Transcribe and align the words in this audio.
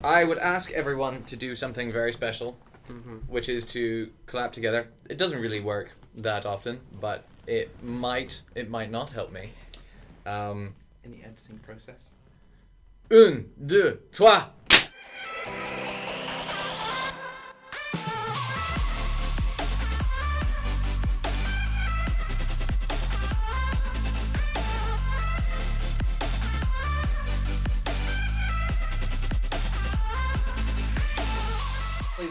I 0.00 0.22
would 0.22 0.38
ask 0.38 0.70
everyone 0.72 1.24
to 1.24 1.34
do 1.36 1.56
something 1.56 1.90
very 1.92 2.12
special, 2.12 2.58
Mm-hmm. 2.88 3.16
which 3.26 3.50
is 3.50 3.66
to 3.66 4.10
clap 4.24 4.50
together. 4.52 4.88
It 5.10 5.18
doesn't 5.18 5.42
really 5.42 5.60
work 5.60 5.90
that 6.14 6.46
often, 6.46 6.80
but 6.98 7.24
it 7.46 7.82
might 7.84 8.40
it 8.54 8.70
might 8.70 8.90
not 8.90 9.10
help 9.12 9.30
me. 9.30 9.50
Um, 10.24 10.74
in 11.04 11.10
the 11.10 11.22
editing 11.22 11.58
process. 11.58 12.12
un, 13.10 13.50
deux, 13.66 13.98
trois. 14.10 14.46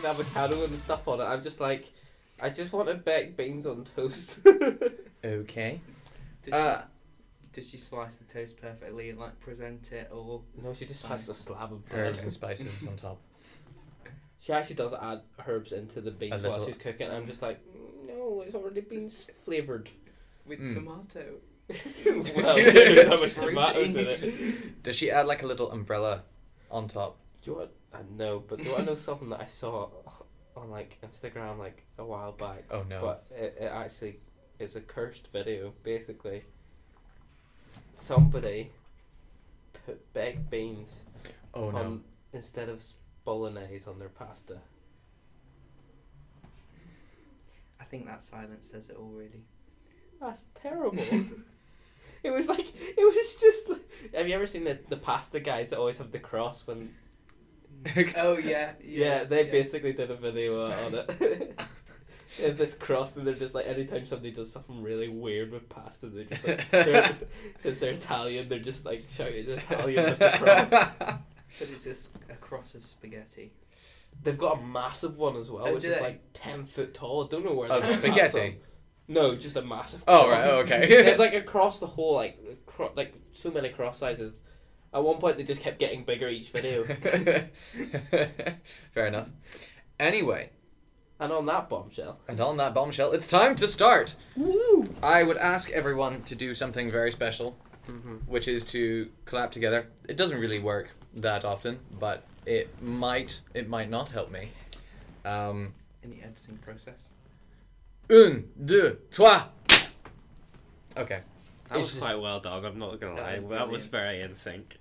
Avocado 0.07 0.63
and 0.63 0.75
stuff 0.79 1.07
on 1.07 1.19
it. 1.21 1.23
I'm 1.25 1.43
just 1.43 1.59
like, 1.59 1.91
I 2.41 2.49
just 2.49 2.71
wanted 2.73 3.03
baked 3.05 3.37
beans 3.37 3.65
on 3.65 3.85
toast. 3.95 4.39
Okay. 5.23 5.81
Did, 6.43 6.53
Uh, 6.53 6.77
she, 6.81 7.47
did 7.53 7.63
she 7.63 7.77
slice 7.77 8.17
the 8.17 8.25
toast 8.31 8.59
perfectly 8.61 9.09
and 9.09 9.19
like 9.19 9.39
present 9.39 9.91
it 9.91 10.09
or? 10.11 10.41
no, 10.61 10.73
she 10.73 10.85
just 10.85 11.03
has 11.05 11.27
a 11.27 11.33
slab 11.33 11.73
of 11.73 11.81
Herbs 11.91 12.17
bread. 12.17 12.17
and 12.19 12.33
spices 12.33 12.87
on 12.87 12.95
top. 12.95 13.17
She 14.39 14.53
actually 14.53 14.75
does 14.75 14.93
add 15.01 15.21
herbs 15.47 15.71
into 15.73 15.99
the 15.99 16.11
beans 16.11 16.43
while 16.43 16.63
she's 16.63 16.77
cooking. 16.77 17.09
I'm 17.09 17.25
just 17.25 17.41
like, 17.41 17.59
"Mm, 17.75 18.07
no, 18.07 18.41
it's 18.45 18.53
already 18.55 18.81
beans 18.81 19.25
flavored. 19.43 19.89
With 20.45 20.59
Mm. 20.59 20.73
tomato. 20.75 21.25
well, 22.35 22.55
there's 22.55 23.09
so 23.09 23.19
much 23.19 23.29
Fruity. 23.31 23.55
tomatoes 23.55 23.95
in 23.95 24.07
it. 24.07 24.83
Does 24.83 24.95
she 24.95 25.09
add 25.11 25.25
like 25.25 25.41
a 25.43 25.47
little 25.47 25.71
umbrella 25.71 26.21
on 26.71 26.87
top? 26.87 27.17
Do 27.43 27.51
you 27.51 27.57
want? 27.57 27.71
I 27.97 28.01
know, 28.15 28.43
but 28.47 28.59
do 28.59 28.65
you 28.65 28.71
want 28.71 28.85
to 28.85 28.91
know 28.91 28.95
something 28.95 29.29
that 29.29 29.41
I 29.41 29.47
saw 29.47 29.89
on 30.55 30.69
like 30.69 30.97
Instagram 31.03 31.57
like 31.57 31.83
a 31.97 32.05
while 32.05 32.31
back? 32.31 32.65
Oh 32.69 32.83
no. 32.87 33.01
But 33.01 33.25
it, 33.31 33.57
it 33.59 33.71
actually 33.71 34.19
is 34.59 34.75
a 34.75 34.81
cursed 34.81 35.29
video. 35.33 35.73
Basically, 35.83 36.43
somebody 37.95 38.71
put 39.85 40.13
baked 40.13 40.49
beans 40.49 40.99
oh 41.55 41.71
no. 41.71 41.77
on 41.77 42.03
instead 42.33 42.69
of 42.69 42.83
bolognese 43.25 43.85
on 43.87 43.97
their 43.97 44.09
pasta. 44.09 44.57
I 47.79 47.83
think 47.85 48.05
that 48.05 48.21
silence 48.21 48.67
says 48.67 48.89
it 48.89 48.97
all 48.97 49.09
really. 49.09 49.43
That's 50.21 50.43
terrible. 50.61 50.97
it 52.23 52.29
was 52.29 52.47
like 52.47 52.67
it 52.75 52.95
was 52.97 53.41
just. 53.41 53.69
Like, 53.69 54.13
have 54.13 54.27
you 54.27 54.35
ever 54.35 54.45
seen 54.45 54.65
the 54.65 54.77
the 54.87 54.97
pasta 54.97 55.39
guys 55.39 55.71
that 55.71 55.79
always 55.79 55.97
have 55.97 56.11
the 56.11 56.19
cross 56.19 56.67
when? 56.67 56.93
Mm. 57.83 58.13
oh 58.17 58.37
yeah, 58.37 58.71
Yeah, 58.83 59.23
they 59.23 59.43
basically 59.43 59.93
did 59.93 60.11
a 60.11 60.15
video 60.15 60.69
on 60.69 60.93
it. 60.95 61.61
Have 62.41 62.57
this 62.57 62.73
cross, 62.75 63.15
and 63.15 63.25
they're 63.25 63.33
just 63.33 63.55
like 63.55 63.65
anytime 63.67 64.05
somebody 64.05 64.31
does 64.31 64.51
something 64.51 64.83
really 64.83 65.07
weird 65.09 65.51
with 65.51 65.69
pasta, 65.69 66.07
they're 66.07 66.25
just 66.25 66.45
like 66.45 66.69
they're, 66.71 67.15
since 67.59 67.79
they're 67.79 67.93
Italian, 67.93 68.47
they're 68.49 68.59
just 68.59 68.85
like 68.85 69.05
shouting 69.09 69.49
Italian 69.49 70.03
with 70.05 70.19
the 70.19 70.29
cross. 70.37 71.17
But 71.59 71.69
it's 71.71 71.85
just 71.85 72.09
a 72.29 72.35
cross 72.35 72.75
of 72.75 72.85
spaghetti. 72.85 73.53
They've 74.21 74.37
got 74.37 74.59
a 74.59 74.61
massive 74.61 75.17
one 75.17 75.37
as 75.37 75.49
well, 75.49 75.65
Oh, 75.67 75.73
which 75.75 75.85
is 75.85 75.95
they? 75.95 76.01
like 76.01 76.21
ten 76.33 76.65
foot 76.65 76.93
tall. 76.93 77.23
I 77.25 77.27
don't 77.29 77.45
know 77.45 77.53
where 77.53 77.71
Of 77.71 77.87
they 77.87 77.93
spaghetti? 77.93 78.57
No, 79.07 79.33
just 79.35 79.55
a 79.55 79.61
massive. 79.61 80.03
Oh 80.07 80.25
cross. 80.25 80.29
right. 80.29 80.45
Oh, 80.49 80.63
they 80.63 80.85
okay. 80.85 81.17
like 81.17 81.33
across 81.33 81.79
the 81.79 81.87
whole 81.87 82.15
like 82.15 82.37
cro- 82.65 82.91
like 82.97 83.13
so 83.31 83.49
many 83.49 83.69
cross 83.69 83.97
sizes. 83.97 84.33
At 84.93 85.03
one 85.03 85.17
point, 85.17 85.37
they 85.37 85.43
just 85.43 85.61
kept 85.61 85.79
getting 85.79 86.03
bigger 86.03 86.27
each 86.29 86.49
video. 86.49 86.85
Fair 88.93 89.07
enough. 89.07 89.29
Anyway, 89.99 90.51
and 91.19 91.31
on 91.31 91.45
that 91.47 91.69
bombshell, 91.69 92.19
and 92.27 92.39
on 92.39 92.57
that 92.57 92.73
bombshell, 92.73 93.11
it's 93.11 93.27
time 93.27 93.55
to 93.57 93.67
start. 93.67 94.15
woo! 94.35 94.93
I 95.03 95.23
would 95.23 95.37
ask 95.37 95.69
everyone 95.71 96.21
to 96.23 96.35
do 96.35 96.53
something 96.53 96.91
very 96.91 97.11
special, 97.11 97.57
Mm-hmm. 97.89 98.15
which 98.29 98.49
is 98.49 98.65
to 98.65 99.07
clap 99.23 99.49
together. 99.51 99.87
It 100.09 100.17
doesn't 100.17 100.41
really 100.41 100.59
work 100.59 100.89
that 101.15 101.45
often, 101.45 101.79
but 101.97 102.23
it 102.45 102.81
might 102.81 103.39
it 103.53 103.69
might 103.69 103.89
not 103.89 104.11
help 104.11 104.29
me. 104.29 104.49
Um, 105.23 105.73
In 106.03 106.09
the 106.11 106.21
editing 106.21 106.57
process. 106.57 107.11
un, 108.09 108.43
deux, 108.65 108.97
trois. 109.09 109.45
That 109.69 109.89
Okay. 110.97 111.19
It's 111.67 111.75
was 111.75 111.85
just- 111.93 112.01
quite 112.01 112.19
well 112.19 112.41
done. 112.41 112.65
I'm 112.65 112.77
not 112.77 112.99
gonna 112.99 113.15
That 113.15 113.21
lie. 113.23 113.39
was 113.39 113.57
That 113.57 113.69
was 113.69 113.85
very 113.85 114.19
in 114.21 114.35
sync. 114.35 114.77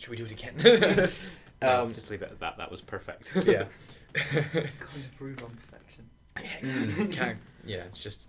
Should 0.00 0.08
we 0.10 0.16
do 0.16 0.24
it 0.24 0.32
again? 0.32 1.08
No, 1.62 1.82
um, 1.82 1.92
just 1.92 2.08
leave 2.08 2.22
it 2.22 2.30
at 2.30 2.40
that. 2.40 2.56
That 2.56 2.70
was 2.70 2.80
perfect. 2.80 3.32
yeah. 3.46 3.64
Can't 4.14 4.46
improve 5.12 5.44
on 5.44 5.50
perfection. 5.56 6.08
Mm, 6.96 7.12
can't- 7.12 7.38
yeah, 7.66 7.82
it's 7.82 7.98
just 7.98 8.28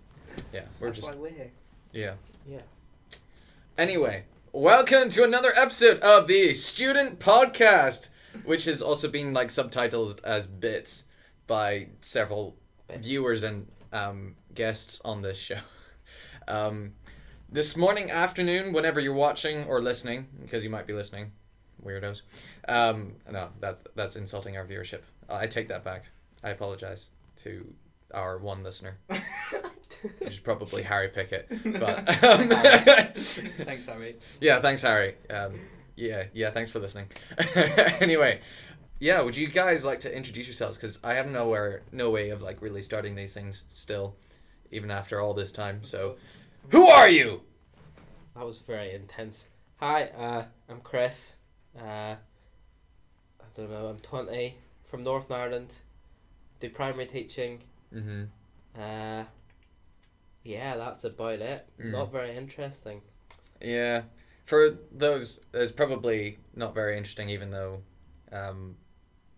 yeah, 0.52 0.64
we're 0.78 0.88
That's 0.88 0.98
just 0.98 1.10
why 1.10 1.16
we're 1.16 1.30
here. 1.30 1.50
yeah. 1.94 2.12
Yeah. 2.46 2.60
Anyway, 3.78 4.24
welcome 4.52 5.08
to 5.08 5.24
another 5.24 5.50
episode 5.56 5.98
of 6.00 6.28
the 6.28 6.52
Student 6.52 7.20
Podcast, 7.20 8.10
which 8.44 8.66
has 8.66 8.82
also 8.82 9.08
been 9.08 9.32
like 9.32 9.48
subtitled 9.48 10.22
as 10.24 10.46
bits 10.46 11.04
by 11.46 11.86
several 12.02 12.54
Bits. 12.86 13.06
viewers 13.06 13.44
and 13.44 13.66
um, 13.94 14.36
guests 14.54 15.00
on 15.06 15.22
this 15.22 15.38
show. 15.38 15.56
Um, 16.46 16.92
this 17.48 17.78
morning, 17.78 18.10
afternoon, 18.10 18.74
whenever 18.74 19.00
you're 19.00 19.14
watching 19.14 19.64
or 19.64 19.80
listening, 19.80 20.26
because 20.42 20.62
you 20.64 20.68
might 20.68 20.86
be 20.86 20.92
listening, 20.92 21.32
weirdos. 21.84 22.22
Um, 22.68 23.14
no, 23.30 23.48
that's 23.60 23.82
that's 23.94 24.16
insulting 24.16 24.56
our 24.56 24.64
viewership. 24.66 25.00
I 25.28 25.46
take 25.46 25.68
that 25.68 25.84
back. 25.84 26.04
I 26.44 26.50
apologize 26.50 27.08
to 27.36 27.72
our 28.12 28.38
one 28.38 28.62
listener, 28.62 28.98
which 29.06 30.32
is 30.34 30.38
probably 30.38 30.82
Harry 30.82 31.08
Pickett. 31.08 31.48
But 31.64 32.24
um, 32.24 32.48
Thanks, 32.48 33.86
Harry. 33.86 34.16
yeah, 34.40 34.60
thanks, 34.60 34.82
Harry. 34.82 35.14
Um, 35.30 35.60
yeah, 35.96 36.24
yeah, 36.32 36.50
thanks 36.50 36.70
for 36.70 36.78
listening. 36.80 37.06
anyway, 38.00 38.40
yeah, 38.98 39.20
would 39.22 39.36
you 39.36 39.48
guys 39.48 39.84
like 39.84 40.00
to 40.00 40.14
introduce 40.14 40.46
yourselves? 40.46 40.76
Because 40.76 40.98
I 41.04 41.14
have 41.14 41.26
nowhere, 41.28 41.82
no 41.92 42.10
way 42.10 42.30
of 42.30 42.42
like 42.42 42.60
really 42.62 42.82
starting 42.82 43.14
these 43.14 43.32
things 43.34 43.64
still, 43.68 44.16
even 44.70 44.90
after 44.90 45.20
all 45.20 45.34
this 45.34 45.52
time. 45.52 45.84
So, 45.84 46.16
who 46.70 46.86
are 46.86 47.08
you? 47.08 47.42
That 48.34 48.46
was 48.46 48.58
very 48.58 48.94
intense. 48.94 49.46
Hi, 49.78 50.04
uh, 50.16 50.44
I'm 50.68 50.80
Chris. 50.80 51.36
Uh, 51.78 52.16
I 52.16 53.46
don't 53.54 53.70
know. 53.70 53.86
I'm 53.86 53.98
twenty 53.98 54.56
from 54.84 55.04
Northern 55.04 55.36
Ireland. 55.36 55.76
Do 56.60 56.68
primary 56.70 57.06
teaching. 57.06 57.62
Mm-hmm. 57.94 58.24
Uh, 58.80 59.24
yeah, 60.44 60.76
that's 60.76 61.04
about 61.04 61.40
it. 61.40 61.66
Mm. 61.80 61.92
Not 61.92 62.12
very 62.12 62.36
interesting. 62.36 63.00
Yeah, 63.60 64.02
for 64.44 64.76
those, 64.90 65.40
it's 65.54 65.72
probably 65.72 66.38
not 66.54 66.74
very 66.74 66.96
interesting, 66.96 67.28
even 67.28 67.50
though, 67.50 67.80
um, 68.32 68.76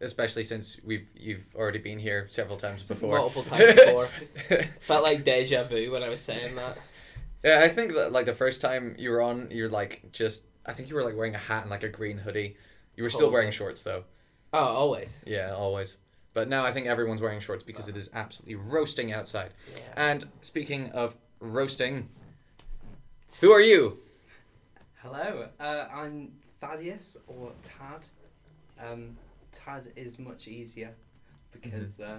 especially 0.00 0.44
since 0.44 0.78
we've 0.84 1.06
you've 1.14 1.46
already 1.54 1.78
been 1.78 1.98
here 1.98 2.26
several 2.30 2.56
times 2.56 2.82
before. 2.82 3.18
Multiple 3.18 3.42
times 3.42 3.74
before. 3.74 4.08
Felt 4.80 5.02
like 5.02 5.24
deja 5.24 5.64
vu 5.64 5.92
when 5.92 6.02
I 6.02 6.08
was 6.08 6.20
saying 6.20 6.54
that. 6.56 6.78
Yeah, 7.44 7.60
I 7.62 7.68
think 7.68 7.94
that 7.94 8.12
like 8.12 8.26
the 8.26 8.34
first 8.34 8.62
time 8.62 8.96
you 8.98 9.10
were 9.10 9.20
on, 9.20 9.48
you're 9.50 9.68
like 9.68 10.10
just. 10.12 10.46
I 10.66 10.72
think 10.72 10.88
you 10.88 10.94
were 10.94 11.04
like 11.04 11.16
wearing 11.16 11.34
a 11.34 11.38
hat 11.38 11.62
and 11.62 11.70
like 11.70 11.82
a 11.82 11.88
green 11.88 12.18
hoodie. 12.18 12.56
You 12.96 13.02
were 13.02 13.10
still 13.10 13.30
wearing 13.30 13.50
shorts 13.50 13.82
though. 13.82 14.04
Oh, 14.52 14.58
always. 14.58 15.22
Yeah, 15.26 15.52
always. 15.52 15.96
But 16.32 16.48
now 16.48 16.64
I 16.64 16.72
think 16.72 16.86
everyone's 16.86 17.20
wearing 17.20 17.40
shorts 17.40 17.62
because 17.62 17.88
it 17.88 17.96
is 17.96 18.10
absolutely 18.14 18.56
roasting 18.56 19.12
outside. 19.12 19.50
Yeah. 19.72 19.80
And 19.96 20.24
speaking 20.42 20.90
of 20.92 21.16
roasting, 21.40 22.08
who 23.40 23.50
are 23.52 23.60
you? 23.60 23.92
Hello, 25.02 25.48
uh, 25.60 25.86
I'm 25.92 26.32
Thaddeus 26.60 27.16
or 27.26 27.52
Tad. 27.62 28.06
Um, 28.80 29.16
Tad 29.52 29.92
is 29.96 30.18
much 30.18 30.48
easier 30.48 30.92
because 31.52 32.00
uh, 32.00 32.18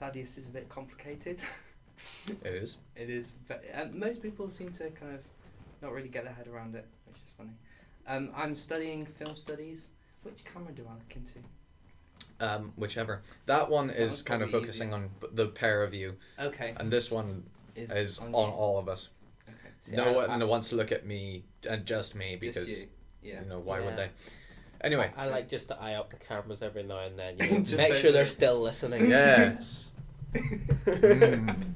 Thaddeus 0.00 0.36
is 0.38 0.48
a 0.48 0.50
bit 0.50 0.68
complicated. 0.68 1.40
It 2.42 2.54
is. 2.54 2.76
it 2.96 3.08
is. 3.08 3.34
Ve- 3.46 3.70
uh, 3.72 3.86
most 3.92 4.20
people 4.20 4.50
seem 4.50 4.72
to 4.72 4.90
kind 4.90 5.14
of 5.14 5.20
not 5.80 5.92
really 5.92 6.08
get 6.08 6.24
their 6.24 6.32
head 6.32 6.48
around 6.48 6.74
it, 6.74 6.86
which 7.14 7.22
is 7.22 7.30
funny. 7.36 7.50
Um, 8.06 8.30
I'm 8.36 8.54
studying 8.54 9.06
film 9.06 9.36
studies. 9.36 9.88
Which 10.22 10.44
camera 10.44 10.72
do 10.72 10.82
I 10.88 10.92
look 10.94 11.16
into? 11.16 11.38
Um, 12.40 12.72
whichever. 12.76 13.22
That 13.46 13.70
one 13.70 13.88
That 13.88 14.00
is 14.00 14.10
one's 14.10 14.22
kind 14.22 14.42
of 14.42 14.50
focusing 14.50 14.88
easier. 14.88 14.94
on 15.04 15.10
the 15.32 15.46
pair 15.48 15.82
of 15.82 15.94
you, 15.94 16.16
Okay. 16.38 16.74
and 16.78 16.90
this 16.90 17.10
one 17.10 17.44
Is, 17.76 17.90
is 17.90 18.18
on 18.18 18.30
you. 18.30 18.34
all 18.36 18.78
of 18.78 18.88
us. 18.88 19.10
Okay. 19.48 19.56
See, 19.84 19.96
no 19.96 20.20
I- 20.20 20.26
one 20.28 20.42
I- 20.42 20.44
wants 20.44 20.70
to 20.70 20.76
look 20.76 20.92
at 20.92 21.06
me 21.06 21.44
and 21.68 21.84
just 21.86 22.14
me 22.14 22.32
just 22.32 22.40
because 22.40 22.68
you. 22.82 22.88
Yeah. 23.22 23.42
you 23.42 23.48
know 23.48 23.58
why 23.60 23.80
would 23.80 23.96
they? 23.96 24.10
Anyway, 24.82 25.10
I 25.16 25.26
like 25.26 25.48
just 25.48 25.68
to 25.68 25.80
eye 25.80 25.94
up 25.94 26.10
the 26.10 26.16
cameras 26.16 26.60
every 26.62 26.82
now 26.82 26.98
and 27.00 27.18
then. 27.18 27.38
You 27.38 27.50
know, 27.50 27.58
make 27.76 27.92
don't 27.92 27.96
sure 27.96 28.12
they're 28.12 28.26
still 28.26 28.60
listening. 28.60 29.08
yes. 29.10 29.90
Mm. 30.84 31.74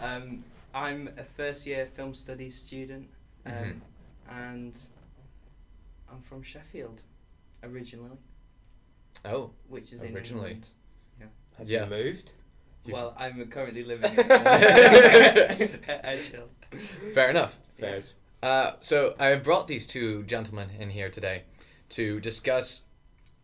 Um, 0.00 0.44
I'm 0.74 1.08
a 1.18 1.24
first 1.24 1.66
year 1.66 1.86
film 1.94 2.14
studies 2.14 2.56
student, 2.58 3.08
um, 3.46 3.52
Mhm. 3.54 3.80
and 4.30 4.78
I'm 6.10 6.20
from 6.20 6.42
Sheffield. 6.42 7.02
originally, 7.62 8.16
Oh, 9.24 9.50
which 9.68 9.92
is 9.92 10.00
in 10.00 10.14
Originally. 10.16 10.52
England. 10.52 10.68
Have 11.58 11.68
Yeah. 11.68 11.84
you 11.84 11.90
moved? 11.90 12.32
You've- 12.84 12.92
Well, 12.94 13.14
I'm 13.18 13.46
currently 13.50 13.84
living 13.84 14.12
in 14.12 14.16
Edgehill. 15.58 16.48
fair 17.14 17.28
enough. 17.30 17.58
Fair. 17.78 18.02
Uh, 18.42 18.72
so 18.80 19.14
I 19.18 19.26
have 19.26 19.42
brought 19.44 19.66
these 19.68 19.86
two 19.86 20.22
gentlemen 20.24 20.70
in 20.78 20.90
here 20.90 21.10
today 21.10 21.42
to 21.90 22.18
discuss 22.20 22.84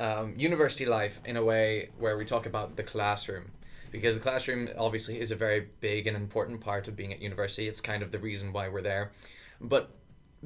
um, 0.00 0.34
university 0.36 0.86
life 0.86 1.20
in 1.26 1.36
a 1.36 1.44
way 1.44 1.90
where 1.98 2.16
we 2.16 2.24
talk 2.24 2.46
about 2.46 2.76
the 2.76 2.82
classroom. 2.82 3.52
Because 3.92 4.14
the 4.16 4.22
classroom 4.22 4.68
obviously 4.78 5.20
is 5.20 5.30
a 5.30 5.36
very 5.36 5.68
big 5.80 6.06
and 6.06 6.16
important 6.16 6.60
part 6.60 6.88
of 6.88 6.96
being 6.96 7.12
at 7.12 7.20
university. 7.20 7.68
It's 7.68 7.80
kind 7.80 8.02
of 8.02 8.12
the 8.12 8.18
reason 8.18 8.52
why 8.52 8.68
we're 8.68 8.82
there. 8.82 9.12
But 9.60 9.90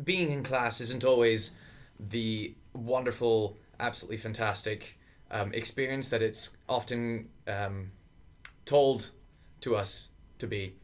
being 0.03 0.31
in 0.31 0.43
class 0.43 0.81
isn't 0.81 1.05
always 1.05 1.53
the 1.99 2.55
wonderful, 2.73 3.57
absolutely 3.79 4.17
fantastic 4.17 4.99
um, 5.31 5.53
experience 5.53 6.09
that 6.09 6.23
it's 6.23 6.57
often 6.69 7.29
um, 7.47 7.93
told 8.65 9.11
to 9.61 9.77
us 9.77 10.09
to 10.39 10.47
be. 10.47 10.75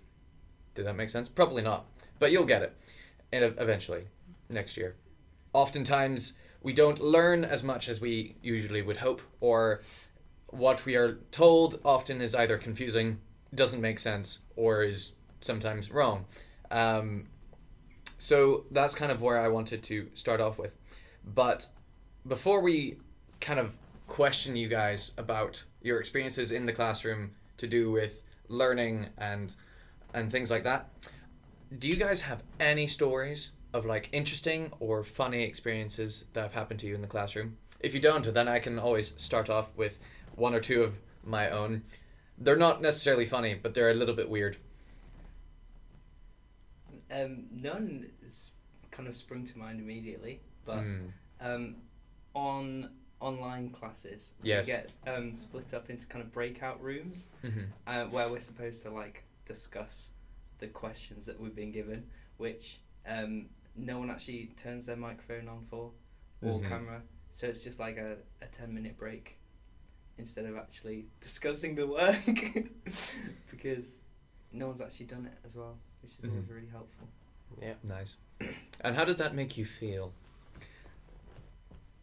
Did 0.74 0.86
that 0.86 0.96
make 0.96 1.08
sense? 1.08 1.28
Probably 1.28 1.62
not, 1.62 1.86
but 2.18 2.30
you'll 2.30 2.44
get 2.44 2.62
it 2.62 2.76
and 3.32 3.54
eventually 3.58 4.04
next 4.48 4.76
year. 4.76 4.96
Oftentimes, 5.52 6.34
we 6.62 6.72
don't 6.72 7.00
learn 7.00 7.44
as 7.44 7.62
much 7.62 7.88
as 7.88 8.00
we 8.00 8.36
usually 8.42 8.82
would 8.82 8.98
hope, 8.98 9.22
or 9.40 9.80
what 10.48 10.84
we 10.84 10.96
are 10.96 11.18
told 11.30 11.80
often 11.84 12.20
is 12.20 12.34
either 12.34 12.58
confusing, 12.58 13.20
doesn't 13.54 13.80
make 13.80 13.98
sense, 13.98 14.40
or 14.54 14.82
is 14.82 15.12
sometimes 15.40 15.90
wrong. 15.90 16.26
Um, 16.70 17.28
so 18.18 18.64
that's 18.70 18.94
kind 18.94 19.12
of 19.12 19.22
where 19.22 19.38
I 19.38 19.48
wanted 19.48 19.82
to 19.84 20.08
start 20.14 20.40
off 20.40 20.58
with. 20.58 20.74
But 21.24 21.68
before 22.26 22.60
we 22.60 22.98
kind 23.40 23.60
of 23.60 23.74
question 24.06 24.56
you 24.56 24.68
guys 24.68 25.12
about 25.18 25.64
your 25.82 25.98
experiences 25.98 26.52
in 26.52 26.66
the 26.66 26.72
classroom 26.72 27.32
to 27.56 27.66
do 27.66 27.90
with 27.90 28.22
learning 28.48 29.08
and 29.18 29.54
and 30.14 30.30
things 30.30 30.50
like 30.50 30.64
that, 30.64 30.88
do 31.78 31.88
you 31.88 31.96
guys 31.96 32.22
have 32.22 32.42
any 32.58 32.86
stories 32.86 33.52
of 33.74 33.84
like 33.84 34.08
interesting 34.12 34.72
or 34.80 35.02
funny 35.04 35.42
experiences 35.42 36.24
that 36.32 36.42
have 36.42 36.54
happened 36.54 36.80
to 36.80 36.86
you 36.86 36.94
in 36.94 37.02
the 37.02 37.06
classroom? 37.06 37.56
If 37.80 37.92
you 37.92 38.00
don't, 38.00 38.32
then 38.32 38.48
I 38.48 38.58
can 38.58 38.78
always 38.78 39.14
start 39.18 39.50
off 39.50 39.76
with 39.76 39.98
one 40.34 40.54
or 40.54 40.60
two 40.60 40.82
of 40.82 40.94
my 41.24 41.50
own. 41.50 41.82
They're 42.38 42.56
not 42.56 42.80
necessarily 42.80 43.26
funny, 43.26 43.54
but 43.54 43.74
they're 43.74 43.90
a 43.90 43.94
little 43.94 44.14
bit 44.14 44.30
weird. 44.30 44.56
Um, 47.24 47.46
none 47.50 48.10
is 48.22 48.50
kind 48.90 49.08
of 49.08 49.14
sprung 49.14 49.46
to 49.46 49.58
mind 49.58 49.80
immediately, 49.80 50.40
but 50.64 50.78
Mm. 50.84 51.12
um, 51.40 51.76
on 52.34 52.90
online 53.20 53.70
classes, 53.70 54.34
Yes. 54.42 54.66
we 54.66 54.72
get 54.72 54.90
um, 55.06 55.34
split 55.34 55.72
up 55.72 55.88
into 55.88 56.06
kind 56.06 56.22
of 56.24 56.30
breakout 56.32 56.82
rooms 56.82 57.30
Mhm. 57.42 57.68
uh, 57.86 58.04
where 58.06 58.28
we're 58.28 58.40
supposed 58.40 58.82
to 58.82 58.90
like 58.90 59.22
discuss 59.46 60.10
the 60.58 60.68
questions 60.68 61.24
that 61.26 61.38
we've 61.40 61.54
been 61.54 61.72
given, 61.72 62.06
which 62.36 62.80
um, 63.06 63.48
no 63.74 63.98
one 63.98 64.10
actually 64.10 64.48
turns 64.56 64.84
their 64.86 64.96
microphone 64.96 65.48
on 65.48 65.64
for 65.66 65.92
or 66.42 66.60
Mhm. 66.60 66.68
camera, 66.68 67.02
so 67.30 67.46
it's 67.48 67.64
just 67.64 67.78
like 67.78 67.96
a, 67.96 68.18
a 68.42 68.46
ten 68.46 68.74
minute 68.74 68.96
break 68.98 69.38
instead 70.18 70.44
of 70.44 70.56
actually 70.56 71.08
discussing 71.20 71.74
the 71.74 71.86
work 71.86 72.16
because 73.50 74.02
no 74.52 74.66
one's 74.68 74.80
actually 74.80 75.06
done 75.06 75.26
it 75.26 75.38
as 75.44 75.54
well, 75.56 75.78
which 76.02 76.12
is 76.18 76.24
always 76.24 76.44
Mhm. 76.44 76.54
really 76.54 76.68
helpful. 76.70 77.08
Yeah. 77.60 77.74
Nice. 77.82 78.16
And 78.82 78.94
how 78.94 79.04
does 79.04 79.16
that 79.18 79.34
make 79.34 79.56
you 79.56 79.64
feel? 79.64 80.12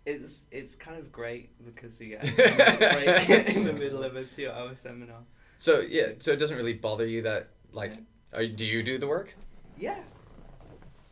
It's 0.06 0.46
it's 0.52 0.76
kind 0.76 0.98
of 1.00 1.12
great 1.12 1.50
because 1.64 1.98
we 1.98 2.08
get 2.10 2.24
a 2.28 2.32
break 2.36 3.56
in 3.56 3.64
the 3.64 3.72
middle 3.74 4.04
of 4.04 4.16
a 4.18 4.24
two 4.26 4.50
hour 4.50 4.76
seminar. 4.76 5.20
So 5.58 5.80
yeah, 5.88 6.14
so 6.20 6.32
it 6.32 6.40
doesn't 6.40 6.58
really 6.58 6.74
bother 6.74 7.06
you 7.08 7.22
that 7.22 7.50
like, 7.72 7.94
are, 8.34 8.46
do 8.46 8.66
you 8.66 8.84
do 8.84 8.98
the 8.98 9.08
work 9.08 9.34
Yeah. 9.78 10.00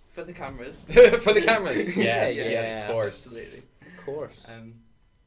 For 0.09 0.23
the 0.25 0.33
cameras. 0.33 0.87
for 1.21 1.31
the 1.33 1.41
cameras? 1.41 1.87
Yes, 1.95 2.35
Yeah, 2.35 2.43
yes, 2.49 2.67
yeah. 2.67 2.81
of 2.85 2.91
course. 2.91 3.25
Absolutely. 3.25 3.59
Of 3.81 4.05
course. 4.05 4.35
Um, 4.45 4.73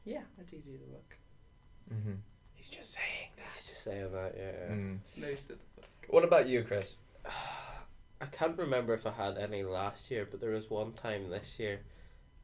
yeah, 0.05 0.21
I 0.39 0.43
do 0.43 0.57
do 0.57 0.77
the 0.77 0.91
work. 0.93 1.17
Mm-hmm. 1.91 2.13
He's 2.53 2.69
just 2.69 2.93
saying 2.93 3.29
Let's 3.37 3.67
just 3.67 3.83
say 3.83 4.03
that, 4.11 4.35
yeah. 4.37 4.51
that. 4.51 4.69
Mm. 4.69 4.99
Most 5.21 5.49
of 5.49 5.57
the 5.77 5.83
What 6.09 6.23
about 6.23 6.47
you, 6.47 6.61
Chris? 6.63 6.95
I 8.21 8.25
can't 8.31 8.57
remember 8.57 8.93
if 8.93 9.05
I 9.05 9.11
had 9.11 9.37
any 9.37 9.63
last 9.63 10.09
year, 10.11 10.27
but 10.29 10.39
there 10.39 10.51
was 10.51 10.69
one 10.69 10.93
time 10.93 11.29
this 11.29 11.59
year 11.59 11.81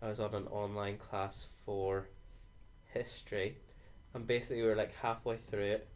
I 0.01 0.09
was 0.09 0.19
on 0.19 0.33
an 0.33 0.47
online 0.47 0.97
class 0.97 1.47
for 1.65 2.07
history, 2.93 3.57
and 4.13 4.27
basically 4.27 4.61
we 4.61 4.67
were 4.67 4.75
like 4.75 4.93
halfway 4.95 5.37
through 5.37 5.71
it, 5.71 5.87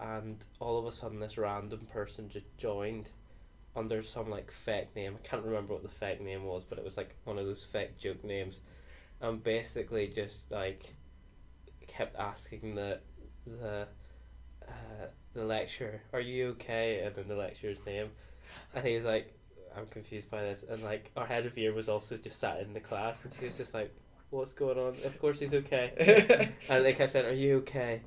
and 0.00 0.44
all 0.60 0.78
of 0.78 0.86
a 0.86 0.92
sudden 0.92 1.20
this 1.20 1.38
random 1.38 1.86
person 1.92 2.28
just 2.28 2.46
joined 2.58 3.08
under 3.74 4.02
some 4.02 4.30
like 4.30 4.50
fake 4.50 4.94
name. 4.96 5.16
I 5.22 5.26
can't 5.26 5.44
remember 5.44 5.74
what 5.74 5.82
the 5.82 5.88
fake 5.88 6.20
name 6.20 6.44
was, 6.44 6.64
but 6.64 6.78
it 6.78 6.84
was 6.84 6.96
like 6.96 7.14
one 7.24 7.38
of 7.38 7.46
those 7.46 7.64
fake 7.64 7.98
joke 7.98 8.24
names, 8.24 8.60
and 9.20 9.42
basically 9.42 10.08
just 10.08 10.50
like 10.50 10.94
kept 11.86 12.16
asking 12.16 12.74
the 12.74 12.98
the 13.46 13.86
uh, 14.66 15.06
the 15.36 15.44
lecturer, 15.44 16.02
"Are 16.12 16.20
you 16.20 16.48
okay?" 16.50 17.00
and 17.00 17.14
then 17.14 17.28
the 17.28 17.36
lecturer's 17.36 17.78
name, 17.86 18.10
and 18.74 18.86
he 18.86 18.94
was 18.94 19.04
like, 19.04 19.32
"I'm 19.76 19.86
confused 19.86 20.30
by 20.30 20.42
this," 20.42 20.64
and 20.68 20.82
like 20.82 21.10
our 21.16 21.26
head 21.26 21.46
of 21.46 21.56
year 21.56 21.72
was 21.72 21.88
also 21.88 22.16
just 22.16 22.38
sat 22.38 22.60
in 22.60 22.72
the 22.72 22.80
class, 22.80 23.24
and 23.24 23.32
she 23.34 23.46
was 23.46 23.56
just 23.56 23.74
like, 23.74 23.94
"What's 24.30 24.52
going 24.52 24.78
on?" 24.78 24.94
Of 25.04 25.18
course 25.20 25.38
he's 25.38 25.54
okay, 25.54 26.52
and 26.70 26.84
they 26.84 26.92
kept 26.92 27.12
saying, 27.12 27.26
"Are 27.26 27.32
you 27.32 27.58
okay?" 27.58 28.02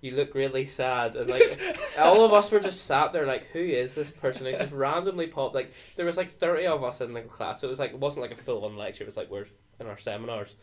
You 0.00 0.16
look 0.16 0.34
really 0.34 0.64
sad, 0.66 1.14
and 1.14 1.30
like 1.30 1.44
all 1.98 2.24
of 2.24 2.32
us 2.32 2.50
were 2.50 2.58
just 2.58 2.86
sat 2.86 3.12
there 3.12 3.24
like, 3.24 3.46
who 3.52 3.60
is 3.60 3.94
this 3.94 4.10
person? 4.10 4.46
Who 4.46 4.52
just 4.52 4.72
randomly 4.72 5.28
popped. 5.28 5.54
Like 5.54 5.72
there 5.94 6.06
was 6.06 6.16
like 6.16 6.30
thirty 6.30 6.66
of 6.66 6.82
us 6.82 7.00
in 7.00 7.12
the 7.12 7.20
class, 7.22 7.60
so 7.60 7.68
it 7.68 7.70
was 7.70 7.78
like 7.78 7.92
it 7.92 8.00
wasn't 8.00 8.22
like 8.22 8.32
a 8.32 8.42
full 8.42 8.64
on 8.64 8.76
lecture. 8.76 9.04
It 9.04 9.06
was 9.06 9.16
like 9.16 9.30
we're 9.30 9.46
in 9.78 9.86
our 9.86 9.98
seminars, 9.98 10.56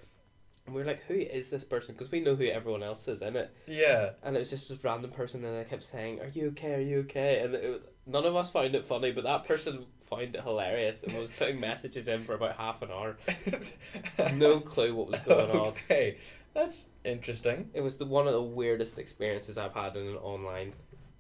and 0.69 0.75
we 0.75 0.81
were 0.81 0.88
like, 0.88 1.04
who 1.07 1.16
is 1.16 1.50
this 1.50 1.63
person? 1.63 1.95
Because 1.95 2.12
we 2.12 2.19
know 2.19 2.36
who 2.36 2.45
everyone 2.45 2.83
else 2.83 3.07
is 3.07 3.21
in 3.24 3.36
it, 3.36 3.51
yeah. 3.68 4.12
and 4.21 4.36
it 4.36 4.39
was 4.39 4.51
just 4.51 4.69
this 4.69 4.83
random 4.83 5.10
person, 5.10 5.44
and 5.44 5.57
they 5.57 5.68
kept 5.68 5.81
saying, 5.83 6.19
"Are 6.21 6.27
you 6.27 6.50
okay? 6.50 6.75
Are 6.75 6.80
you 6.81 7.00
okay?" 7.00 7.39
And 7.44 7.56
it, 7.56 7.94
none 8.06 8.25
of 8.25 8.36
us 8.36 8.51
found 8.51 8.75
it 8.75 8.86
funny, 8.86 9.12
but 9.12 9.24
that 9.24 9.48
person 9.48 9.86
found 10.00 10.36
it 10.36 10.42
hilarious 10.44 11.01
and 11.04 11.13
was 11.13 11.30
putting 11.38 11.60
messages 11.60 12.07
in 12.07 12.24
for 12.24 12.33
about 12.36 12.56
half 12.57 12.81
an 12.83 12.89
hour. 12.92 13.18
No 14.36 14.60
clue 14.60 14.94
what 14.94 15.07
was 15.10 15.19
going 15.21 15.50
on. 15.51 15.68
Okay, 15.69 16.18
that's 16.54 16.86
interesting. 17.04 17.69
It 17.74 17.81
was 17.81 17.98
the 17.98 18.05
one 18.05 18.27
of 18.27 18.34
the 18.34 18.41
weirdest 18.44 19.00
experiences 19.00 19.58
I've 19.58 19.74
had 19.74 19.96
in 19.96 20.08
an 20.08 20.15
online 20.17 20.74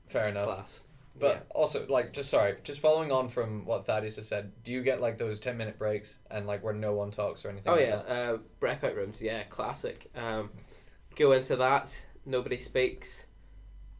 Fair 0.07 0.29
enough. 0.29 0.45
class. 0.45 0.79
But 1.19 1.47
also, 1.53 1.85
like, 1.87 2.13
just 2.13 2.29
sorry, 2.29 2.55
just 2.63 2.79
following 2.79 3.11
on 3.11 3.29
from 3.29 3.65
what 3.65 3.85
Thaddeus 3.85 4.15
has 4.17 4.27
said, 4.27 4.51
do 4.63 4.71
you 4.71 4.81
get 4.83 5.01
like 5.01 5.17
those 5.17 5.39
ten 5.39 5.57
minute 5.57 5.77
breaks 5.77 6.19
and 6.31 6.47
like 6.47 6.63
where 6.63 6.73
no 6.73 6.93
one 6.93 7.11
talks 7.11 7.43
or 7.45 7.49
anything? 7.49 7.71
Oh 7.71 7.75
like 7.75 7.85
yeah, 7.87 7.95
uh, 7.95 8.37
breakout 8.59 8.95
rooms. 8.95 9.21
Yeah, 9.21 9.43
classic. 9.43 10.09
Um, 10.15 10.49
go 11.15 11.31
into 11.33 11.55
that. 11.57 11.93
Nobody 12.25 12.57
speaks. 12.57 13.25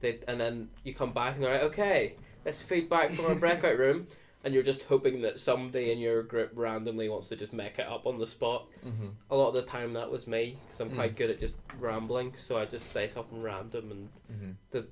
They 0.02 0.20
and 0.28 0.40
then 0.40 0.70
you 0.84 0.94
come 0.94 1.12
back 1.14 1.36
and 1.36 1.44
they're 1.44 1.54
like, 1.54 1.64
okay, 1.64 2.16
let's 2.46 2.62
feedback 2.62 3.12
from 3.14 3.26
our 3.26 3.36
breakout 3.46 3.78
room, 3.78 4.06
and 4.46 4.54
you're 4.54 4.64
just 4.64 4.84
hoping 4.84 5.22
that 5.24 5.40
somebody 5.40 5.92
in 5.92 6.00
your 6.00 6.24
group 6.24 6.52
randomly 6.56 7.10
wants 7.10 7.28
to 7.30 7.36
just 7.36 7.52
make 7.52 7.80
it 7.80 7.86
up 7.88 8.08
on 8.08 8.18
the 8.18 8.28
spot. 8.28 8.68
Mm-hmm. 8.88 9.08
A 9.30 9.36
lot 9.36 9.50
of 9.50 9.56
the 9.56 9.64
time 9.64 9.94
that 9.94 10.10
was 10.10 10.26
me 10.28 10.58
because 10.68 10.80
I'm 10.80 10.92
quite 10.96 11.14
Mm. 11.16 11.18
good 11.18 11.30
at 11.32 11.40
just 11.42 11.56
rambling, 11.80 12.34
so 12.38 12.58
I 12.58 12.64
just 12.66 12.92
say 12.94 13.08
something 13.10 13.42
random 13.42 13.92
and 13.92 14.10
Mm-hmm. 14.32 14.52
the 14.72 14.88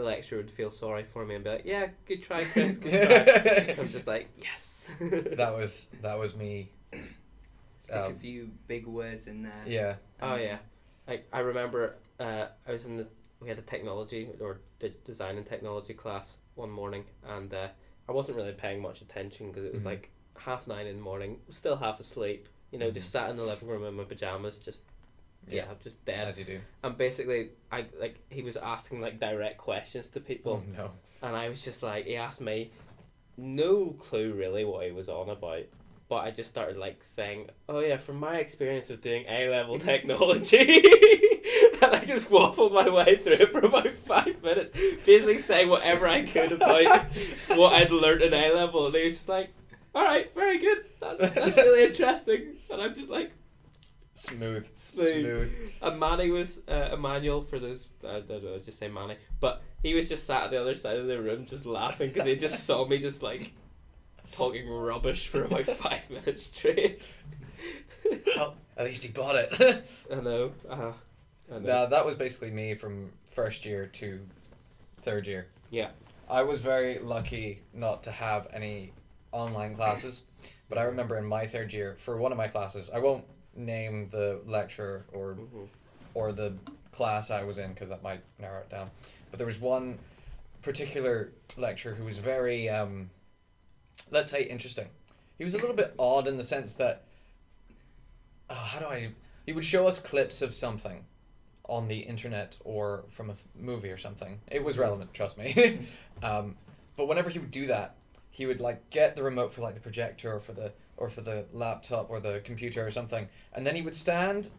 lecturer 0.00 0.38
would 0.38 0.50
feel 0.50 0.70
sorry 0.70 1.04
for 1.04 1.26
me 1.26 1.34
and 1.34 1.44
be 1.44 1.50
like, 1.50 1.64
yeah, 1.66 1.88
good 2.06 2.22
try, 2.22 2.44
Chris, 2.52 2.78
good 2.78 3.02
try. 3.06 3.74
I'm 3.78 3.90
just 3.90 4.06
like, 4.06 4.28
yes. 4.40 4.90
that 5.00 5.52
was 5.54 5.88
that 6.00 6.18
was 6.18 6.34
me. 6.36 6.70
Stick 7.78 7.96
Um, 7.96 8.12
a 8.12 8.14
few 8.14 8.50
big 8.68 8.86
words 8.86 9.26
in 9.26 9.42
there. 9.42 9.64
Yeah. 9.66 9.94
Oh 10.22 10.36
yeah, 10.36 10.58
like 11.08 11.26
I 11.32 11.40
remember 11.40 11.96
uh, 12.20 12.46
I 12.66 12.70
was 12.72 12.86
in 12.86 12.96
the 12.96 13.08
we 13.40 13.48
had 13.48 13.58
a 13.58 13.62
technology 13.62 14.28
or 14.40 14.60
de- 14.78 14.90
design 15.04 15.36
and 15.36 15.44
technology 15.44 15.94
class 15.94 16.36
one 16.54 16.70
morning, 16.70 17.04
and 17.26 17.52
uh, 17.52 17.68
I 18.08 18.12
wasn't 18.12 18.36
really 18.36 18.52
paying 18.52 18.80
much 18.80 19.02
attention 19.02 19.48
because 19.50 19.64
it 19.64 19.72
was 19.72 19.82
Mhm. 19.82 19.86
like 19.86 20.10
half 20.38 20.66
nine 20.68 20.86
in 20.86 20.96
the 20.96 21.02
morning, 21.02 21.40
still 21.50 21.76
half 21.76 21.98
asleep. 21.98 22.48
You 22.70 22.78
know, 22.78 22.90
just 22.90 23.08
Mhm. 23.08 23.10
sat 23.10 23.30
in 23.30 23.36
the 23.36 23.42
living 23.42 23.68
room 23.68 23.84
in 23.84 23.94
my 23.94 24.04
pajamas, 24.04 24.58
just 24.60 24.82
yeah, 25.48 25.64
just 25.82 26.04
dead. 26.04 26.28
As 26.28 26.38
you 26.38 26.44
do. 26.44 26.60
And 26.82 26.96
basically, 26.96 27.50
I 27.70 27.86
like 28.00 28.16
he 28.30 28.42
was 28.42 28.56
asking 28.56 29.00
like 29.00 29.18
direct 29.20 29.58
questions 29.58 30.08
to 30.10 30.20
people, 30.20 30.62
Oh 30.66 30.76
no. 30.76 30.90
and 31.22 31.36
I 31.36 31.48
was 31.48 31.62
just 31.62 31.82
like, 31.82 32.06
he 32.06 32.16
asked 32.16 32.40
me, 32.40 32.70
no 33.36 33.86
clue 33.98 34.32
really 34.32 34.64
what 34.64 34.86
he 34.86 34.92
was 34.92 35.08
on 35.08 35.28
about. 35.30 35.62
But 36.08 36.24
I 36.26 36.30
just 36.30 36.50
started 36.50 36.76
like 36.76 37.02
saying, 37.02 37.48
"Oh 37.70 37.80
yeah, 37.80 37.96
from 37.96 38.16
my 38.18 38.34
experience 38.34 38.90
of 38.90 39.00
doing 39.00 39.24
A 39.28 39.48
level 39.48 39.78
technology," 39.90 40.58
and 41.80 41.94
I 41.94 42.02
just 42.04 42.28
waffled 42.28 42.72
my 42.72 42.88
way 42.90 43.16
through 43.16 43.32
it 43.34 43.50
for 43.52 43.60
about 43.64 43.88
five 44.06 44.42
minutes, 44.42 44.72
basically 45.06 45.38
saying 45.38 45.70
whatever 45.70 46.06
I 46.06 46.22
could 46.26 46.52
about 46.52 46.84
what 47.56 47.72
I'd 47.72 47.92
learned 47.92 48.20
in 48.22 48.34
A 48.34 48.52
level, 48.54 48.84
and 48.86 48.94
he 48.94 49.04
was 49.04 49.14
just 49.14 49.28
like, 49.30 49.50
"All 49.94 50.04
right, 50.04 50.30
very 50.34 50.58
good. 50.58 50.84
That's 51.00 51.18
that's 51.20 51.56
really 51.56 51.84
interesting," 51.84 52.56
and 52.70 52.82
I'm 52.82 52.94
just 52.94 53.10
like, 53.10 53.32
Smooth. 54.14 54.68
Smooth. 54.76 55.22
Smooth. 55.22 55.52
And 55.80 55.98
Manny 55.98 56.30
was 56.30 56.60
uh, 56.68 56.90
Emmanuel 56.92 57.42
for 57.42 57.58
those. 57.58 57.86
I 58.06 58.20
don't 58.20 58.44
know. 58.44 58.58
Just 58.58 58.78
say 58.78 58.88
Manny, 58.88 59.16
but 59.40 59.62
he 59.82 59.94
was 59.94 60.08
just 60.08 60.26
sat 60.26 60.44
at 60.44 60.50
the 60.50 60.60
other 60.60 60.76
side 60.76 60.96
of 60.96 61.06
the 61.06 61.20
room, 61.20 61.46
just 61.46 61.64
laughing 61.64 62.10
because 62.10 62.26
he 62.26 62.36
just 62.36 62.64
saw 62.64 62.86
me 62.86 62.98
just 62.98 63.22
like 63.22 63.52
talking 64.32 64.68
rubbish 64.68 65.28
for 65.28 65.44
about 65.44 65.66
five 65.66 66.08
minutes 66.10 66.44
straight. 66.44 67.06
Well, 68.36 68.56
at 68.76 68.84
least 68.84 69.04
he 69.04 69.10
bought 69.10 69.36
it. 69.36 69.84
I 70.12 70.16
know. 70.16 70.52
Uh, 70.68 70.92
I 71.50 71.58
know. 71.58 71.60
Nah, 71.60 71.86
that 71.86 72.04
was 72.04 72.14
basically 72.14 72.50
me 72.50 72.74
from 72.74 73.12
first 73.28 73.64
year 73.64 73.86
to 73.86 74.20
third 75.02 75.26
year. 75.26 75.48
Yeah. 75.70 75.90
I 76.28 76.42
was 76.42 76.60
very 76.60 76.98
lucky 76.98 77.62
not 77.74 78.02
to 78.04 78.10
have 78.10 78.46
any 78.52 78.92
online 79.32 79.74
classes, 79.74 80.24
but 80.68 80.78
I 80.78 80.82
remember 80.82 81.16
in 81.16 81.24
my 81.26 81.46
third 81.46 81.72
year, 81.72 81.96
for 81.98 82.16
one 82.16 82.32
of 82.32 82.38
my 82.38 82.48
classes, 82.48 82.90
I 82.94 82.98
won't 82.98 83.24
name 83.54 84.06
the 84.06 84.40
lecture 84.46 85.04
or 85.12 85.34
Mhm. 85.34 85.68
or 86.14 86.32
the 86.32 86.54
class 86.92 87.30
I 87.30 87.42
was 87.44 87.58
in 87.58 87.72
because 87.72 87.88
that 87.88 88.02
might 88.02 88.22
narrow 88.38 88.60
it 88.60 88.68
down. 88.68 88.90
But 89.30 89.38
there 89.38 89.46
was 89.46 89.58
one 89.58 89.98
particular 90.60 91.32
lecturer 91.56 91.94
who 91.94 92.04
was 92.04 92.18
very, 92.18 92.68
um, 92.68 93.10
let's 94.10 94.30
say, 94.30 94.42
interesting. 94.44 94.88
He 95.38 95.44
was 95.44 95.54
a 95.54 95.58
little 95.58 95.74
bit 95.76 95.94
odd 95.98 96.28
in 96.28 96.36
the 96.36 96.44
sense 96.44 96.74
that, 96.74 97.04
uh, 98.50 98.54
how 98.54 98.78
do 98.78 98.86
I? 98.86 99.12
He 99.46 99.52
would 99.52 99.64
show 99.64 99.86
us 99.86 99.98
clips 99.98 100.42
of 100.42 100.54
something 100.54 101.06
on 101.68 101.88
the 101.88 102.00
internet 102.00 102.58
or 102.64 103.04
from 103.08 103.30
a 103.30 103.32
f- 103.32 103.44
movie 103.54 103.90
or 103.90 103.96
something. 103.96 104.40
It 104.50 104.62
was 104.62 104.76
relevant, 104.78 105.14
trust 105.14 105.38
me. 105.38 105.86
um, 106.22 106.56
but 106.96 107.06
whenever 107.06 107.30
he 107.30 107.38
would 107.38 107.50
do 107.50 107.66
that, 107.68 107.96
he 108.32 108.46
would 108.46 108.60
like 108.60 108.90
get 108.90 109.14
the 109.14 109.22
remote 109.22 109.52
for 109.52 109.60
like 109.60 109.74
the 109.74 109.80
projector 109.80 110.34
or 110.34 110.40
for 110.40 110.52
the 110.52 110.72
or 110.96 111.08
for 111.08 111.20
the 111.20 111.44
laptop 111.52 112.10
or 112.10 112.18
the 112.18 112.40
computer 112.44 112.84
or 112.84 112.90
something, 112.90 113.28
and 113.52 113.64
then 113.66 113.76
he 113.76 113.82
would 113.82 113.94
stand 113.94 114.50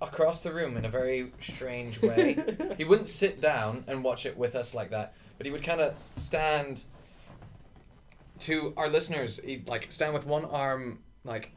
across 0.00 0.42
the 0.42 0.52
room 0.52 0.76
in 0.76 0.84
a 0.84 0.88
very 0.88 1.32
strange 1.40 2.00
way. 2.02 2.38
he 2.78 2.84
wouldn't 2.84 3.08
sit 3.08 3.40
down 3.40 3.84
and 3.88 4.04
watch 4.04 4.24
it 4.24 4.36
with 4.38 4.54
us 4.54 4.72
like 4.72 4.90
that, 4.90 5.14
but 5.36 5.44
he 5.44 5.52
would 5.52 5.64
kind 5.64 5.80
of 5.80 5.94
stand 6.16 6.84
to 8.40 8.72
our 8.76 8.88
listeners. 8.88 9.40
He'd 9.44 9.68
like 9.68 9.90
stand 9.90 10.14
with 10.14 10.24
one 10.24 10.44
arm, 10.44 11.00
like 11.24 11.52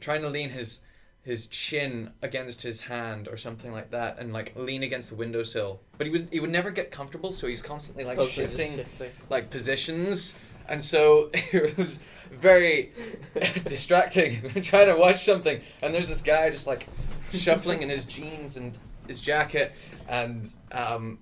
trying 0.00 0.22
to 0.22 0.30
lean 0.30 0.50
his 0.50 0.80
his 1.22 1.48
chin 1.48 2.12
against 2.22 2.62
his 2.62 2.82
hand 2.82 3.26
or 3.26 3.36
something 3.36 3.72
like 3.72 3.90
that, 3.90 4.18
and 4.18 4.32
like 4.32 4.54
lean 4.56 4.82
against 4.84 5.08
the 5.08 5.16
windowsill. 5.16 5.80
But 5.98 6.06
he 6.06 6.10
was 6.12 6.22
he 6.30 6.40
would 6.40 6.50
never 6.50 6.70
get 6.70 6.90
comfortable, 6.90 7.32
so 7.32 7.48
he's 7.48 7.62
constantly 7.62 8.04
like 8.04 8.20
shifting 8.28 8.76
shifting. 8.76 9.10
like 9.28 9.50
positions, 9.50 10.38
and 10.68 10.82
so 10.82 11.30
it 11.32 11.76
was 11.76 12.00
very 12.30 12.92
distracting 13.64 14.50
trying 14.62 14.86
to 14.86 14.96
watch 14.96 15.24
something. 15.24 15.60
And 15.82 15.94
there's 15.94 16.08
this 16.08 16.22
guy 16.22 16.50
just 16.50 16.66
like 16.66 16.86
shuffling 17.32 17.82
in 17.82 17.88
his 17.88 18.04
jeans 18.04 18.56
and 18.56 18.76
his 19.06 19.20
jacket, 19.20 19.74
and 20.08 20.52
um, 20.72 21.18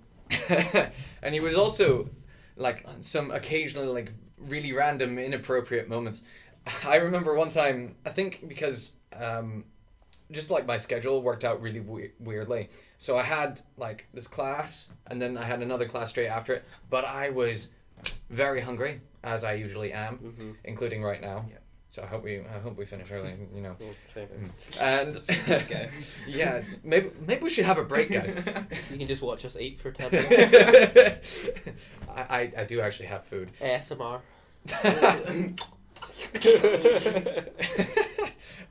and 1.22 1.34
he 1.34 1.40
was 1.40 1.54
also 1.54 2.08
like 2.56 2.86
some 3.00 3.30
occasionally 3.30 3.88
like 3.88 4.12
really 4.38 4.72
random 4.72 5.18
inappropriate 5.18 5.88
moments. 5.88 6.22
I 6.84 6.96
remember 6.96 7.34
one 7.34 7.50
time 7.50 7.96
I 8.06 8.10
think 8.10 8.48
because 8.48 8.94
um, 9.14 9.66
just 10.30 10.50
like 10.50 10.66
my 10.66 10.78
schedule 10.78 11.22
worked 11.22 11.44
out 11.44 11.60
really 11.60 11.80
we- 11.80 12.12
weirdly. 12.18 12.70
So 12.96 13.18
I 13.18 13.22
had 13.22 13.60
like 13.76 14.08
this 14.14 14.26
class 14.26 14.90
and 15.08 15.20
then 15.20 15.36
I 15.36 15.44
had 15.44 15.62
another 15.62 15.86
class 15.86 16.10
straight 16.10 16.28
after 16.28 16.54
it, 16.54 16.64
but 16.90 17.04
I 17.04 17.30
was 17.30 17.68
very 18.30 18.60
hungry 18.60 19.00
as 19.24 19.42
I 19.44 19.54
usually 19.54 19.92
am, 19.92 20.18
Mm-hmm. 20.18 20.50
including 20.64 21.02
right 21.02 21.20
now. 21.20 21.46
Yeah. 21.50 21.58
So 21.90 22.02
I 22.02 22.06
hope 22.06 22.24
we 22.24 22.40
I 22.40 22.58
hope 22.62 22.76
we 22.76 22.84
finish 22.84 23.10
early, 23.12 23.34
you 23.54 23.62
know. 23.62 23.76
Okay. 24.16 24.26
And 24.80 25.16
Okay. 25.48 25.90
yeah, 26.26 26.62
maybe 26.82 27.10
maybe 27.26 27.42
we 27.42 27.50
should 27.50 27.64
have 27.66 27.78
a 27.78 27.84
break, 27.84 28.10
guys. 28.10 28.34
You 28.90 28.98
can 28.98 29.06
just 29.06 29.22
watch 29.22 29.44
us 29.44 29.56
eat 29.56 29.80
for 29.80 29.92
ten 29.92 30.10
minutes. 30.10 31.48
I, 32.08 32.20
I, 32.38 32.52
I 32.58 32.64
do 32.64 32.80
actually 32.80 33.06
have 33.06 33.24
food. 33.24 33.50
ASMR. 33.60 34.20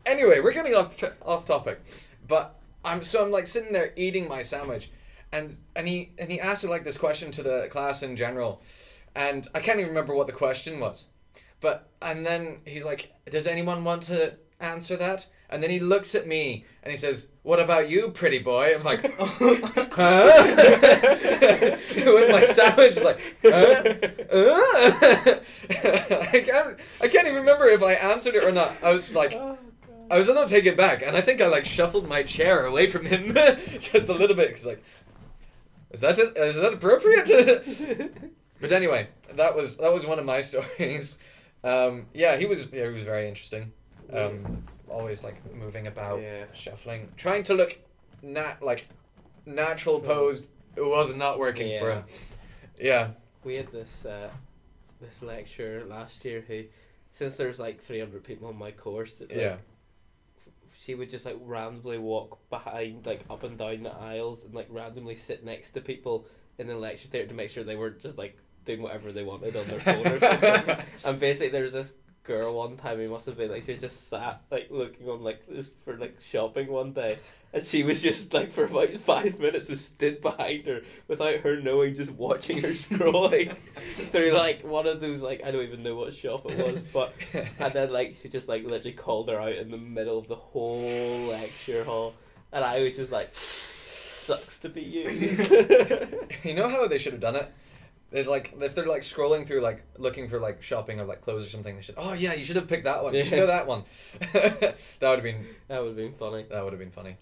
anyway, 0.05 0.39
we're 0.39 0.53
getting 0.53 0.75
off 0.75 0.97
tr- 0.97 1.15
off 1.21 1.45
topic, 1.45 1.81
but 2.27 2.55
I'm 2.83 3.03
so 3.03 3.23
I'm 3.25 3.31
like 3.31 3.47
sitting 3.47 3.73
there 3.73 3.93
eating 3.95 4.27
my 4.27 4.41
sandwich, 4.43 4.91
and 5.31 5.55
and 5.75 5.87
he 5.87 6.11
and 6.17 6.31
he 6.31 6.39
asked 6.39 6.63
like 6.65 6.83
this 6.83 6.97
question 6.97 7.31
to 7.31 7.43
the 7.43 7.67
class 7.71 8.03
in 8.03 8.15
general, 8.15 8.61
and 9.15 9.47
I 9.53 9.59
can't 9.59 9.79
even 9.79 9.89
remember 9.89 10.15
what 10.15 10.27
the 10.27 10.33
question 10.33 10.79
was, 10.79 11.07
but 11.61 11.87
and 12.01 12.25
then 12.25 12.61
he's 12.65 12.85
like, 12.85 13.13
"Does 13.29 13.47
anyone 13.47 13.83
want 13.83 14.03
to 14.03 14.35
answer 14.59 14.95
that?" 14.97 15.27
And 15.49 15.61
then 15.61 15.69
he 15.69 15.79
looks 15.79 16.15
at 16.15 16.25
me 16.27 16.65
and 16.81 16.89
he 16.91 16.97
says, 16.97 17.27
"What 17.43 17.59
about 17.59 17.89
you, 17.89 18.09
pretty 18.09 18.39
boy?" 18.39 18.73
I'm 18.75 18.83
like, 18.83 19.01
"Huh?" 19.19 20.31
With 21.95 22.31
my 22.31 22.43
sandwich, 22.43 23.01
like, 23.01 23.19
"Huh?" 23.43 23.83
Uh? 24.31 25.39
I 26.31 26.43
can't. 26.45 26.79
I 27.01 27.07
can't 27.07 27.27
even 27.27 27.35
remember 27.35 27.67
if 27.67 27.83
I 27.83 27.93
answered 27.93 28.35
it 28.35 28.43
or 28.43 28.51
not. 28.51 28.75
I 28.83 28.91
was 28.93 29.13
like, 29.13 29.33
I 30.09 30.17
was 30.17 30.27
gonna 30.27 30.47
take 30.47 30.65
it 30.65 30.75
back, 30.75 31.03
and 31.03 31.15
I 31.15 31.21
think 31.21 31.39
I 31.39 31.47
like 31.47 31.65
shuffled 31.65 32.07
my 32.07 32.23
chair 32.23 32.65
away 32.65 32.87
from 32.87 33.05
him 33.05 33.33
just 33.79 34.09
a 34.09 34.13
little 34.13 34.35
bit. 34.35 34.49
Cause 34.49 34.65
like, 34.65 34.83
is 35.91 36.01
that 36.01 36.17
it? 36.19 36.35
Is 36.35 36.55
that 36.55 36.73
appropriate? 36.73 38.31
But 38.63 38.71
anyway, 38.71 39.09
that 39.35 39.53
was 39.55 39.75
that 39.77 39.91
was 39.91 40.05
one 40.05 40.19
of 40.19 40.25
my 40.25 40.39
stories. 40.49 41.19
Um, 41.65 42.05
yeah, 42.13 42.37
he 42.37 42.45
was 42.45 42.69
yeah, 42.71 42.87
he 42.87 42.93
was 42.93 43.03
very 43.03 43.27
interesting. 43.27 43.73
Um, 44.11 44.63
always 44.87 45.21
like 45.23 45.37
moving 45.53 45.87
about, 45.87 46.21
Yeah. 46.21 46.45
shuffling, 46.53 47.11
trying 47.17 47.43
to 47.43 47.53
look 47.53 47.77
nat 48.21 48.61
like 48.61 48.87
natural 49.45 49.99
posed. 49.99 50.47
It 50.77 50.81
was 50.81 51.13
not 51.13 51.39
working 51.39 51.77
for 51.79 51.91
him. 51.91 52.03
Yeah. 52.79 53.09
We 53.43 53.55
had 53.55 53.69
this 53.71 54.05
uh, 54.05 54.29
this 55.01 55.21
lecturer 55.21 55.83
last 55.83 56.23
year 56.23 56.41
who, 56.47 56.63
since 57.11 57.35
there's 57.35 57.59
like 57.59 57.81
three 57.81 57.99
hundred 57.99 58.23
people 58.23 58.47
on 58.47 58.57
my 58.57 58.71
course, 58.71 59.19
like, 59.19 59.31
Yeah. 59.33 59.57
she 60.77 60.95
would 60.95 61.09
just 61.09 61.25
like 61.25 61.37
randomly 61.41 61.97
walk 61.97 62.39
behind, 62.49 63.05
like 63.05 63.21
up 63.29 63.43
and 63.43 63.57
down 63.57 63.83
the 63.83 63.93
aisles, 63.93 64.43
and 64.45 64.53
like 64.53 64.67
randomly 64.69 65.15
sit 65.17 65.43
next 65.43 65.71
to 65.71 65.81
people 65.81 66.25
in 66.57 66.67
the 66.67 66.75
lecture 66.77 67.07
theatre 67.09 67.27
to 67.27 67.33
make 67.33 67.49
sure 67.49 67.63
they 67.63 67.75
weren't 67.75 67.99
just 67.99 68.17
like 68.17 68.37
doing 68.65 68.81
whatever 68.81 69.11
they 69.11 69.23
wanted 69.23 69.55
on 69.55 69.67
their 69.67 69.79
phone 69.79 70.07
or 70.07 70.19
something. 70.19 70.85
and 71.05 71.19
basically, 71.19 71.49
there 71.49 71.63
was 71.63 71.73
this 71.73 71.93
girl 72.23 72.55
one 72.55 72.77
time 72.77 72.97
who 72.97 73.09
must 73.09 73.25
have 73.25 73.37
been 73.37 73.51
like 73.51 73.63
she 73.63 73.73
was 73.73 73.81
just 73.81 74.09
sat 74.09 74.41
like 74.49 74.67
looking 74.69 75.09
on 75.09 75.21
like 75.21 75.43
for 75.83 75.97
like 75.97 76.15
shopping 76.21 76.67
one 76.67 76.93
day 76.93 77.17
and 77.51 77.61
she 77.61 77.83
was 77.83 78.01
just 78.01 78.33
like 78.33 78.49
for 78.49 78.63
about 78.63 78.89
five 79.01 79.37
minutes 79.41 79.67
was 79.67 79.83
stood 79.83 80.21
behind 80.21 80.65
her 80.65 80.81
without 81.09 81.41
her 81.41 81.59
knowing 81.59 81.93
just 81.93 82.11
watching 82.11 82.61
her 82.61 82.69
scrolling 82.69 83.55
through 84.11 84.31
like 84.31 84.61
one 84.63 84.87
of 84.87 85.01
those 85.01 85.21
like 85.21 85.43
I 85.43 85.51
don't 85.51 85.63
even 85.63 85.83
know 85.83 85.95
what 85.95 86.13
shop 86.13 86.49
it 86.49 86.57
was 86.57 86.81
but 86.93 87.13
and 87.59 87.73
then 87.73 87.91
like 87.91 88.15
she 88.21 88.29
just 88.29 88.47
like 88.47 88.63
literally 88.63 88.93
called 88.93 89.27
her 89.27 89.39
out 89.39 89.55
in 89.55 89.69
the 89.69 89.77
middle 89.77 90.17
of 90.17 90.27
the 90.29 90.35
whole 90.35 91.27
lecture 91.27 91.83
hall 91.83 92.13
and 92.53 92.63
I 92.63 92.79
was 92.79 92.95
just 92.95 93.11
like 93.11 93.31
sucks 93.33 94.59
to 94.59 94.69
be 94.69 94.81
you 94.81 96.07
you 96.43 96.53
know 96.55 96.69
how 96.69 96.87
they 96.87 96.97
should 96.97 97.11
have 97.11 97.21
done 97.21 97.35
it? 97.35 97.51
It's 98.13 98.29
like 98.29 98.53
if 98.61 98.75
they're 98.75 98.85
like 98.85 99.01
scrolling 99.01 99.45
through 99.45 99.61
like 99.61 99.83
looking 99.97 100.29
for 100.29 100.39
like 100.39 100.61
shopping 100.61 101.01
or 101.01 101.03
like 101.05 101.21
clothes 101.21 101.47
or 101.47 101.49
something, 101.49 101.75
they 101.75 101.81
should. 101.81 101.95
Oh 101.97 102.13
yeah, 102.13 102.33
you 102.35 102.43
should 102.43 102.55
have 102.57 102.67
picked 102.67 102.83
that 102.83 103.03
one. 103.03 103.15
You 103.15 103.23
should 103.23 103.31
go 103.37 103.47
that 103.47 103.65
one. 103.65 103.83
that 104.33 104.75
would 105.01 105.09
have 105.15 105.23
been 105.23 105.45
that 105.67 105.79
would 105.81 105.87
have 105.87 105.95
been 105.97 106.13
funny 106.13 106.45
that 106.49 106.63
would 106.63 106.73
have 106.73 106.79
been 106.79 106.91
funny. 106.91 107.17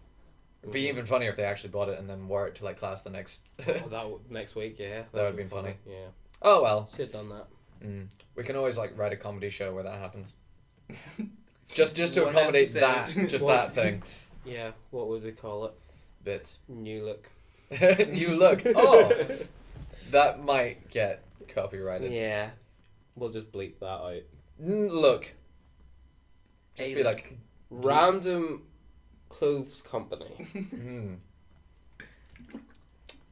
It'd 0.62 0.74
be 0.74 0.90
even 0.90 1.06
funnier 1.06 1.30
if 1.30 1.38
they 1.38 1.46
actually 1.46 1.70
bought 1.70 1.88
it 1.90 1.98
and 1.98 2.08
then 2.10 2.28
wore 2.28 2.46
it 2.48 2.56
to 2.56 2.66
like 2.66 2.78
class 2.78 3.04
the 3.04 3.10
next. 3.10 3.48
oh, 3.60 3.64
that 3.72 3.90
w- 3.90 4.20
next 4.30 4.54
week 4.56 4.76
yeah 4.80 5.04
That 5.14 5.22
would've 5.22 5.38
been 5.38 5.50
funny. 5.50 5.76
yeah 5.88 6.08
oh 6.42 6.62
well, 6.62 6.90
should 6.92 7.06
have 7.10 7.14
done 7.14 7.30
that 7.30 7.48
mm. 7.82 8.08
we 8.36 8.44
can 8.44 8.58
always 8.58 8.78
like 8.78 8.98
write 8.98 9.14
a 9.14 9.18
comedy 9.18 9.50
show 9.50 9.74
where 9.74 9.84
that 9.84 9.98
happens. 9.98 10.34
Just 11.70 11.96
just 11.96 12.16
to 12.16 12.26
One 12.26 12.36
accommodate 12.36 12.76
episode. 12.76 13.24
that, 13.24 13.30
just 13.30 13.48
that 13.48 13.74
thing. 13.74 14.04
yeah 14.46 14.72
what 14.90 15.08
would 15.08 15.24
we 15.24 15.32
call 15.32 15.66
it 15.66 15.74
Bits. 16.24 16.60
new 16.68 17.06
look 17.06 17.30
New 18.10 18.36
look. 18.38 18.62
Oh, 18.76 19.10
that 20.12 20.40
might 20.44 20.90
get 20.90 21.24
copyrighted. 21.48 22.12
Yeah, 22.12 22.52
we'll 23.16 23.30
just 23.32 23.52
bleep 23.52 23.80
that 23.80 23.86
out. 23.86 24.22
Look. 24.60 25.34
Just 26.76 26.90
Hey, 26.90 26.96
be 26.96 27.04
look. 27.04 27.16
like, 27.16 27.38
Random 27.70 28.64
clothes 29.30 29.82
company. 29.82 30.26
hmm. 30.54 31.14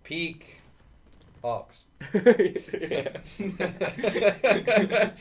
Peak 0.04 0.62
ox. 1.44 1.86
yeah. 2.14 2.20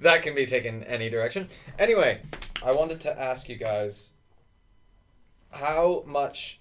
that 0.00 0.22
can 0.22 0.34
be 0.34 0.46
taken 0.46 0.84
any 0.84 1.10
direction. 1.10 1.48
Anyway, 1.78 2.20
I 2.64 2.72
wanted 2.72 3.00
to 3.02 3.20
ask 3.20 3.48
you 3.48 3.56
guys 3.56 4.10
how 5.50 6.04
much 6.06 6.60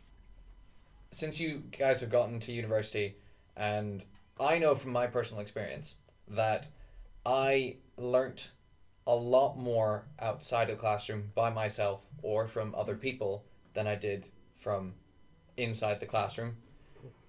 since 1.11 1.39
you 1.39 1.63
guys 1.77 2.01
have 2.01 2.09
gotten 2.09 2.39
to 2.41 2.51
university 2.51 3.17
and 3.57 4.05
I 4.39 4.59
know 4.59 4.75
from 4.75 4.91
my 4.91 5.07
personal 5.07 5.41
experience 5.41 5.95
that 6.27 6.67
I 7.25 7.77
learnt 7.97 8.51
a 9.05 9.15
lot 9.15 9.57
more 9.57 10.05
outside 10.19 10.69
of 10.69 10.75
the 10.77 10.81
classroom 10.81 11.31
by 11.33 11.49
myself 11.49 12.01
or 12.21 12.47
from 12.47 12.75
other 12.75 12.95
people 12.95 13.45
than 13.73 13.87
I 13.87 13.95
did 13.95 14.27
from 14.55 14.93
inside 15.55 15.99
the 15.99 16.05
classroom. 16.05 16.57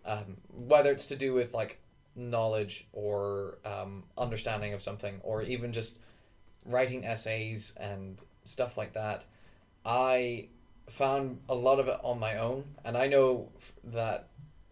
Um, 0.04 0.38
whether 0.48 0.90
it's 0.90 1.06
to 1.06 1.16
do 1.16 1.32
with 1.32 1.54
like 1.54 1.80
knowledge 2.14 2.86
or 2.92 3.58
um, 3.64 4.04
understanding 4.16 4.74
of 4.74 4.82
something 4.82 5.20
or 5.22 5.42
even 5.42 5.72
just 5.72 6.00
writing 6.66 7.04
essays 7.04 7.74
and 7.78 8.18
stuff 8.44 8.76
like 8.76 8.92
that, 8.94 9.24
I 9.84 10.48
found 10.90 11.40
a 11.48 11.54
lot 11.54 11.78
of 11.78 11.88
it 11.88 11.98
on 12.02 12.18
my 12.18 12.38
own, 12.38 12.64
and 12.84 12.96
I 12.96 13.06
know 13.06 13.50
that 13.84 14.28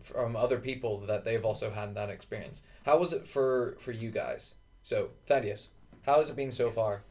from 0.07 0.37
other 0.37 0.59
people 0.59 1.01
that 1.01 1.25
they've 1.25 1.45
also 1.45 1.71
had 1.71 1.95
that 1.97 2.11
experience. 2.11 2.63
How 2.85 2.97
was 2.99 3.13
it 3.13 3.27
for 3.27 3.77
for 3.81 3.91
you 3.93 4.11
guys? 4.11 4.55
So 4.83 5.11
Thaddeus, 5.27 5.71
how 6.03 6.19
has 6.19 6.31
it 6.31 6.37
been 6.37 6.53
so 6.53 6.67
Yes. 6.67 6.75
far? 6.77 7.03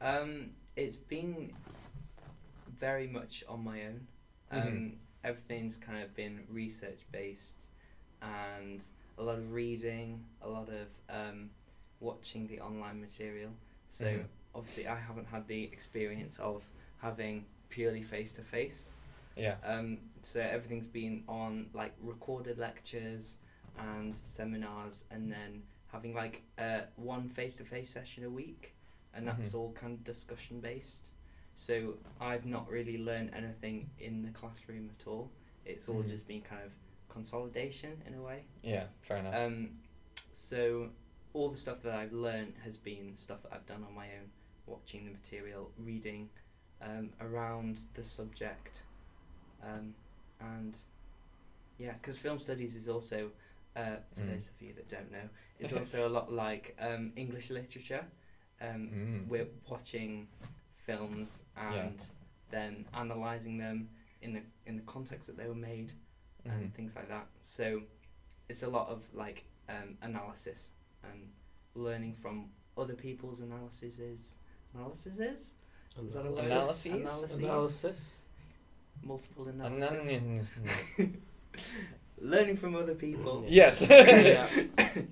Um, 0.00 0.52
it's 0.76 0.96
been 0.96 1.52
very 2.68 3.08
much 3.08 3.42
on 3.48 3.64
my 3.64 3.84
own. 3.86 4.06
Um, 4.52 4.62
Mhm. 4.62 4.96
Everything's 5.24 5.76
kind 5.76 6.04
of 6.04 6.14
been 6.14 6.46
research 6.48 7.00
based, 7.10 7.56
and 8.22 8.80
a 9.18 9.22
lot 9.24 9.36
of 9.38 9.52
reading, 9.52 10.24
a 10.40 10.48
lot 10.48 10.68
of 10.68 10.88
um, 11.10 11.50
watching 11.98 12.46
the 12.46 12.60
online 12.60 13.00
material. 13.00 13.50
So 13.88 14.04
Mhm. 14.06 14.28
obviously, 14.54 14.86
I 14.86 14.94
haven't 14.94 15.26
had 15.26 15.48
the 15.48 15.64
experience 15.64 16.38
of 16.38 16.62
having 16.98 17.44
purely 17.68 18.02
face 18.02 18.32
to 18.34 18.42
face. 18.42 18.92
Yeah. 19.38 19.56
Um, 19.64 19.98
so 20.22 20.40
everything's 20.40 20.86
been 20.88 21.22
on 21.28 21.66
like 21.72 21.92
recorded 22.02 22.58
lectures 22.58 23.36
and 23.78 24.14
seminars, 24.24 25.04
and 25.10 25.30
then 25.30 25.62
having 25.92 26.14
like 26.14 26.42
uh, 26.58 26.80
one 26.96 27.28
face 27.28 27.56
to 27.56 27.64
face 27.64 27.88
session 27.88 28.24
a 28.24 28.30
week, 28.30 28.74
and 29.14 29.26
that's 29.26 29.52
Mhm. 29.52 29.54
all 29.58 29.72
kind 29.72 29.92
of 29.94 30.04
discussion 30.04 30.60
based. 30.60 31.10
So 31.54 31.96
I've 32.20 32.46
not 32.46 32.68
really 32.68 32.98
learned 32.98 33.30
anything 33.34 33.88
in 33.98 34.22
the 34.22 34.30
classroom 34.30 34.90
at 34.98 35.06
all. 35.06 35.30
It's 35.64 35.88
all 35.88 36.02
Mhm. 36.02 36.08
just 36.10 36.26
been 36.26 36.42
kind 36.42 36.62
of 36.64 36.72
consolidation 37.08 38.02
in 38.06 38.14
a 38.14 38.22
way. 38.22 38.44
Yeah, 38.62 38.86
fair 39.02 39.18
enough. 39.18 39.34
Um, 39.34 39.78
so 40.32 40.90
all 41.32 41.50
the 41.50 41.56
stuff 41.56 41.82
that 41.82 41.94
I've 41.94 42.12
learned 42.12 42.54
has 42.64 42.76
been 42.76 43.16
stuff 43.16 43.42
that 43.44 43.52
I've 43.52 43.66
done 43.66 43.84
on 43.84 43.94
my 43.94 44.06
own, 44.16 44.30
watching 44.66 45.04
the 45.04 45.10
material, 45.12 45.72
reading 45.78 46.30
um, 46.80 47.12
around 47.20 47.80
the 47.94 48.04
subject, 48.04 48.82
um, 49.62 49.94
and 50.40 50.76
yeah, 51.78 51.92
because 51.92 52.18
film 52.18 52.38
studies 52.38 52.74
is 52.76 52.88
also, 52.88 53.30
uh, 53.76 53.96
for 54.10 54.20
Mm. 54.20 54.32
those 54.34 54.48
of 54.48 54.60
you 54.62 54.72
that 54.74 54.88
don't 54.88 55.10
know, 55.12 55.28
it's 55.58 55.72
also 55.78 56.08
a 56.08 56.10
lot 56.10 56.32
like 56.32 56.76
um, 56.80 57.12
English 57.16 57.50
literature. 57.50 58.04
Um, 58.60 58.88
Mm. 58.90 59.28
We're 59.28 59.48
watching 59.68 60.28
films 60.76 61.42
and 61.56 61.98
Yeah. 62.00 62.06
then 62.50 62.88
analysing 62.94 63.58
them 63.58 63.90
in 64.22 64.32
the 64.32 64.42
in 64.66 64.76
the 64.76 64.82
context 64.82 65.26
that 65.28 65.36
they 65.36 65.46
were 65.46 65.54
made 65.54 65.92
Mhm. 66.44 66.52
and 66.52 66.74
things 66.74 66.96
like 66.96 67.08
that. 67.08 67.26
So 67.40 67.82
it's 68.48 68.62
a 68.62 68.68
lot 68.68 68.88
of 68.88 69.06
like 69.14 69.44
um, 69.68 69.96
analysis 70.02 70.70
and 71.02 71.30
learning 71.74 72.14
from 72.14 72.50
other 72.76 72.94
people's 72.94 73.40
analyses. 73.40 74.36
Analyses? 74.74 75.52
Is 76.02 76.14
that 76.14 76.26
a 76.26 76.30
word? 76.30 76.44
Analyses? 76.44 76.86
Analyses. 76.92 77.38
Analysis. 77.38 78.22
Multiple 79.02 79.46
And 79.48 79.62
analysis. 79.62 80.54
learning 82.20 82.56
from 82.56 82.74
other 82.76 82.94
people. 82.94 83.44
yes. 83.48 83.80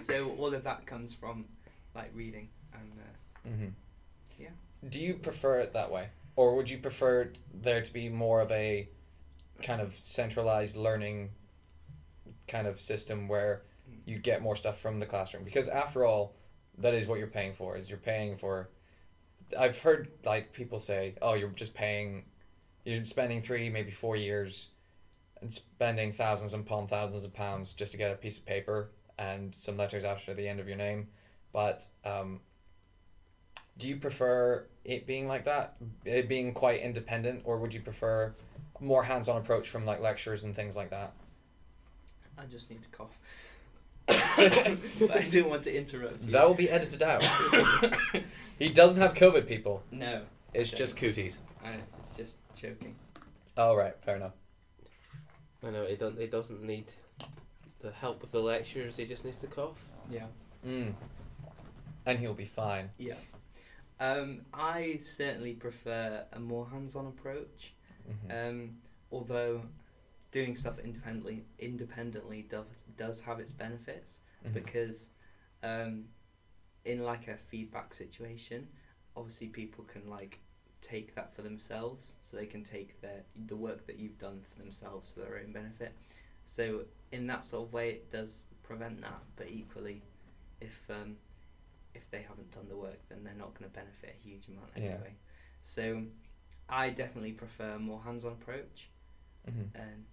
So 0.00 0.30
all 0.38 0.54
of 0.54 0.64
that 0.64 0.86
comes 0.86 1.12
from 1.12 1.44
like 1.94 2.10
reading 2.14 2.48
and 2.72 2.92
uh, 2.98 3.48
hmm 3.48 3.68
Yeah. 4.38 4.48
Do 4.88 5.00
you 5.00 5.14
prefer 5.14 5.58
it 5.60 5.74
that 5.74 5.90
way, 5.90 6.08
or 6.34 6.56
would 6.56 6.70
you 6.70 6.78
prefer 6.78 7.30
there 7.52 7.82
to 7.82 7.92
be 7.92 8.08
more 8.08 8.40
of 8.40 8.50
a 8.52 8.88
kind 9.62 9.82
of 9.82 9.94
centralized 9.94 10.76
learning 10.76 11.30
kind 12.48 12.66
of 12.66 12.80
system 12.80 13.28
where 13.28 13.62
you 14.06 14.18
get 14.18 14.40
more 14.40 14.56
stuff 14.56 14.78
from 14.80 14.98
the 14.98 15.06
classroom? 15.06 15.44
Because 15.44 15.68
after 15.68 16.04
all, 16.06 16.34
that 16.78 16.94
is 16.94 17.06
what 17.06 17.18
you're 17.18 17.26
paying 17.28 17.52
for. 17.52 17.76
Is 17.76 17.90
you're 17.90 17.98
paying 17.98 18.36
for. 18.38 18.70
I've 19.58 19.78
heard 19.78 20.08
like 20.24 20.54
people 20.54 20.78
say, 20.78 21.16
"Oh, 21.20 21.34
you're 21.34 21.50
just 21.50 21.74
paying, 21.74 22.24
you're 22.86 23.04
spending 23.04 23.40
three, 23.40 23.68
maybe 23.68 23.90
four 23.90 24.16
years, 24.16 24.68
and 25.40 25.52
spending 25.52 26.12
thousands 26.12 26.54
upon 26.54 26.86
thousands 26.86 27.24
of 27.24 27.34
pounds 27.34 27.74
just 27.74 27.92
to 27.92 27.98
get 27.98 28.10
a 28.10 28.14
piece 28.14 28.38
of 28.38 28.46
paper 28.46 28.90
and 29.18 29.54
some 29.54 29.76
letters 29.76 30.04
after 30.04 30.32
the 30.34 30.48
end 30.48 30.60
of 30.60 30.68
your 30.68 30.76
name." 30.76 31.08
But 31.52 31.86
um, 32.04 32.40
do 33.78 33.88
you 33.88 33.96
prefer 33.96 34.66
it 34.84 35.06
being 35.06 35.28
like 35.28 35.44
that, 35.44 35.76
it 36.04 36.28
being 36.28 36.54
quite 36.54 36.80
independent, 36.80 37.42
or 37.44 37.58
would 37.58 37.74
you 37.74 37.80
prefer 37.80 38.34
a 38.80 38.84
more 38.84 39.02
hands-on 39.02 39.36
approach 39.38 39.68
from 39.68 39.84
like 39.84 40.00
lectures 40.00 40.44
and 40.44 40.54
things 40.54 40.76
like 40.76 40.90
that? 40.90 41.12
I 42.38 42.44
just 42.44 42.70
need 42.70 42.82
to 42.82 42.88
cough. 42.90 43.18
I 44.08 45.26
didn't 45.30 45.50
want 45.50 45.64
to 45.64 45.76
interrupt 45.76 46.24
you. 46.24 46.32
That 46.32 46.46
will 46.46 46.54
be 46.54 46.70
edited 46.70 47.02
out. 47.02 47.24
he 48.58 48.68
doesn't 48.68 49.00
have 49.00 49.14
COVID, 49.14 49.48
people. 49.48 49.82
no, 49.90 50.22
It's 50.54 50.70
just 50.70 50.96
cooties. 50.96 51.40
I, 51.64 51.74
it's 52.56 52.60
just 52.62 52.80
joking. 52.80 52.96
Oh 53.56 53.74
right, 53.74 53.94
fair 54.04 54.16
enough. 54.16 54.32
I 55.62 55.70
know 55.70 55.86
he 55.86 55.96
doesn't. 55.96 56.20
He 56.20 56.26
doesn't 56.26 56.62
need 56.62 56.86
the 57.80 57.90
help 57.90 58.22
of 58.22 58.30
the 58.30 58.40
lecturers. 58.40 58.96
He 58.96 59.06
just 59.06 59.24
needs 59.24 59.38
to 59.38 59.46
cough. 59.46 59.78
Yeah. 60.10 60.26
Mm. 60.64 60.94
And 62.06 62.18
he'll 62.18 62.34
be 62.34 62.44
fine. 62.44 62.90
Yeah. 62.98 63.14
Um, 63.98 64.42
I 64.52 64.98
certainly 65.00 65.54
prefer 65.54 66.24
a 66.32 66.38
more 66.38 66.68
hands-on 66.68 67.06
approach. 67.06 67.72
Mhm. 68.08 68.48
Um, 68.48 68.76
although 69.10 69.62
doing 70.30 70.54
stuff 70.54 70.78
independently 70.78 71.44
independently 71.58 72.42
does 72.42 72.84
does 72.96 73.20
have 73.22 73.40
its 73.40 73.52
benefits 73.52 74.18
Mhm. 74.44 74.52
because 74.52 75.10
um, 75.62 76.08
in 76.84 77.02
like 77.02 77.26
a 77.28 77.36
feedback 77.36 77.94
situation, 77.94 78.68
obviously 79.16 79.48
people 79.48 79.84
can 79.84 80.08
like 80.08 80.38
take 80.80 81.14
that 81.14 81.34
for 81.34 81.42
themselves, 81.42 82.12
so 82.20 82.36
they 82.36 82.46
can 82.46 82.62
take 82.62 83.00
their 83.00 83.22
the 83.46 83.56
work 83.56 83.86
that 83.86 83.98
you've 83.98 84.18
done 84.18 84.40
for 84.50 84.62
themselves 84.62 85.10
for 85.10 85.20
their 85.20 85.38
own 85.38 85.52
benefit. 85.52 85.92
So 86.44 86.82
in 87.12 87.26
that 87.28 87.44
sort 87.44 87.68
of 87.68 87.72
way, 87.72 87.90
it 87.90 88.10
does 88.10 88.44
prevent 88.62 89.00
that. 89.02 89.20
But 89.36 89.48
equally, 89.50 90.02
if 90.60 90.82
um, 90.90 91.16
if 91.94 92.08
they 92.10 92.22
haven't 92.22 92.50
done 92.52 92.68
the 92.68 92.76
work, 92.76 92.98
then 93.08 93.24
they're 93.24 93.34
not 93.34 93.54
going 93.58 93.68
to 93.70 93.74
benefit 93.74 94.16
a 94.20 94.28
huge 94.28 94.48
amount 94.48 94.70
Yeah. 94.76 94.82
anyway. 94.82 95.14
So 95.62 96.04
I 96.68 96.90
definitely 96.90 97.32
prefer 97.32 97.70
a 97.72 97.78
more 97.78 98.00
hands-on 98.02 98.32
approach. 98.32 98.88
Mhm. 99.48 99.74
Um, 99.80 100.06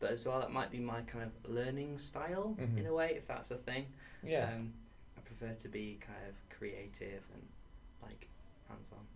but 0.00 0.10
as 0.12 0.26
well, 0.26 0.40
that 0.40 0.50
might 0.52 0.70
be 0.70 0.78
my 0.80 1.02
kind 1.02 1.24
of 1.24 1.50
learning 1.50 1.98
style 1.98 2.56
Mhm. 2.58 2.78
in 2.78 2.86
a 2.86 2.92
way, 2.92 3.14
if 3.16 3.26
that's 3.26 3.50
a 3.50 3.56
thing. 3.56 3.92
Yeah. 4.22 4.52
Um, 4.54 4.74
I 5.16 5.20
prefer 5.20 5.54
to 5.54 5.68
be 5.68 5.96
kind 6.00 6.26
of 6.28 6.34
creative 6.50 7.22
and 7.34 7.48
like 8.02 8.28
hands-on. 8.68 9.06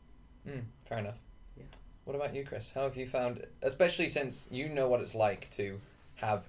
Mm, 0.47 0.65
fair 0.87 0.99
enough. 0.99 1.19
Yeah. 1.57 1.65
What 2.05 2.15
about 2.17 2.35
you, 2.35 2.45
Chris? 2.45 2.71
How 2.75 2.83
have 2.83 2.97
you 2.97 3.07
found, 3.07 3.47
especially 3.63 4.09
since 4.09 4.47
you 4.51 4.69
know 4.69 4.89
what 4.89 5.01
it's 5.01 5.15
like 5.15 5.51
to 5.53 5.81
have 6.17 6.45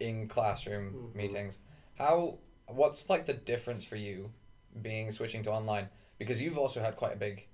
in 0.00 0.26
classroom 0.28 0.92
Mhm. 1.12 1.14
meetings? 1.14 1.58
How 1.96 2.38
what's 2.66 3.08
like 3.10 3.26
the 3.26 3.34
difference 3.34 3.84
for 3.84 3.96
you 3.96 4.32
being 4.80 5.10
switching 5.12 5.42
to 5.44 5.50
online? 5.52 5.88
Because 6.18 6.40
you've 6.40 6.58
also 6.58 6.80
had 6.80 6.96
quite 6.96 7.12
a 7.12 7.16
big, 7.16 7.46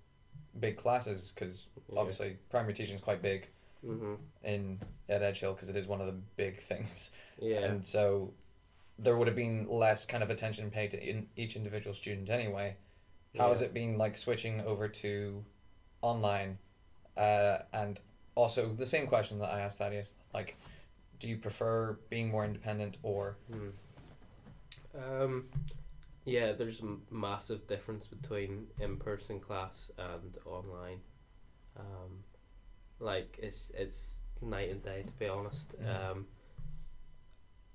big 0.58 0.76
classes. 0.76 1.32
Because 1.34 1.66
obviously 1.96 2.36
primary 2.50 2.74
teaching 2.74 2.94
is 2.94 3.00
quite 3.00 3.22
big 3.22 3.48
Mm-hmm. 3.84 4.14
in 4.42 4.80
at 5.08 5.20
Edgehill 5.22 5.54
because 5.54 5.68
it 5.68 5.76
is 5.76 5.86
one 5.86 6.00
of 6.00 6.06
the 6.06 6.12
big 6.36 6.58
things. 6.70 7.12
Yeah. 7.38 7.60
And 7.60 7.86
so 7.86 8.32
there 8.98 9.16
would 9.16 9.26
have 9.28 9.36
been 9.36 9.68
less 9.68 10.06
kind 10.06 10.22
of 10.22 10.30
attention 10.30 10.70
paid 10.70 10.90
to 10.92 11.02
in 11.08 11.28
each 11.36 11.54
individual 11.56 11.94
student 11.94 12.28
anyway. 12.30 12.76
How 13.36 13.50
has 13.50 13.60
it 13.60 13.74
been 13.74 13.98
like 13.98 14.16
switching 14.16 14.62
over 14.62 14.88
to 14.88 15.44
online? 16.06 16.58
Uh, 17.16 17.58
and 17.72 17.98
also 18.34 18.68
the 18.68 18.86
same 18.86 19.06
question 19.06 19.38
that 19.38 19.50
I 19.50 19.60
asked 19.60 19.78
Thaddeus, 19.78 20.12
like, 20.34 20.56
do 21.18 21.28
you 21.28 21.38
prefer 21.38 21.98
being 22.10 22.30
more 22.30 22.44
independent 22.44 22.98
or 23.02 23.36
Hmm. 23.50 23.70
Um, 24.94 25.48
yeah, 26.24 26.52
there's 26.52 26.80
a 26.80 26.96
massive 27.10 27.66
difference 27.66 28.06
between 28.06 28.66
in-person 28.80 29.40
class 29.40 29.90
and 29.98 30.36
online. 30.46 31.00
Um, 31.78 32.24
like 32.98 33.38
it's 33.42 33.70
it's 33.74 34.12
night 34.40 34.70
and 34.70 34.82
day 34.82 35.02
to 35.02 35.12
be 35.12 35.28
honest. 35.28 35.78
Mhm. 35.78 36.10
Um, 36.10 36.26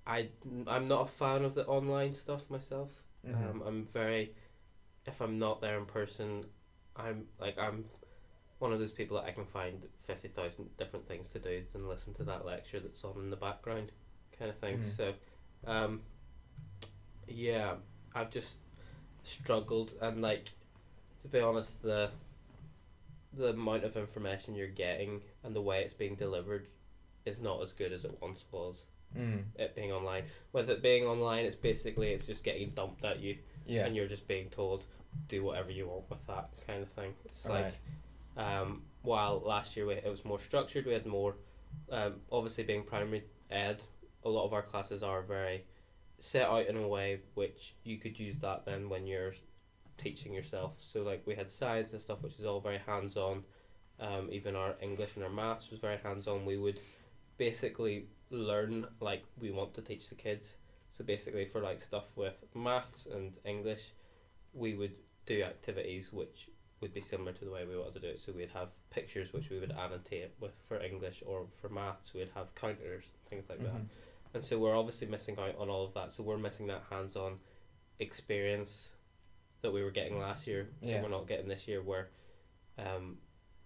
I 0.07 0.29
I'm 0.67 0.87
not 0.87 1.01
a 1.01 1.11
fan 1.11 1.45
of 1.45 1.53
the 1.53 1.65
online 1.67 2.13
stuff 2.13 2.49
myself. 2.49 3.03
Mhm. 3.25 3.49
Um, 3.49 3.61
I'm 3.61 3.85
very, 3.85 4.33
if 5.05 5.21
I'm 5.21 5.37
not 5.37 5.61
there 5.61 5.77
in 5.77 5.85
person, 5.85 6.45
I'm 6.95 7.27
like 7.39 7.57
I'm 7.57 7.85
one 8.61 8.71
of 8.71 8.79
those 8.79 8.91
people 8.91 9.17
that 9.17 9.25
I 9.25 9.31
can 9.31 9.45
find 9.45 9.81
fifty 10.05 10.27
thousand 10.27 10.69
different 10.77 11.07
things 11.07 11.27
to 11.29 11.39
do 11.39 11.63
than 11.73 11.89
listen 11.89 12.13
to 12.15 12.23
that 12.25 12.45
lecture 12.45 12.79
that's 12.79 13.03
on 13.03 13.15
in 13.17 13.29
the 13.31 13.35
background, 13.35 13.91
kind 14.37 14.51
of 14.51 14.57
thing. 14.57 14.77
Mhm. 14.77 14.95
So, 14.97 15.13
um, 15.65 16.01
yeah, 17.27 17.75
I've 18.13 18.29
just 18.29 18.55
struggled 19.23 19.93
and 20.01 20.21
like 20.21 20.45
to 21.21 21.27
be 21.27 21.39
honest 21.39 21.81
the 21.83 22.09
the 23.33 23.49
amount 23.49 23.83
of 23.83 23.95
information 23.95 24.55
you're 24.55 24.67
getting 24.67 25.21
and 25.43 25.55
the 25.55 25.61
way 25.61 25.83
it's 25.83 25.93
being 25.93 26.15
delivered 26.15 26.67
is 27.25 27.39
not 27.39 27.61
as 27.61 27.71
good 27.73 27.91
as 27.93 28.03
it 28.05 28.17
once 28.21 28.43
was 28.51 28.85
Mm. 29.15 29.43
it 29.59 29.75
being 29.75 29.91
online 29.91 30.23
with 30.53 30.69
it 30.69 30.81
being 30.81 31.03
online 31.05 31.43
it's 31.45 31.55
basically 31.55 32.13
it's 32.13 32.25
just 32.25 32.45
getting 32.45 32.69
dumped 32.69 33.03
at 33.03 33.19
you 33.19 33.37
Yeah. 33.65 33.85
and 33.85 33.93
you're 33.93 34.07
just 34.07 34.25
being 34.25 34.49
told 34.49 34.85
do 35.27 35.43
whatever 35.43 35.69
you 35.69 35.85
want 35.89 36.09
with 36.09 36.25
that 36.27 36.49
kind 36.65 36.81
of 36.81 36.87
thing 36.89 37.13
it's 37.25 37.45
Right. 37.45 37.65
like 37.65 37.73
um, 38.37 38.81
while 39.01 39.41
last 39.45 39.75
year 39.75 39.85
we, 39.85 39.93
it 39.93 40.09
was 40.09 40.25
more 40.25 40.39
structured 40.39 40.85
we 40.85 40.93
had 40.93 41.05
more 41.05 41.35
um, 41.91 42.15
obviously 42.31 42.63
being 42.63 42.83
primary 42.83 43.23
ed 43.49 43.81
a 44.23 44.29
lot 44.29 44.45
of 44.45 44.53
our 44.53 44.61
classes 44.61 45.03
are 45.03 45.21
very 45.21 45.65
set 46.19 46.47
out 46.47 46.67
in 46.67 46.77
a 46.77 46.87
way 46.87 47.19
which 47.33 47.75
you 47.83 47.97
could 47.97 48.19
use 48.19 48.37
that 48.39 48.63
then 48.65 48.89
when 48.89 49.07
you're 49.07 49.33
teaching 49.97 50.33
yourself. 50.33 50.73
So 50.79 51.01
like 51.01 51.23
we 51.25 51.35
had 51.35 51.49
science 51.49 51.93
and 51.93 52.01
stuff 52.01 52.21
which 52.21 52.39
is 52.39 52.45
all 52.45 52.59
very 52.59 52.79
hands-on. 52.85 53.43
Um, 53.99 54.29
even 54.31 54.55
our 54.55 54.75
english 54.81 55.11
and 55.15 55.23
our 55.23 55.29
maths 55.29 55.69
was 55.69 55.79
very 55.79 55.97
hands-on. 55.97 56.45
We 56.45 56.57
would 56.57 56.79
basically 57.37 58.07
learn 58.29 58.85
like 58.99 59.23
we 59.39 59.51
want 59.51 59.73
to 59.75 59.81
teach 59.81 60.09
the 60.09 60.15
kids. 60.15 60.55
So 60.97 61.03
basically 61.03 61.45
for 61.45 61.61
like 61.61 61.81
stuff 61.81 62.05
with 62.15 62.35
maths 62.53 63.07
and 63.11 63.33
english 63.45 63.93
we 64.53 64.75
would 64.75 64.95
do 65.25 65.41
activities 65.41 66.11
which 66.11 66.49
would 66.81 66.93
be 66.93 67.01
similar 67.01 67.31
to 67.31 67.45
the 67.45 67.51
way 67.51 67.63
we 67.65 67.77
wanted 67.77 67.93
to 67.93 67.99
do 67.99 68.07
it. 68.07 68.19
So 68.19 68.31
we'd 68.31 68.49
have 68.49 68.69
pictures 68.89 69.31
which 69.33 69.49
we 69.49 69.59
would 69.59 69.71
annotate 69.71 70.31
with 70.39 70.53
for 70.67 70.81
English 70.81 71.23
or 71.25 71.47
for 71.61 71.69
maths 71.69 72.13
we'd 72.13 72.29
have 72.35 72.53
counters, 72.55 73.05
things 73.29 73.45
like 73.49 73.59
that. 73.59 73.73
Mhm. 73.75 73.87
And 74.33 74.43
so 74.43 74.57
we're 74.57 74.75
obviously 74.75 75.07
missing 75.07 75.37
out 75.37 75.55
on 75.57 75.69
all 75.69 75.85
of 75.85 75.93
that. 75.93 76.11
So 76.11 76.23
we're 76.23 76.37
missing 76.37 76.67
that 76.67 76.83
hands 76.89 77.15
on 77.15 77.39
experience 77.99 78.89
that 79.61 79.71
we 79.71 79.83
were 79.83 79.91
getting 79.91 80.17
last 80.17 80.47
year 80.47 80.69
Yeah. 80.81 80.93
that 80.95 81.03
we're 81.03 81.09
not 81.17 81.27
getting 81.27 81.47
this 81.47 81.67
year 81.67 81.83
where 81.83 82.09
um 82.79 83.19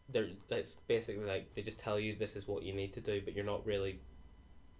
they're 0.10 0.30
it's 0.50 0.76
basically 0.88 1.24
like 1.24 1.54
they 1.56 1.62
just 1.62 1.80
tell 1.80 1.98
you 2.00 2.16
this 2.16 2.36
is 2.36 2.48
what 2.48 2.64
you 2.64 2.74
need 2.74 2.94
to 2.94 3.00
do 3.02 3.22
but 3.22 3.34
you're 3.34 3.46
not 3.46 3.66
really 3.66 4.02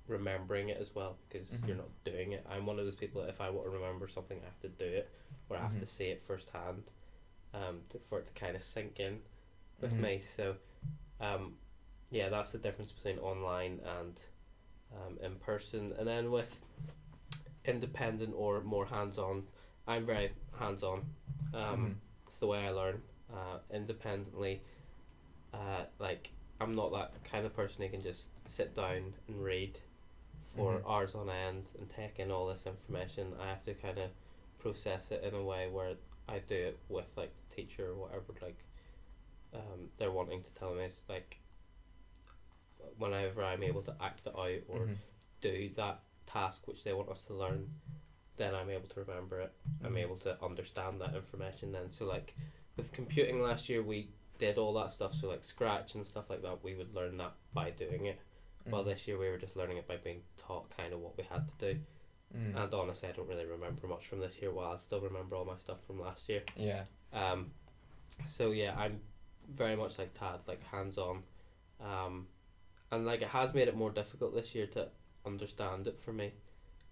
remembering 0.08 0.70
it 0.70 0.78
as 0.78 0.94
well 0.94 1.18
because 1.30 1.50
you're 1.66 1.76
Mhm. 1.76 1.80
not 1.80 2.04
doing 2.04 2.34
it. 2.34 2.46
I'm 2.48 2.66
one 2.66 2.78
of 2.80 2.86
those 2.86 2.96
people 2.96 3.22
that 3.22 3.30
if 3.30 3.40
I 3.42 3.50
want 3.50 3.66
to 3.66 3.72
remember 3.72 4.08
something 4.10 4.40
I 4.42 4.46
have 4.46 4.60
to 4.60 4.70
do 4.70 4.86
it 4.86 5.10
or 5.50 5.58
I 5.58 5.62
have 5.62 5.72
Mhm. 5.72 5.80
to 5.80 5.86
see 5.88 6.10
it 6.10 6.22
firsthand 6.24 6.84
um, 7.56 7.80
to, 7.90 8.00
for 8.10 8.20
it 8.20 8.28
to 8.28 8.34
kind 8.34 8.56
of 8.56 8.64
sink 8.64 9.00
in 9.00 9.20
with 9.82 9.94
Mhm. 9.94 10.00
me. 10.02 10.20
So, 10.36 10.56
um, 11.22 11.58
yeah, 12.10 12.30
that's 12.30 12.52
the 12.52 12.58
difference 12.58 12.92
between 12.92 13.18
online 13.20 13.80
and 14.00 14.20
um, 14.94 15.18
in 15.22 15.36
person. 15.36 15.94
And 15.98 16.08
then 16.08 16.32
with 16.32 16.60
independent 17.66 18.34
or 18.36 18.62
more 18.62 18.86
hands 18.86 19.18
on, 19.18 19.48
I'm 19.88 20.06
very 20.06 20.32
hands 20.60 20.84
on. 20.84 21.00
Um, 21.54 21.88
Mhm. 21.90 21.96
It's 22.28 22.40
the 22.40 22.48
way 22.48 22.66
I 22.68 22.72
learn. 22.72 23.02
Uh, 23.34 23.60
independently, 23.72 24.62
uh, 25.54 25.86
like 26.00 26.32
I'm 26.60 26.76
not 26.76 26.92
that 26.92 27.24
kind 27.24 27.46
of 27.46 27.56
person 27.56 27.82
who 27.84 27.90
can 27.90 28.02
just 28.02 28.30
sit 28.46 28.74
down 28.76 29.14
and 29.28 29.44
read 29.44 29.80
for 30.56 30.74
Mhm. 30.74 30.86
hours 30.90 31.16
on 31.16 31.30
end 31.30 31.70
and 31.78 31.90
take 31.90 32.20
in 32.20 32.32
all 32.32 32.48
this 32.48 32.66
information. 32.68 33.34
I 33.40 33.48
have 33.48 33.64
to 33.66 33.74
kind 33.74 33.98
of 34.00 34.12
process 34.60 35.12
it 35.12 35.24
in 35.24 35.34
a 35.34 35.44
way 35.44 35.68
where 35.70 35.96
I 36.28 36.40
do 36.40 36.56
it 36.56 36.80
with 36.90 37.08
like 37.18 37.32
teacher 37.56 37.90
or 37.92 37.96
whatever 37.96 38.34
like 38.42 38.58
um, 39.54 39.90
they're 39.98 40.12
wanting 40.12 40.44
to 40.44 40.50
tell 40.60 40.74
me. 40.74 40.84
It's 40.86 41.02
like 41.08 41.38
whenever 42.98 43.44
I'm 43.44 43.64
able 43.64 43.82
to 43.84 43.96
act 44.02 44.28
it 44.28 44.34
out 44.38 44.62
or 44.68 44.86
Mhm. 44.88 44.98
do 45.42 45.70
that 45.76 46.02
task 46.26 46.68
which 46.68 46.84
they 46.84 46.94
want 46.94 47.10
us 47.10 47.24
to 47.26 47.34
learn, 47.34 47.80
then 48.38 48.54
I'm 48.54 48.70
able 48.70 48.88
to 48.90 49.00
remember 49.02 49.40
it. 49.42 49.54
I'm 49.84 49.94
Mhm. 49.94 50.00
able 50.02 50.18
to 50.20 50.42
understand 50.44 51.00
that 51.02 51.16
information 51.16 51.72
then. 51.72 51.92
So 51.92 52.06
like 52.06 52.36
with 52.76 52.92
computing 52.92 53.42
last 53.42 53.70
year 53.70 53.82
we 53.82 54.10
did 54.38 54.58
all 54.58 54.74
that 54.74 54.92
stuff 54.92 55.14
so 55.14 55.30
like 55.30 55.46
scratch 55.46 55.96
and 55.96 56.06
stuff 56.06 56.30
like 56.30 56.42
that 56.42 56.62
we 56.62 56.76
would 56.76 56.94
learn 56.94 57.16
that 57.18 57.34
by 57.54 57.72
doing 57.72 58.06
it. 58.08 58.20
Well 58.66 58.82
Mhm. 58.84 58.88
this 58.88 59.08
year 59.08 59.18
we 59.18 59.30
were 59.30 59.38
just 59.38 59.56
learning 59.56 59.78
it 59.78 59.88
by 59.88 59.98
being 59.98 60.24
taught 60.36 60.70
kind 60.72 60.94
of 60.94 61.00
what 61.00 61.16
we 61.18 61.24
had 61.24 61.48
to 61.48 61.74
do. 61.74 61.82
Mm. 62.34 62.56
And 62.56 62.74
honestly 62.74 63.08
I 63.08 63.14
don't 63.14 63.28
really 63.28 63.46
remember 63.46 63.88
much 63.88 64.08
from 64.08 64.20
this 64.20 64.38
year 64.42 64.52
while 64.52 64.74
I 64.74 64.78
still 64.78 65.00
remember 65.00 65.36
all 65.38 65.46
my 65.46 65.58
stuff 65.58 65.82
from 65.86 66.00
last 66.02 66.28
year. 66.28 66.44
yeah. 66.58 66.86
Um, 67.14 67.52
so 68.26 68.52
yeah, 68.52 68.76
I'm 68.78 69.00
very 69.54 69.76
much 69.76 69.98
like 70.00 70.18
Tad, 70.18 70.40
like 70.48 70.64
hands 70.64 70.98
on, 70.98 71.24
um, 71.82 72.28
and 72.92 73.06
like 73.06 73.22
it 73.22 73.28
has 73.30 73.54
made 73.54 73.68
it 73.68 73.76
more 73.76 73.92
difficult 73.92 74.34
this 74.34 74.56
year 74.56 74.68
to 74.68 74.88
understand 75.26 75.88
it 75.88 76.00
for 76.00 76.14
me, 76.14 76.34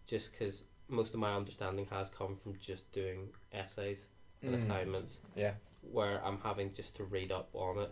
just 0.07 0.31
because 0.31 0.63
most 0.89 1.13
of 1.13 1.19
my 1.19 1.33
understanding 1.35 1.87
has 1.89 2.09
come 2.09 2.35
from 2.35 2.57
just 2.59 2.91
doing 2.91 3.29
essays 3.51 4.05
and 4.41 4.51
Mm. 4.53 4.57
assignments, 4.57 5.17
Yeah. 5.35 5.55
where 5.81 6.23
I'm 6.25 6.39
having 6.39 6.73
just 6.73 6.95
to 6.97 7.03
read 7.05 7.31
up 7.31 7.49
on 7.53 7.79
it, 7.79 7.91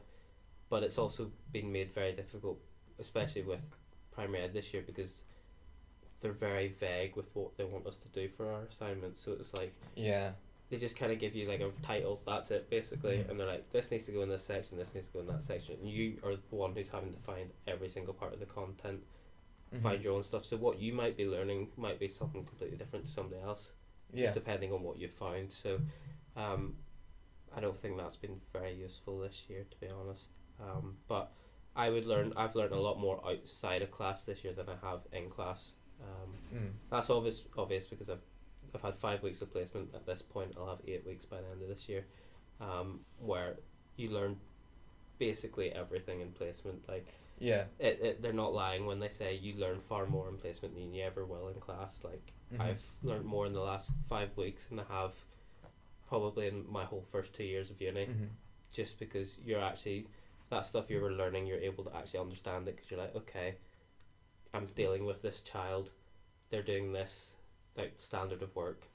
but 0.70 0.84
it's 0.84 0.98
also 0.98 1.32
been 1.52 1.72
made 1.72 1.92
very 1.92 2.12
difficult, 2.14 2.60
especially 3.00 3.44
with 3.44 3.62
primary 4.12 4.44
ed 4.44 4.54
this 4.54 4.74
year 4.74 4.84
because 4.86 5.24
they're 6.20 6.34
very 6.34 6.68
vague 6.68 7.16
with 7.16 7.34
what 7.36 7.56
they 7.58 7.64
want 7.64 7.88
us 7.88 7.96
to 7.96 8.08
do 8.10 8.30
for 8.30 8.52
our 8.52 8.64
assignments. 8.64 9.22
So 9.22 9.32
it's 9.32 9.54
like 9.54 9.74
Yeah. 9.96 10.34
They 10.72 10.78
just 10.78 10.96
kind 10.96 11.12
of 11.12 11.20
give 11.20 11.36
you 11.36 11.48
like 11.48 11.60
a 11.60 11.70
title 11.84 12.22
that's 12.26 12.50
it 12.50 12.70
basically 12.70 13.18
Mhm. 13.18 13.30
and 13.30 13.40
they're 13.40 13.46
like 13.46 13.70
this 13.72 13.92
needs 13.92 14.06
to 14.06 14.12
go 14.14 14.22
in 14.22 14.30
this 14.30 14.44
section 14.44 14.78
this 14.78 14.96
needs 14.96 15.06
to 15.08 15.14
go 15.14 15.20
in 15.20 15.28
that 15.28 15.44
section 15.44 15.76
and 15.82 15.90
you 15.90 16.18
are 16.24 16.36
the 16.36 16.56
one 16.56 16.74
who's 16.74 16.88
having 16.88 17.12
to 17.14 17.20
find 17.20 17.52
every 17.68 17.90
single 17.90 18.14
part 18.14 18.34
of 18.34 18.40
the 18.40 18.46
content 18.46 19.04
Mhm. 19.74 19.82
find 19.82 20.02
your 20.04 20.14
own 20.14 20.24
stuff 20.24 20.46
so 20.46 20.56
what 20.58 20.80
you 20.80 20.94
might 20.94 21.16
be 21.18 21.28
learning 21.28 21.70
might 21.76 22.00
be 22.00 22.08
something 22.08 22.46
completely 22.46 22.78
different 22.78 23.06
to 23.06 23.12
somebody 23.12 23.42
else 23.42 23.74
Yeah. 24.14 24.24
just 24.24 24.34
depending 24.34 24.72
on 24.72 24.82
what 24.82 24.98
you 24.98 25.10
found 25.10 25.52
so 25.52 25.80
um, 26.38 26.78
I 27.54 27.60
don't 27.60 27.78
think 27.78 27.98
that's 27.98 28.16
been 28.16 28.40
very 28.54 28.74
useful 28.74 29.20
this 29.20 29.50
year 29.50 29.66
to 29.70 29.78
be 29.80 29.90
honest 29.90 30.30
um, 30.62 30.98
but 31.10 31.34
I 31.76 31.90
would 31.90 32.06
learn 32.06 32.32
I've 32.38 32.56
learned 32.56 32.72
a 32.74 32.80
lot 32.80 32.98
more 32.98 33.22
outside 33.28 33.82
of 33.82 33.92
class 33.92 34.24
this 34.24 34.44
year 34.46 34.54
than 34.54 34.70
I 34.70 34.76
have 34.88 35.02
in 35.12 35.30
class 35.30 35.74
um, 36.02 36.34
Mm. 36.54 36.72
that's 36.90 37.10
obvious 37.10 37.44
obvious 37.58 37.88
because 37.88 38.10
I've 38.10 38.24
I've 38.74 38.82
had 38.82 38.96
five 38.96 39.22
weeks 39.24 39.42
of 39.42 39.52
placement 39.52 39.94
at 39.94 40.06
this 40.06 40.22
point. 40.22 40.54
I'll 40.58 40.68
have 40.70 40.80
eight 40.88 41.06
weeks 41.06 41.26
by 41.26 41.38
the 41.42 41.48
end 41.52 41.62
of 41.62 41.68
this 41.70 41.88
year, 41.90 42.06
um, 42.60 43.02
where 43.20 43.58
you 43.98 44.10
learn 44.10 44.38
basically 45.20 45.72
everything 45.72 46.22
in 46.22 46.32
placement. 46.32 46.88
Like 46.88 47.08
Yeah. 47.40 47.66
it, 47.80 48.00
it, 48.02 48.22
they're 48.22 48.34
not 48.34 48.54
lying 48.54 48.86
when 48.86 49.00
they 49.00 49.10
say 49.10 49.36
you 49.36 49.56
learn 49.56 49.80
far 49.82 50.06
more 50.06 50.30
in 50.30 50.38
placement 50.38 50.74
than 50.76 50.94
you 50.94 51.04
ever 51.04 51.26
will 51.26 51.48
in 51.50 51.60
class. 51.60 52.04
Like 52.04 52.34
Mhm. 52.54 52.60
I've 52.62 52.94
learned 53.04 53.26
more 53.26 53.46
in 53.46 53.54
the 53.54 53.62
last 53.62 53.92
five 54.10 54.36
weeks 54.38 54.66
than 54.66 54.80
I 54.80 54.84
have 54.84 55.16
probably 56.08 56.48
in 56.48 56.66
my 56.70 56.84
whole 56.86 57.06
first 57.12 57.34
two 57.34 57.44
years 57.46 57.72
of 57.72 57.80
uni 57.82 58.06
Mhm. 58.06 58.30
just 58.72 59.00
because 59.00 59.40
you're 59.40 59.62
actually 59.62 60.08
that 60.50 60.66
stuff 60.66 60.90
you 60.90 61.00
were 61.00 61.14
learning 61.14 61.48
you're 61.48 61.60
able 61.60 61.86
to 61.86 61.96
actually 61.96 62.20
understand 62.20 62.68
it 62.68 62.76
because 62.76 62.92
you're 62.92 63.00
like 63.00 63.16
okay 63.16 63.56
i'm 64.54 64.66
dealing 64.76 65.06
with 65.06 65.22
this 65.22 65.40
child 65.40 65.90
they're 66.50 66.62
doing 66.62 66.92
this 66.92 67.36
like 67.78 67.94
standard 67.98 68.42
of 68.42 68.56
work 68.56 68.86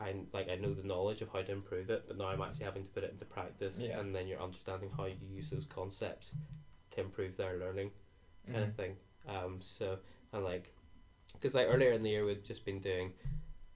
i 0.00 0.14
like 0.32 0.48
i 0.48 0.54
know 0.56 0.72
the 0.72 0.82
knowledge 0.86 1.22
of 1.22 1.28
how 1.32 1.42
to 1.42 1.52
improve 1.52 1.90
it 1.90 2.04
but 2.06 2.16
now 2.16 2.26
i'm 2.26 2.40
actually 2.42 2.64
having 2.64 2.82
to 2.84 2.90
put 2.90 3.04
it 3.04 3.10
into 3.10 3.24
practice 3.24 3.76
Yeah. 3.78 4.00
and 4.00 4.14
then 4.14 4.26
you're 4.26 4.40
understanding 4.42 4.90
how 4.96 5.04
you 5.06 5.16
use 5.30 5.50
those 5.50 5.66
concepts 5.66 6.32
to 6.92 7.00
improve 7.00 7.36
their 7.36 7.58
learning 7.58 7.90
kind 8.46 8.64
Mhm. 8.64 8.68
of 8.68 8.74
thing 8.74 8.96
um 9.28 9.60
so 9.60 9.98
and 10.32 10.44
like 10.44 10.72
because 11.34 11.54
like 11.54 11.68
earlier 11.68 11.92
in 11.92 12.02
the 12.02 12.10
year 12.10 12.24
we'd 12.24 12.44
just 12.44 12.64
been 12.64 12.80
doing 12.80 13.12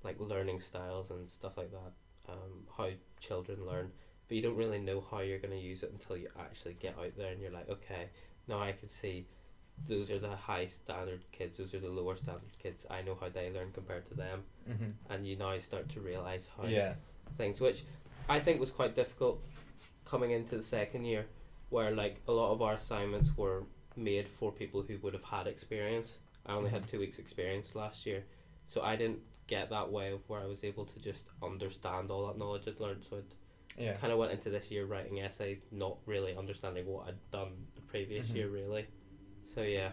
like 0.03 0.19
learning 0.21 0.61
styles 0.61 1.11
and 1.11 1.29
stuff 1.29 1.57
like 1.57 1.71
that 1.71 1.93
um 2.33 2.67
how 2.77 2.91
children 3.21 3.65
learn 3.65 3.93
but 4.29 4.37
you 4.37 4.43
don't 4.43 4.57
really 4.57 4.79
know 4.79 5.01
how 5.01 5.21
you're 5.21 5.39
going 5.39 5.53
to 5.55 5.57
use 5.73 5.85
it 5.85 5.93
until 5.93 6.17
you 6.17 6.29
actually 6.39 6.75
get 6.75 6.99
out 6.99 7.13
there 7.17 7.31
and 7.33 7.41
you're 7.41 7.53
like 7.53 7.69
okay 7.69 8.09
now 8.49 8.59
i 8.61 8.73
can 8.73 8.89
see 8.89 9.27
those 9.89 10.11
are 10.11 10.19
the 10.19 10.35
high 10.35 10.65
standard 10.67 11.21
kids 11.33 11.59
those 11.59 11.75
are 11.75 11.79
the 11.81 11.89
lower 11.89 12.17
standard 12.17 12.59
kids 12.63 12.87
i 12.91 13.03
know 13.03 13.17
how 13.21 13.29
they 13.29 13.51
learn 13.51 13.71
compared 13.73 14.07
to 14.09 14.15
them 14.15 14.43
Mhm. 14.69 14.95
and 15.11 15.27
you 15.27 15.37
now 15.37 15.57
start 15.59 15.89
to 15.91 16.01
realize 16.01 16.49
how 16.57 16.65
Yeah. 16.65 16.95
things 17.37 17.61
which 17.61 17.85
i 18.29 18.41
think 18.41 18.59
was 18.59 18.71
quite 18.71 18.95
difficult 18.97 19.41
coming 20.05 20.31
into 20.31 20.57
the 20.57 20.63
second 20.63 21.05
year 21.05 21.27
where 21.71 21.91
like 21.91 22.21
a 22.27 22.33
lot 22.33 22.53
of 22.53 22.63
our 22.63 22.75
assignments 22.75 23.37
were 23.37 23.65
made 23.97 24.29
for 24.29 24.51
people 24.53 24.83
who 24.83 24.99
would 24.99 25.13
have 25.15 25.25
had 25.25 25.47
experience 25.47 26.19
i 26.47 26.53
only 26.55 26.71
had 26.71 26.83
Mhm. 26.85 26.89
two 26.89 26.99
weeks 26.99 27.19
experience 27.19 27.75
last 27.75 28.07
year 28.07 28.25
so 28.67 28.83
i 28.83 28.97
didn't 28.97 29.21
get 29.47 29.69
that 29.71 29.91
way 29.93 30.11
of 30.11 30.29
where 30.29 30.41
i 30.41 30.47
was 30.47 30.65
able 30.65 30.85
to 30.87 30.99
just 30.99 31.27
understand 31.43 32.11
all 32.11 32.27
that 32.27 32.37
knowledge 32.39 32.67
i'd 32.67 32.81
learned 32.81 33.05
so 33.05 33.19
i 33.19 33.23
Yeah. 33.83 33.97
kind 33.99 34.13
of 34.13 34.19
went 34.19 34.33
into 34.33 34.49
this 34.51 34.71
year 34.71 34.87
writing 34.87 35.21
essays 35.21 35.59
not 35.71 35.99
really 36.07 36.35
understanding 36.35 36.87
what 36.87 37.07
i'd 37.09 37.31
done 37.31 37.67
the 37.75 37.83
previous 37.83 38.29
Mhm. 38.31 38.35
year 38.37 38.49
really 38.49 38.87
so 39.55 39.63
yeah 39.63 39.91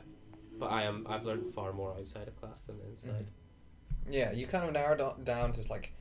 but 0.59 0.67
i 0.71 0.83
am 0.83 1.05
i've 1.09 1.23
learned 1.25 1.45
far 1.53 1.73
more 1.73 1.93
outside 1.97 2.27
of 2.27 2.39
class 2.39 2.59
than 2.67 2.75
inside 2.91 3.25
Yeah, 4.09 4.31
you 4.33 4.45
kind 4.47 4.65
of 4.65 4.73
narrowed 4.73 5.23
down 5.23 5.51
to 5.53 5.61
like 5.71 5.93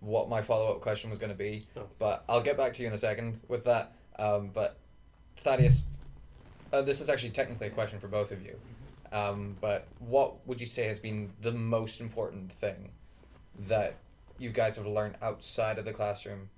what 0.00 0.28
my 0.28 0.42
follow 0.42 0.70
up 0.72 0.82
question 0.82 1.08
was 1.08 1.18
going 1.18 1.32
to 1.32 1.38
be, 1.38 1.62
Oh. 1.74 1.86
but 1.98 2.22
I'll 2.28 2.42
get 2.42 2.58
back 2.58 2.74
to 2.74 2.82
you 2.82 2.88
in 2.88 2.92
a 2.94 2.98
second 2.98 3.40
with 3.48 3.64
that. 3.64 3.92
Um, 4.18 4.50
but 4.52 4.76
Thaddeus, 5.38 5.86
uh, 6.74 6.82
this 6.82 7.00
is 7.00 7.08
actually 7.08 7.30
technically 7.30 7.68
a 7.68 7.70
question 7.70 7.98
for 7.98 8.08
both 8.08 8.30
of 8.30 8.42
you. 8.44 8.58
Um, 9.10 9.56
but 9.62 9.86
what 10.00 10.46
would 10.46 10.60
you 10.60 10.66
say 10.66 10.84
has 10.86 10.98
been 10.98 11.32
the 11.40 11.52
most 11.52 12.02
important 12.02 12.52
thing 12.52 12.90
that 13.68 13.94
you 14.38 14.50
guys 14.50 14.76
have 14.76 14.86
learned 14.86 15.16
outside 15.22 15.78
of 15.78 15.86
the 15.86 15.92
classroom 15.94 16.50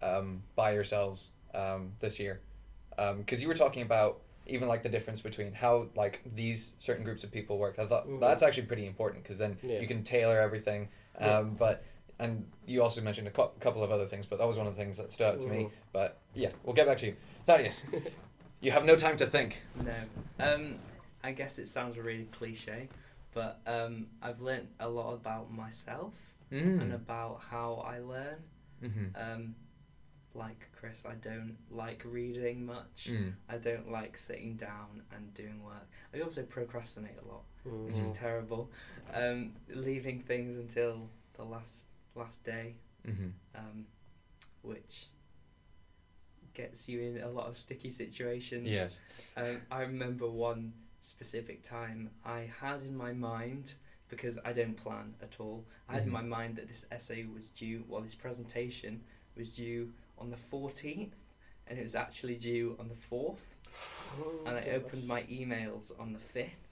um, 0.00 0.42
by 0.54 0.72
yourselves 0.72 1.32
um, 1.54 1.92
this 2.00 2.18
year 2.18 2.40
because 3.18 3.42
you 3.42 3.48
were 3.48 3.54
talking 3.64 3.82
about 3.82 4.22
even 4.46 4.68
like 4.68 4.82
the 4.82 4.88
difference 4.88 5.20
between 5.20 5.52
how 5.52 5.88
like 5.96 6.22
these 6.34 6.74
certain 6.78 7.04
groups 7.04 7.24
of 7.24 7.30
people 7.32 7.58
work 7.58 7.78
i 7.78 7.86
thought 7.86 8.06
Mhm. 8.08 8.20
that's 8.20 8.42
actually 8.42 8.66
pretty 8.66 8.86
important 8.86 9.22
because 9.22 9.38
then 9.38 9.58
Yeah. 9.62 9.80
you 9.80 9.86
can 9.86 10.02
tailor 10.02 10.40
everything 10.40 10.88
um, 11.18 11.26
Yeah. 11.26 11.42
but 11.58 11.84
and 12.18 12.46
you 12.66 12.82
also 12.82 13.00
mentioned 13.02 13.28
a 13.28 13.30
cou- 13.30 13.50
couple 13.60 13.82
of 13.82 13.90
other 13.90 14.06
things 14.06 14.26
but 14.26 14.38
that 14.38 14.46
was 14.46 14.56
one 14.58 14.66
of 14.66 14.76
the 14.76 14.82
things 14.82 14.96
that 14.98 15.10
stood 15.12 15.26
out 15.26 15.40
to 15.40 15.46
me 15.48 15.64
Mhm. 15.64 15.70
but 15.92 16.18
yeah 16.34 16.50
we'll 16.64 16.74
get 16.74 16.86
back 16.86 16.98
to 16.98 17.06
you 17.06 17.16
thaddeus 17.46 17.86
you 18.60 18.70
have 18.70 18.84
no 18.84 18.96
time 18.96 19.16
to 19.16 19.26
think 19.26 19.62
No. 19.82 19.94
Um, 20.38 20.78
I 21.22 21.32
guess 21.32 21.58
it 21.58 21.66
sounds 21.66 21.98
really 21.98 22.28
cliche, 22.30 22.88
but 23.34 23.60
um, 23.66 24.06
I've 24.22 24.40
learnt 24.40 24.68
a 24.78 24.88
lot 24.88 25.12
about 25.14 25.52
myself 25.52 26.14
and 26.52 26.80
mm. 26.80 26.94
about 26.94 27.40
how 27.50 27.82
I 27.84 27.98
learn. 27.98 28.36
mm-hmm. 28.82 29.06
Um, 29.16 29.54
like 30.36 30.68
Chris, 30.78 31.04
I 31.06 31.14
don't 31.14 31.56
like 31.70 32.02
reading 32.04 32.64
much. 32.66 33.08
mm. 33.10 33.32
I 33.48 33.56
don't 33.58 33.90
like 33.90 34.16
sitting 34.16 34.56
down 34.56 35.02
and 35.14 35.32
doing 35.34 35.62
work. 35.64 35.88
I 36.14 36.20
also 36.20 36.42
procrastinate 36.42 37.16
a 37.24 37.26
lot, 37.28 37.42
which 37.64 37.94
is 37.94 38.10
terrible. 38.12 38.70
Um, 39.12 39.52
leaving 39.68 40.20
things 40.20 40.56
until 40.56 41.08
the 41.34 41.44
last 41.44 41.86
last 42.14 42.44
day, 42.44 42.76
Mm-hmm. 43.06 43.28
um, 43.54 43.86
which 44.62 45.06
gets 46.54 46.88
you 46.88 47.00
in 47.00 47.20
a 47.22 47.28
lot 47.28 47.46
of 47.46 47.56
sticky 47.56 47.90
situations. 47.90 48.68
yes 48.68 49.00
Um, 49.36 49.60
I 49.70 49.82
remember 49.82 50.26
one 50.28 50.72
specific 51.00 51.62
time 51.62 52.10
I 52.24 52.50
had 52.60 52.82
in 52.82 52.96
my 52.96 53.12
mind 53.12 53.74
because 54.08 54.38
I 54.44 54.52
don't 54.52 54.76
plan 54.76 55.14
at 55.22 55.36
all. 55.40 55.64
I 55.88 55.94
had 55.94 56.02
in 56.04 56.08
Mhm. 56.08 56.12
my 56.12 56.22
mind 56.22 56.56
that 56.56 56.68
this 56.68 56.86
essay 56.90 57.24
was 57.24 57.50
due, 57.50 57.84
well, 57.88 58.00
this 58.02 58.14
presentation 58.14 59.04
was 59.36 59.54
due 59.54 59.92
on 60.18 60.30
the 60.30 60.36
fourteenth, 60.36 61.14
and 61.66 61.78
it 61.78 61.82
was 61.82 61.94
actually 61.94 62.36
due 62.36 62.76
on 62.78 62.88
the 62.88 62.94
fourth. 62.94 63.42
Oh, 64.20 64.32
And 64.46 64.56
I 64.56 64.60
gosh. 64.62 64.74
opened 64.74 65.06
my 65.06 65.22
emails 65.24 65.98
on 66.00 66.12
the 66.12 66.18
fifth 66.18 66.68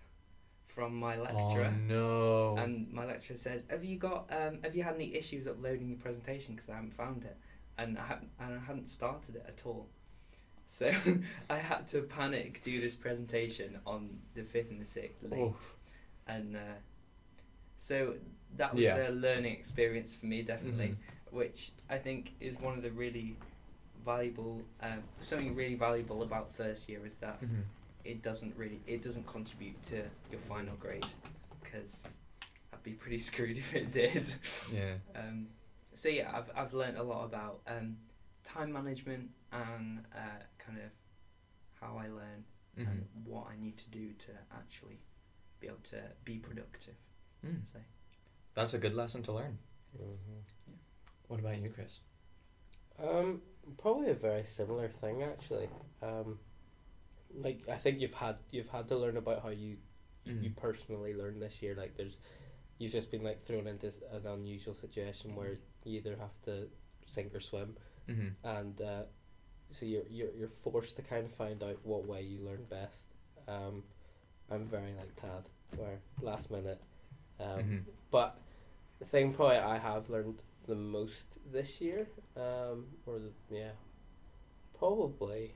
from 0.66 0.94
my 0.96 1.16
oh 1.16 1.22
lecturer. 1.22 1.72
no 1.88 2.56
And 2.58 2.90
my 2.92 3.04
lecturer 3.06 3.36
said, 3.36 3.64
"Have 3.68 3.84
you 3.84 3.96
got? 3.96 4.26
Um, 4.30 4.58
have 4.62 4.74
you 4.76 4.82
had 4.82 4.94
any 4.94 5.14
issues 5.14 5.46
uploading 5.46 5.88
your 5.88 5.98
presentation? 5.98 6.54
Because 6.54 6.68
I 6.70 6.74
haven't 6.76 6.94
found 6.94 7.24
it, 7.24 7.36
and 7.78 7.98
I 7.98 8.06
hadn't, 8.06 8.30
and 8.40 8.54
I 8.54 8.58
hadn't 8.58 8.86
started 8.86 9.36
it 9.36 9.44
at 9.46 9.66
all. 9.66 9.88
So 10.66 10.92
I 11.50 11.58
had 11.58 11.86
to 11.88 12.02
panic 12.02 12.62
do 12.62 12.80
this 12.80 12.94
presentation 12.94 13.78
on 13.86 14.18
the 14.34 14.42
fifth 14.42 14.70
and 14.70 14.80
the 14.80 14.86
sixth 14.86 15.22
late, 15.22 15.40
Oof. 15.40 15.74
and 16.26 16.56
uh, 16.56 16.60
so 17.76 18.14
that 18.56 18.74
was 18.74 18.84
Yeah. 18.84 19.08
a 19.08 19.12
learning 19.12 19.52
experience 19.52 20.14
for 20.14 20.26
me 20.26 20.42
definitely, 20.42 20.96
Mhm. 20.96 21.23
Which 21.34 21.72
I 21.90 21.98
think 21.98 22.32
is 22.40 22.58
one 22.60 22.74
of 22.76 22.82
the 22.82 22.90
really 22.92 23.36
valuable, 24.04 24.62
um, 24.80 25.02
something 25.20 25.54
really 25.54 25.74
valuable 25.74 26.22
about 26.22 26.52
first 26.52 26.88
year 26.88 27.04
is 27.04 27.18
that 27.18 27.40
Mhm. 27.42 27.64
it 28.04 28.22
doesn't 28.22 28.54
really 28.56 28.80
it 28.86 29.02
doesn't 29.02 29.26
contribute 29.26 29.82
to 29.84 30.08
your 30.30 30.40
final 30.40 30.76
grade 30.76 31.06
because 31.62 32.06
I'd 32.72 32.82
be 32.82 32.92
pretty 32.92 33.18
screwed 33.30 33.56
if 33.58 33.74
it 33.74 33.90
did. 33.92 34.26
yeah 34.72 34.96
Um, 35.14 35.48
so 35.94 36.08
yeah, 36.08 36.30
I've 36.36 36.50
I've 36.54 36.74
learned 36.74 36.98
a 36.98 37.02
lot 37.02 37.24
about 37.24 37.60
um, 37.66 37.96
time 38.44 38.72
management 38.72 39.30
and 39.52 40.04
uh, 40.14 40.42
kind 40.58 40.78
of 40.78 40.90
how 41.80 41.96
I 41.96 42.08
learn 42.08 42.44
mm-hmm. 42.78 42.90
and 42.90 43.08
what 43.24 43.46
I 43.48 43.56
need 43.60 43.76
to 43.78 43.90
do 43.90 44.12
to 44.12 44.30
actually 44.52 45.00
be 45.60 45.66
able 45.68 45.78
to 45.90 46.02
be 46.24 46.38
productive. 46.38 46.94
mm. 47.44 47.56
I'd 47.56 47.66
say. 47.66 47.80
that's 48.54 48.74
a 48.74 48.78
good 48.78 48.94
lesson 48.94 49.22
to 49.22 49.32
learn 49.32 49.58
Mhm. 49.96 50.42
What 51.34 51.40
about 51.40 51.60
you 51.62 51.70
chris 51.70 52.00
Um, 52.98 53.42
probably 53.78 54.10
a 54.10 54.14
very 54.14 54.44
similar 54.44 54.88
thing 54.88 55.22
actually. 55.22 55.68
Um, 56.02 56.38
like 57.34 57.68
I 57.68 57.76
think 57.76 58.00
you've 58.00 58.14
had 58.14 58.36
you've 58.50 58.68
had 58.68 58.86
to 58.88 58.96
learn 58.96 59.16
about 59.16 59.42
how 59.42 59.48
you 59.50 59.78
you 60.24 60.50
Mhm. 60.50 60.56
personally 60.56 61.12
learn 61.14 61.40
this 61.40 61.60
year. 61.62 61.74
Like 61.74 61.96
there's 61.96 62.16
you've 62.78 62.92
just 62.92 63.10
been 63.10 63.22
like 63.24 63.40
thrown 63.42 63.66
into 63.66 63.88
an 64.12 64.26
unusual 64.26 64.74
situation 64.74 65.34
where 65.34 65.58
you 65.84 65.98
either 65.98 66.16
have 66.16 66.40
to 66.42 66.68
sink 67.06 67.34
or 67.34 67.40
swim, 67.40 67.76
mm-hmm. 68.08 68.28
and 68.44 68.80
uh, 68.80 69.04
so 69.72 69.86
you're 69.86 70.06
you're 70.08 70.30
you're 70.38 70.48
forced 70.48 70.96
to 70.96 71.02
kind 71.02 71.24
of 71.26 71.32
find 71.32 71.62
out 71.64 71.78
what 71.84 72.06
way 72.06 72.22
you 72.22 72.38
learn 72.44 72.64
best. 72.70 73.06
Um, 73.48 73.82
I'm 74.50 74.66
very 74.66 74.94
like 74.94 75.14
Tad, 75.16 75.44
where 75.76 75.98
last 76.22 76.50
minute. 76.50 76.80
Um, 77.40 77.58
Mhm. 77.58 77.84
But 78.10 78.38
the 79.00 79.04
thing 79.04 79.34
probably 79.34 79.58
I 79.58 79.78
have 79.78 80.08
learned 80.08 80.42
the 80.66 80.74
most 80.74 81.24
this 81.52 81.80
year, 81.80 82.08
um, 82.36 82.86
or 83.06 83.18
the 83.18 83.30
yeah, 83.54 83.70
probably. 84.78 85.52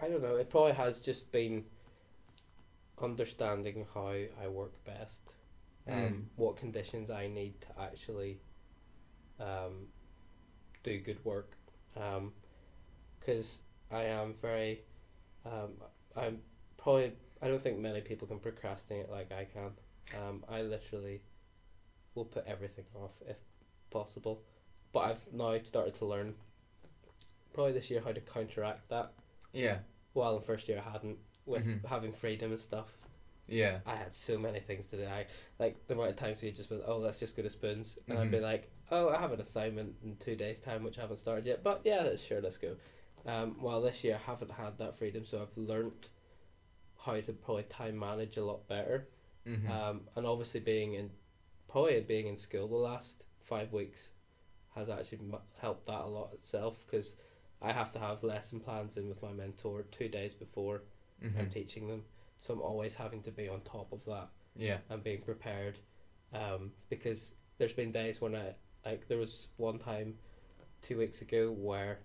I 0.00 0.08
don't 0.08 0.22
know. 0.22 0.36
It 0.36 0.50
probably 0.50 0.72
has 0.74 1.00
just 1.00 1.32
been 1.32 1.64
understanding 3.00 3.86
how 3.94 4.08
I 4.08 4.48
work 4.48 4.72
best, 4.84 5.20
um, 5.88 5.94
Mm. 5.94 6.24
what 6.36 6.56
conditions 6.56 7.08
I 7.10 7.28
need 7.28 7.60
to 7.62 7.68
actually 7.80 8.38
um, 9.40 9.88
do 10.82 10.98
good 10.98 11.24
work, 11.24 11.56
because 13.20 13.60
I 13.90 14.04
am 14.04 14.34
very, 14.34 14.82
um, 15.44 15.72
I'm 16.14 16.42
probably 16.76 17.12
I 17.42 17.48
don't 17.48 17.60
think 17.62 17.78
many 17.78 18.00
people 18.00 18.26
can 18.26 18.38
procrastinate 18.38 19.10
like 19.10 19.30
I 19.32 19.44
can. 19.44 19.72
Um, 20.16 20.44
I 20.48 20.62
literally 20.62 21.20
will 22.16 22.24
put 22.24 22.44
everything 22.46 22.86
off 22.94 23.12
if 23.28 23.36
possible, 23.90 24.42
but 24.92 25.00
I've 25.00 25.32
now 25.32 25.58
started 25.62 25.94
to 25.98 26.06
learn 26.06 26.34
probably 27.52 27.72
this 27.72 27.90
year 27.90 28.00
how 28.04 28.12
to 28.12 28.20
counteract 28.20 28.88
that. 28.88 29.12
yeah 29.52 29.78
While 30.14 30.36
in 30.36 30.42
first 30.42 30.68
year 30.68 30.82
I 30.84 30.90
hadn't 30.90 31.18
with 31.44 31.64
Mhm. 31.64 31.84
having 31.84 32.12
freedom 32.12 32.50
and 32.50 32.60
stuff. 32.60 32.88
yeah 33.48 33.78
I 33.86 33.94
had 33.94 34.12
so 34.12 34.36
many 34.38 34.58
things 34.58 34.86
to 34.88 34.96
do. 34.96 35.04
I 35.06 35.26
like 35.60 35.86
the 35.86 35.94
amount 35.94 36.10
of 36.10 36.16
times 36.16 36.42
we 36.42 36.50
just 36.50 36.68
been, 36.68 36.82
oh, 36.84 36.98
let's 36.98 37.20
just 37.20 37.36
go 37.36 37.42
to 37.44 37.50
spoons, 37.50 37.96
and 38.08 38.18
I'd 38.18 38.26
Mhm. 38.28 38.32
be 38.32 38.40
like, 38.40 38.70
oh, 38.90 39.08
I 39.10 39.18
have 39.20 39.30
an 39.32 39.40
assignment 39.40 39.94
in 40.02 40.16
two 40.16 40.34
days' 40.34 40.58
time 40.58 40.82
which 40.82 40.98
I 40.98 41.02
haven't 41.02 41.18
started 41.18 41.46
yet, 41.46 41.62
but 41.62 41.82
yeah, 41.84 42.02
let's 42.02 42.22
sure, 42.22 42.40
let's 42.40 42.58
go. 42.58 42.76
Um, 43.24 43.60
while 43.60 43.80
this 43.80 44.02
year 44.04 44.16
I 44.16 44.18
haven't 44.18 44.50
had 44.50 44.78
that 44.78 44.96
freedom, 44.98 45.24
so 45.24 45.42
I've 45.42 45.56
learnt 45.56 46.08
how 46.98 47.20
to 47.20 47.32
probably 47.32 47.62
time 47.64 47.96
manage 47.98 48.36
a 48.36 48.44
lot 48.44 48.66
better. 48.66 49.08
mm-hmm. 49.46 49.70
Um, 49.70 50.08
and 50.16 50.26
obviously 50.26 50.58
being 50.58 50.94
in, 50.94 51.10
probably 51.76 52.00
being 52.00 52.26
in 52.26 52.38
school 52.38 52.66
the 52.66 52.74
last 52.74 53.24
five 53.44 53.70
weeks, 53.70 54.08
has 54.74 54.88
actually 54.88 55.20
helped 55.60 55.86
that 55.86 56.00
a 56.00 56.06
lot 56.06 56.30
itself 56.32 56.78
because 56.86 57.12
I 57.60 57.70
have 57.70 57.92
to 57.92 57.98
have 57.98 58.24
lesson 58.24 58.60
plans 58.60 58.96
in 58.96 59.10
with 59.10 59.22
my 59.22 59.30
mentor 59.32 59.84
two 59.92 60.08
days 60.08 60.32
before 60.32 60.84
mm-hmm. 61.22 61.38
I'm 61.38 61.50
teaching 61.50 61.86
them, 61.86 62.04
so 62.40 62.54
I'm 62.54 62.62
always 62.62 62.94
having 62.94 63.20
to 63.24 63.30
be 63.30 63.46
on 63.46 63.60
top 63.60 63.92
of 63.92 64.02
that 64.06 64.28
yeah 64.56 64.78
and 64.88 65.04
being 65.04 65.20
prepared 65.20 65.78
um, 66.32 66.72
because 66.88 67.34
there's 67.58 67.74
been 67.74 67.92
days 67.92 68.22
when 68.22 68.34
I 68.34 68.54
like 68.86 69.06
there 69.06 69.18
was 69.18 69.48
one 69.58 69.78
time 69.78 70.14
two 70.80 70.96
weeks 70.96 71.20
ago 71.20 71.50
where 71.50 71.98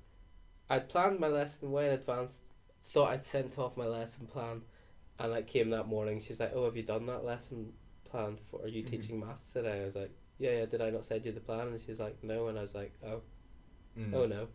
I'd 0.70 0.90
planned 0.90 1.18
my 1.18 1.28
lesson 1.28 1.72
way 1.72 1.88
in 1.88 1.94
advance 1.94 2.42
thought 2.84 3.12
I'd 3.12 3.24
sent 3.24 3.58
off 3.58 3.78
my 3.78 3.86
lesson 3.86 4.26
plan 4.28 4.64
and 5.18 5.32
like 5.32 5.48
came 5.48 5.70
that 5.70 5.88
morning 5.88 6.20
she 6.20 6.34
was 6.34 6.42
like 6.42 6.52
oh 6.54 6.66
have 6.66 6.76
you 6.76 6.84
done 6.84 7.06
that 7.06 7.24
lesson 7.24 7.72
plan 8.12 8.38
for 8.50 8.62
are 8.64 8.68
you 8.68 8.84
Mhm. 8.84 8.90
teaching 8.90 9.20
maths 9.20 9.54
today 9.54 9.82
I 9.82 9.86
was 9.86 9.96
like 9.96 10.12
yeah 10.38 10.52
yeah 10.60 10.66
did 10.66 10.82
I 10.82 10.90
not 10.90 11.06
send 11.06 11.26
you 11.26 11.32
the 11.32 11.40
plan 11.40 11.68
and 11.68 11.82
she 11.82 11.92
was 11.92 12.00
like 12.00 12.24
no 12.24 12.48
and 12.48 12.58
I 12.60 12.62
was 12.62 12.76
like 12.76 12.94
oh 13.06 13.22
Mm. 13.98 14.14
oh 14.14 14.26
no 14.26 14.48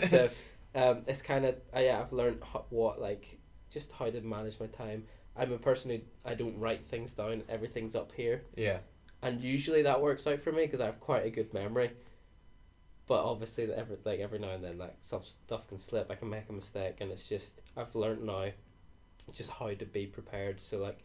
so 0.08 0.28
um, 0.74 1.02
it's 1.06 1.22
kind 1.22 1.44
of 1.44 1.54
uh, 1.76 1.80
yeah 1.80 2.00
I've 2.00 2.12
learned 2.12 2.40
what 2.70 3.00
like 3.00 3.38
just 3.70 3.92
how 3.92 4.10
to 4.10 4.20
manage 4.20 4.58
my 4.58 4.66
time 4.66 5.04
I'm 5.36 5.52
a 5.52 5.58
person 5.58 5.90
who 5.90 6.00
I 6.24 6.34
don't 6.34 6.58
write 6.58 6.84
things 6.84 7.12
down 7.12 7.42
everything's 7.48 7.94
up 7.94 8.10
here 8.12 8.42
yeah 8.56 8.78
and 9.22 9.40
usually 9.40 9.82
that 9.82 10.00
works 10.00 10.26
out 10.26 10.40
for 10.40 10.50
me 10.52 10.64
because 10.66 10.80
I 10.80 10.86
have 10.86 10.98
quite 10.98 11.24
a 11.24 11.30
good 11.30 11.54
memory. 11.54 11.92
But 13.06 13.24
obviously, 13.24 13.66
that 13.66 13.78
every 13.78 13.96
like 14.04 14.20
every 14.20 14.38
now 14.38 14.50
and 14.50 14.64
then, 14.64 14.78
like 14.78 14.96
some 15.00 15.22
stuff 15.24 15.68
can 15.68 15.78
slip. 15.78 16.10
I 16.10 16.14
can 16.14 16.28
make 16.30 16.48
a 16.48 16.52
mistake, 16.52 16.96
and 17.00 17.10
it's 17.10 17.28
just 17.28 17.60
I've 17.76 17.94
learned 17.94 18.24
now, 18.24 18.46
just 19.32 19.50
how 19.50 19.72
to 19.74 19.84
be 19.84 20.06
prepared. 20.06 20.60
So 20.60 20.78
like, 20.78 20.98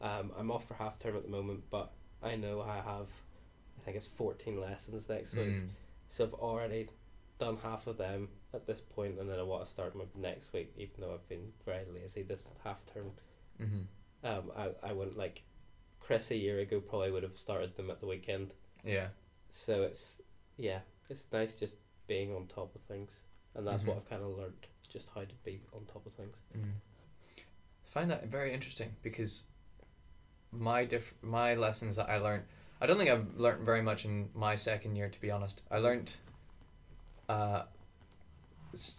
um, 0.00 0.32
I'm 0.38 0.50
off 0.50 0.66
for 0.68 0.74
half 0.74 0.98
term 0.98 1.16
at 1.16 1.22
the 1.22 1.28
moment, 1.30 1.64
but 1.70 1.92
I 2.22 2.36
know 2.36 2.60
I 2.62 2.76
have, 2.76 3.08
I 3.78 3.84
think 3.84 3.96
it's 3.96 4.06
fourteen 4.06 4.60
lessons 4.60 5.08
next 5.08 5.34
week. 5.34 5.48
Mm. 5.48 5.68
So 6.08 6.24
I've 6.24 6.34
already 6.34 6.88
done 7.38 7.56
half 7.62 7.86
of 7.86 7.98
them 7.98 8.28
at 8.54 8.66
this 8.66 8.80
point, 8.80 9.18
and 9.18 9.28
then 9.28 9.38
I 9.38 9.42
want 9.42 9.64
to 9.64 9.70
start 9.70 9.94
my 9.94 10.04
next 10.16 10.52
week, 10.52 10.72
even 10.76 10.94
though 11.00 11.14
I've 11.14 11.28
been 11.28 11.52
very 11.64 11.84
lazy 11.94 12.22
this 12.22 12.44
half 12.64 12.78
term 12.92 13.10
Mm-hmm. 13.60 14.26
um, 14.26 14.52
I, 14.56 14.70
I 14.88 14.92
wouldn't 14.92 15.18
like 15.18 15.42
Chris 15.98 16.30
a 16.30 16.36
year 16.36 16.60
ago 16.60 16.78
probably 16.80 17.10
would 17.10 17.24
have 17.24 17.36
started 17.36 17.74
them 17.76 17.90
at 17.90 17.98
the 18.00 18.06
weekend. 18.06 18.52
yeah 18.84 19.08
So 19.50 19.82
it's 19.82 20.20
yeah, 20.56 20.78
it's 21.10 21.26
nice 21.32 21.56
just 21.56 21.74
being 22.06 22.32
on 22.34 22.46
top 22.46 22.72
of 22.76 22.80
things, 22.82 23.10
and 23.56 23.66
that's 23.66 23.82
what 23.84 23.96
Mhm. 23.96 24.00
I've 24.00 24.08
kind 24.10 24.22
of 24.22 24.38
learned 24.38 24.54
just 24.92 25.08
how 25.14 25.22
to 25.22 25.34
be 25.44 25.60
on 25.74 25.84
top 25.86 26.06
of 26.06 26.12
things. 26.14 26.36
Mm. 26.56 26.70
I 27.36 27.88
find 27.88 28.10
that 28.12 28.26
very 28.28 28.52
interesting 28.54 28.94
because 29.02 29.42
my 30.52 30.84
diff- 30.84 31.14
my 31.22 31.54
lessons 31.54 31.96
that 31.96 32.08
I 32.08 32.18
learned 32.18 32.44
I 32.80 32.86
don't 32.86 32.96
think 32.96 33.10
I've 33.10 33.34
learned 33.36 33.64
very 33.64 33.82
much 33.82 34.04
in 34.04 34.30
my 34.34 34.54
second 34.54 34.94
year, 34.94 35.08
to 35.08 35.20
be 35.20 35.30
honest. 35.30 35.62
I 35.70 35.78
learned 35.78 36.14
uh, 37.28 37.62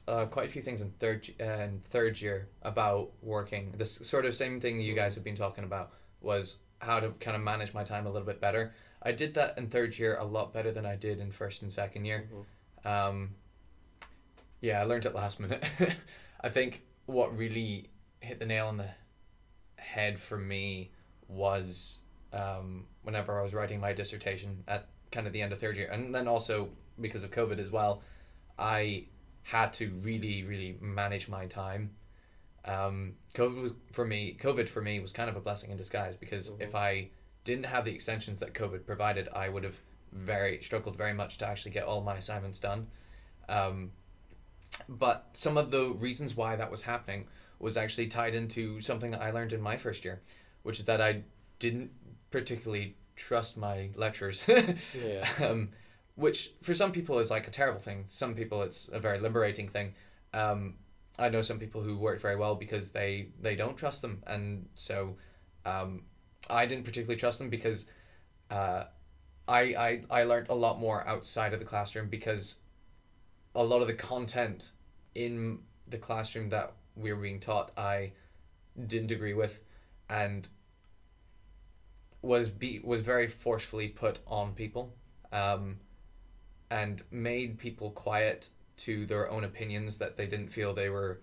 uh, 0.08 0.26
quite 0.26 0.48
a 0.48 0.52
few 0.52 0.62
things 0.62 0.82
in 0.82 0.92
third 1.00 1.30
uh, 1.40 1.44
in 1.44 1.80
third 1.86 2.20
year 2.20 2.50
about 2.62 3.12
working. 3.22 3.74
This 3.78 3.92
sort 3.96 4.26
of 4.26 4.36
same 4.36 4.60
thing 4.60 4.82
you 4.82 4.94
guys 4.96 5.16
have 5.16 5.24
been 5.24 5.36
talking 5.36 5.64
about 5.64 5.94
was 6.22 6.58
how 6.80 7.00
to 7.00 7.12
kind 7.22 7.36
of 7.36 7.42
manage 7.42 7.74
my 7.74 7.84
time 7.84 8.06
a 8.06 8.10
little 8.12 8.26
bit 8.26 8.42
better. 8.42 8.74
I 9.02 9.14
did 9.14 9.34
that 9.36 9.58
in 9.58 9.68
third 9.70 9.98
year 9.98 10.18
a 10.18 10.26
lot 10.26 10.54
better 10.54 10.72
than 10.72 10.86
I 10.86 10.96
did 10.98 11.20
in 11.20 11.32
first 11.32 11.62
and 11.62 11.72
second 11.72 12.04
year. 12.06 12.28
Mhm. 12.86 12.90
Um, 13.10 13.36
yeah, 14.60 14.82
I 14.82 14.84
learned 14.84 15.06
it 15.06 15.16
last 15.16 15.40
minute. 15.40 15.64
I 16.42 16.50
think 16.50 16.84
what 17.06 17.38
really 17.38 17.90
hit 18.20 18.40
the 18.40 18.46
nail 18.46 18.68
on 18.68 18.78
the 18.78 18.90
head 19.78 20.20
for 20.20 20.38
me 20.38 20.92
was 21.30 22.00
um, 22.34 22.86
whenever 23.04 23.40
I 23.40 23.44
was 23.44 23.54
writing 23.54 23.80
my 23.80 23.94
dissertation 23.94 24.64
at 24.68 24.88
kind 25.12 25.26
of 25.28 25.34
the 25.34 25.42
end 25.42 25.54
of 25.54 25.60
third 25.60 25.78
year, 25.78 25.90
and 25.92 26.14
then 26.14 26.28
also 26.28 26.70
because 27.00 27.24
of 27.24 27.32
COVID 27.32 27.60
as 27.60 27.72
well, 27.72 28.02
I 28.58 29.06
had 29.44 29.72
to 29.74 29.92
really, 30.02 30.44
really 30.44 30.78
manage 30.82 31.30
my 31.30 31.46
time. 31.46 31.92
Um, 32.66 33.16
COVID 33.34 33.62
was 33.62 33.72
for 33.92 34.06
me. 34.06 34.38
COVID 34.40 34.68
for 34.68 34.82
me 34.82 35.00
was 35.00 35.14
kind 35.14 35.30
of 35.30 35.36
a 35.36 35.40
blessing 35.40 35.72
in 35.72 35.78
disguise 35.78 36.16
because 36.18 36.52
Mhm. 36.52 36.62
if 36.62 36.76
I 36.76 37.10
didn't 37.46 37.66
have 37.66 37.86
the 37.86 37.94
extensions 37.94 38.40
that 38.40 38.54
COVID 38.54 38.86
provided, 38.86 39.30
I 39.30 39.50
would 39.50 39.64
have 39.64 39.80
very 40.12 40.62
struggled 40.62 40.96
very 40.98 41.14
much 41.14 41.38
to 41.38 41.48
actually 41.48 41.72
get 41.72 41.84
all 41.84 42.02
my 42.02 42.18
assignments 42.18 42.60
done. 42.60 42.88
Um, 43.48 43.92
but 44.88 45.30
some 45.34 45.58
of 45.58 45.72
the 45.72 45.86
reasons 45.90 46.36
why 46.36 46.56
that 46.56 46.70
was 46.70 46.84
happening 46.84 47.28
was 47.60 47.78
actually 47.78 48.08
tied 48.08 48.36
into 48.36 48.80
something 48.82 49.12
that 49.12 49.22
I 49.22 49.32
learned 49.32 49.54
in 49.54 49.62
my 49.62 49.78
first 49.78 50.06
year, 50.06 50.22
which 50.70 50.78
is 50.78 50.86
that 50.86 51.02
I 51.02 51.24
didn't 51.58 51.90
particularly 52.30 52.96
trust 53.16 53.58
my 53.58 53.90
lecturers. 53.96 54.46
Yeah. 54.48 55.28
um, 55.44 55.70
which 56.14 56.52
for 56.62 56.76
some 56.76 56.92
people 56.92 57.18
is 57.18 57.32
like 57.32 57.48
a 57.48 57.50
terrible 57.50 57.80
thing. 57.80 58.04
Some 58.06 58.36
people 58.36 58.62
it's 58.62 58.88
a 58.94 59.00
very 59.00 59.20
liberating 59.20 59.68
thing. 59.68 59.96
Um, 60.32 60.76
I 61.18 61.30
know 61.30 61.42
some 61.42 61.58
people 61.58 61.82
who 61.82 61.98
work 61.98 62.22
very 62.22 62.36
well 62.36 62.54
because 62.54 62.92
they 62.92 63.30
they 63.42 63.56
don't 63.56 63.76
trust 63.76 64.04
them, 64.04 64.22
and 64.28 64.68
so 64.76 65.18
um, 65.66 66.04
I 66.52 66.68
didn't 66.68 66.84
particularly 66.84 67.18
trust 67.18 67.40
them 67.40 67.50
because 67.50 67.88
uh, 68.52 68.84
I, 69.48 69.62
I 69.62 70.04
I 70.20 70.24
learned 70.26 70.50
a 70.50 70.56
lot 70.56 70.78
more 70.78 71.08
outside 71.08 71.54
of 71.54 71.60
the 71.60 71.66
classroom 71.66 72.10
because 72.10 72.58
a 73.56 73.64
lot 73.64 73.82
of 73.82 73.88
the 73.88 73.96
content 73.96 74.70
in 75.16 75.62
the 75.88 75.98
classroom 75.98 76.50
that 76.50 76.74
we 76.96 77.12
were 77.12 77.22
being 77.22 77.40
taught 77.40 77.72
I 77.76 78.12
didn't 78.86 79.10
agree 79.10 79.34
with, 79.34 79.64
and 80.12 80.48
was 82.22 82.50
be 82.50 82.82
was 82.84 83.02
very 83.02 83.28
forcefully 83.28 83.88
put 83.88 84.20
on 84.28 84.54
people, 84.54 84.94
um, 85.32 85.78
and 86.70 87.04
made 87.12 87.58
people 87.58 87.92
quiet 87.92 88.50
to 88.78 89.06
their 89.06 89.30
own 89.30 89.44
opinions 89.44 89.98
that 89.98 90.18
they 90.18 90.26
didn't 90.26 90.50
feel 90.50 90.74
they 90.74 90.90
were 90.90 91.20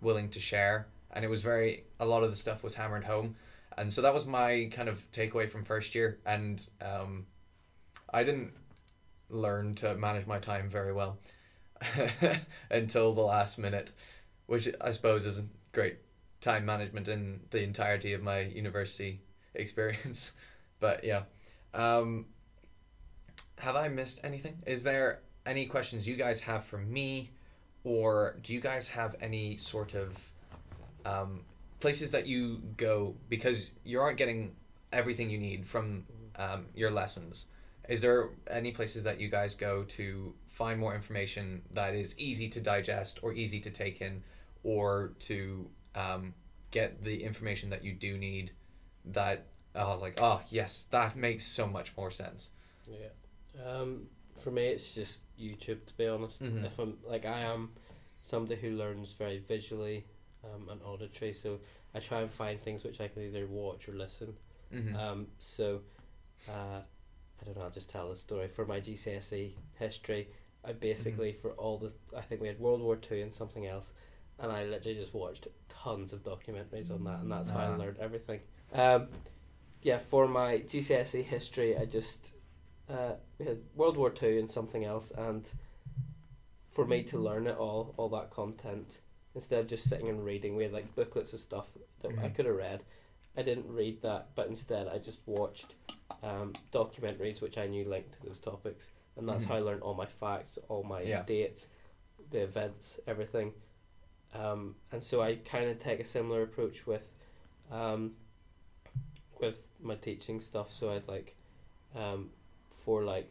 willing 0.00 0.28
to 0.30 0.40
share, 0.40 0.86
and 1.12 1.24
it 1.24 1.28
was 1.28 1.42
very 1.42 1.84
a 2.00 2.06
lot 2.06 2.22
of 2.22 2.30
the 2.30 2.36
stuff 2.36 2.62
was 2.62 2.74
hammered 2.74 3.04
home, 3.04 3.36
and 3.78 3.92
so 3.92 4.02
that 4.02 4.12
was 4.12 4.26
my 4.26 4.68
kind 4.72 4.88
of 4.88 5.10
takeaway 5.12 5.48
from 5.48 5.64
first 5.64 5.94
year, 5.94 6.18
and 6.26 6.66
um, 6.82 7.26
I 8.12 8.24
didn't 8.24 8.52
learn 9.30 9.74
to 9.76 9.94
manage 9.94 10.26
my 10.26 10.38
time 10.38 10.68
very 10.68 10.92
well 10.92 11.18
until 12.70 13.14
the 13.14 13.22
last 13.22 13.58
minute, 13.58 13.92
which 14.46 14.68
I 14.80 14.92
suppose 14.92 15.26
isn't 15.26 15.50
great 15.72 15.98
time 16.40 16.66
management 16.66 17.08
in 17.08 17.40
the 17.50 17.62
entirety 17.62 18.12
of 18.12 18.22
my 18.22 18.40
university 18.40 19.20
experience. 19.54 20.32
but 20.80 21.04
yeah. 21.04 21.22
Um, 21.72 22.26
have 23.58 23.76
I 23.76 23.88
missed 23.88 24.20
anything? 24.24 24.58
Is 24.66 24.82
there 24.82 25.20
any 25.46 25.66
questions 25.66 26.06
you 26.06 26.16
guys 26.16 26.40
have 26.42 26.64
for 26.64 26.78
me? 26.78 27.30
Or 27.84 28.36
do 28.42 28.54
you 28.54 28.60
guys 28.60 28.88
have 28.88 29.14
any 29.20 29.56
sort 29.56 29.94
of 29.94 30.18
um, 31.04 31.42
places 31.80 32.10
that 32.12 32.26
you 32.26 32.62
go 32.76 33.14
because 33.28 33.70
you 33.84 34.00
aren't 34.00 34.16
getting 34.16 34.56
everything 34.92 35.28
you 35.28 35.38
need 35.38 35.66
from 35.66 36.04
um, 36.36 36.66
your 36.74 36.90
lessons? 36.90 37.46
Is 37.88 38.00
there 38.00 38.30
any 38.50 38.72
places 38.72 39.04
that 39.04 39.20
you 39.20 39.28
guys 39.28 39.54
go 39.54 39.84
to 39.84 40.34
find 40.46 40.80
more 40.80 40.94
information 40.94 41.60
that 41.72 41.94
is 41.94 42.18
easy 42.18 42.48
to 42.48 42.60
digest 42.60 43.20
or 43.22 43.34
easy 43.34 43.60
to 43.60 43.70
take 43.70 44.00
in 44.00 44.22
or 44.62 45.12
to 45.20 45.68
um, 45.94 46.32
get 46.70 47.04
the 47.04 47.22
information 47.22 47.68
that 47.70 47.84
you 47.84 47.92
do 47.92 48.16
need 48.16 48.52
that 49.06 49.46
I 49.74 49.84
was 49.84 50.00
like, 50.00 50.18
oh, 50.22 50.40
yes, 50.50 50.86
that 50.90 51.16
makes 51.16 51.44
so 51.44 51.66
much 51.66 51.96
more 51.96 52.10
sense. 52.10 52.50
Yeah. 52.86 53.08
Um, 53.64 54.06
for 54.38 54.50
me, 54.50 54.68
it's 54.68 54.94
just 54.94 55.20
YouTube. 55.38 55.84
To 55.86 55.94
be 55.96 56.06
honest, 56.06 56.42
Mhm. 56.42 56.64
if 56.64 56.78
I'm 56.78 56.98
like 57.04 57.24
I 57.24 57.40
am 57.40 57.72
somebody 58.22 58.60
who 58.60 58.70
learns 58.70 59.12
very 59.12 59.38
visually 59.38 60.04
um, 60.44 60.68
and 60.68 60.80
auditory, 60.82 61.32
so 61.32 61.60
I 61.94 62.00
try 62.00 62.20
and 62.20 62.30
find 62.30 62.60
things 62.60 62.84
which 62.84 63.00
I 63.00 63.08
can 63.08 63.22
either 63.22 63.46
watch 63.46 63.88
or 63.88 63.92
listen. 63.92 64.36
Mm-hmm. 64.72 64.96
Um, 64.96 65.26
so, 65.38 65.82
uh, 66.48 66.80
I 67.40 67.44
don't 67.44 67.56
know. 67.56 67.62
I'll 67.62 67.70
just 67.70 67.88
tell 67.90 68.10
the 68.10 68.16
story 68.16 68.48
for 68.48 68.66
my 68.66 68.80
GCSE 68.80 69.54
history. 69.78 70.28
I 70.64 70.72
basically 70.72 71.32
for 71.32 71.50
all 71.52 71.78
the 71.78 71.92
I 72.16 72.22
think 72.22 72.40
we 72.40 72.48
had 72.48 72.58
World 72.58 72.80
War 72.80 72.96
Two 72.96 73.16
and 73.16 73.34
something 73.34 73.66
else, 73.66 73.92
and 74.38 74.50
I 74.50 74.64
literally 74.64 74.98
just 74.98 75.14
watched 75.14 75.46
tons 75.68 76.12
of 76.12 76.22
documentaries 76.24 76.90
on 76.90 77.04
that, 77.04 77.20
and 77.20 77.30
that's 77.30 77.50
how 77.50 77.58
I 77.60 77.66
Ah. 77.66 77.76
learned 77.76 77.98
everything. 77.98 78.40
Um, 78.74 79.08
yeah, 79.82 79.98
for 79.98 80.26
my 80.26 80.58
GCSE 80.58 81.22
history, 81.22 81.76
I 81.78 81.84
just 81.84 82.32
uh, 82.90 83.12
we 83.38 83.46
had 83.46 83.58
World 83.74 83.96
War 83.96 84.10
Two 84.10 84.36
and 84.38 84.50
something 84.50 84.84
else, 84.84 85.12
and 85.16 85.50
for 86.72 86.84
me 86.84 87.02
to 87.04 87.18
learn 87.18 87.46
it 87.46 87.56
all, 87.56 87.94
all 87.96 88.08
that 88.08 88.30
content, 88.30 89.00
instead 89.34 89.60
of 89.60 89.68
just 89.68 89.88
sitting 89.88 90.08
and 90.08 90.24
reading, 90.24 90.56
we 90.56 90.64
had 90.64 90.72
like 90.72 90.92
booklets 90.96 91.32
of 91.32 91.38
stuff 91.38 91.68
that 92.02 92.18
I 92.18 92.28
Mhm. 92.28 92.34
could 92.34 92.46
have 92.46 92.56
read. 92.56 92.82
I 93.36 93.42
didn't 93.42 93.68
read 93.72 94.02
that, 94.02 94.34
but 94.34 94.48
instead 94.48 94.88
I 94.88 94.98
just 94.98 95.20
watched 95.26 95.74
um, 96.22 96.52
documentaries 96.72 97.40
which 97.40 97.58
I 97.58 97.66
knew 97.66 97.84
linked 97.84 98.14
to 98.20 98.26
those 98.26 98.40
topics, 98.40 98.88
and 99.16 99.28
that's 99.28 99.44
how 99.44 99.54
I 99.56 99.60
learned 99.60 99.82
all 99.82 99.94
my 99.94 100.06
facts, 100.06 100.58
all 100.68 100.82
my 100.82 101.02
Yeah. 101.02 101.22
dates, 101.22 101.68
the 102.30 102.40
events, 102.40 102.98
everything. 103.06 103.52
Um, 104.32 104.74
and 104.90 105.02
so 105.02 105.20
I 105.20 105.36
kind 105.36 105.68
of 105.70 105.78
take 105.78 106.00
a 106.00 106.04
similar 106.04 106.42
approach 106.42 106.86
with, 106.86 107.08
um, 107.70 108.16
with 109.40 109.68
my 109.80 109.94
teaching 109.96 110.40
stuff. 110.40 110.72
So 110.72 110.90
I'd 110.90 111.08
like, 111.08 111.36
um, 111.94 112.30
for 112.84 113.02
like, 113.02 113.30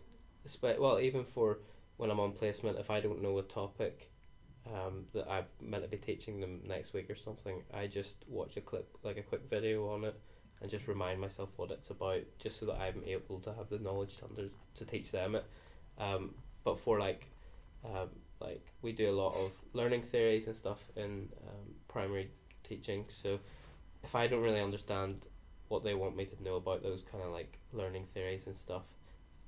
well, 0.61 0.99
even 0.99 1.23
for 1.23 1.59
when 1.97 2.09
I'm 2.11 2.19
on 2.19 2.31
placement, 2.33 2.77
if 2.79 2.89
I 2.89 2.99
don't 2.99 3.21
know 3.21 3.37
a 3.39 3.43
topic, 3.43 4.09
um, 4.65 5.05
that 5.13 5.29
I'm 5.29 5.45
meant 5.61 5.83
to 5.83 5.89
be 5.89 5.97
teaching 5.97 6.39
them 6.39 6.61
next 6.65 6.93
week 6.93 7.09
or 7.09 7.15
something, 7.15 7.61
I 7.73 7.87
just 7.87 8.17
watch 8.27 8.57
a 8.57 8.61
clip, 8.61 8.87
like 9.03 9.17
a 9.17 9.21
quick 9.21 9.41
video 9.49 9.89
on 9.89 10.03
it, 10.05 10.19
and 10.61 10.71
just 10.71 10.87
remind 10.87 11.19
myself 11.19 11.49
what 11.57 11.71
it's 11.71 11.89
about, 11.89 12.21
just 12.39 12.59
so 12.59 12.67
that 12.67 12.79
I'm 12.79 13.03
able 13.05 13.39
to 13.41 13.53
have 13.53 13.69
the 13.69 13.79
knowledge 13.79 14.17
to 14.17 14.25
under 14.25 14.49
to 14.75 14.85
teach 14.85 15.11
them 15.11 15.35
it. 15.35 15.45
Um, 15.99 16.33
but 16.63 16.79
for 16.79 16.99
like, 16.99 17.27
um, 17.85 18.09
like 18.39 18.65
we 18.81 18.91
do 18.93 19.09
a 19.09 19.11
lot 19.11 19.35
of 19.35 19.51
learning 19.73 20.03
theories 20.03 20.47
and 20.47 20.55
stuff 20.55 20.79
in 20.95 21.29
um, 21.47 21.75
primary 21.87 22.29
teaching. 22.63 23.05
So 23.09 23.39
if 24.03 24.15
I 24.15 24.27
don't 24.27 24.41
really 24.41 24.61
understand 24.61 25.25
what 25.69 25.83
they 25.83 25.93
want 25.93 26.15
me 26.15 26.25
to 26.25 26.43
know 26.43 26.55
about 26.55 26.83
those 26.83 27.03
kind 27.11 27.23
of 27.23 27.31
like 27.31 27.57
learning 27.71 28.05
theories 28.13 28.47
and 28.47 28.57
stuff, 28.57 28.83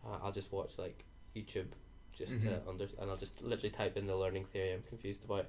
uh, 0.06 0.17
I'll 0.23 0.32
just 0.32 0.51
watch 0.51 0.71
like 0.78 1.04
YouTube 1.36 1.67
just 2.13 2.32
Mhm. 2.34 2.43
to 2.43 2.69
under 2.69 2.88
and 2.99 3.10
I'll 3.12 3.17
just 3.17 3.41
literally 3.41 3.69
type 3.71 3.97
in 3.97 4.08
the 4.08 4.15
learning 4.15 4.45
theory 4.45 4.73
I'm 4.73 4.84
confused 4.84 5.23
about, 5.25 5.45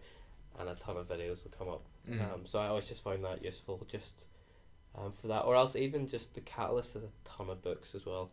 and 0.58 0.68
a 0.68 0.74
ton 0.74 0.96
of 0.96 1.08
videos 1.08 1.44
will 1.44 1.52
come 1.52 1.68
up. 1.68 1.82
Mhm. 2.08 2.20
Um, 2.34 2.46
so 2.46 2.58
I 2.58 2.66
always 2.68 2.88
just 2.88 3.02
find 3.02 3.24
that 3.24 3.42
useful 3.44 3.80
just 3.88 4.14
um, 4.94 5.12
for 5.12 5.26
that, 5.28 5.44
or 5.44 5.54
else 5.54 5.76
even 5.76 6.08
just 6.08 6.32
the 6.34 6.40
Catalyst 6.40 6.94
has 6.94 7.02
a 7.02 7.10
ton 7.24 7.50
of 7.50 7.60
books 7.62 7.94
as 7.94 8.06
well. 8.06 8.30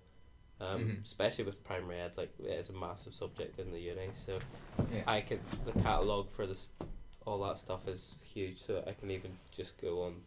Um, 0.61 0.85
Mhm. 0.85 1.03
especially 1.03 1.43
with 1.43 1.61
primary 1.65 1.99
ed, 1.99 2.13
like 2.15 2.31
it 2.39 2.45
is 2.45 2.69
a 2.69 2.73
massive 2.73 3.13
subject 3.13 3.59
in 3.59 3.71
the 3.73 3.79
uni. 3.81 4.11
So 4.13 4.39
Yeah. 4.89 5.03
I 5.05 5.19
can 5.21 5.41
the 5.65 5.73
catalog 5.73 6.29
for 6.29 6.47
this, 6.47 6.69
all 7.25 7.39
that 7.41 7.57
stuff 7.57 7.85
is 7.87 8.15
huge. 8.23 8.61
So 8.61 8.81
I 8.87 8.93
can 8.93 9.11
even 9.11 9.37
just 9.51 9.77
go 9.77 10.03
on, 10.03 10.23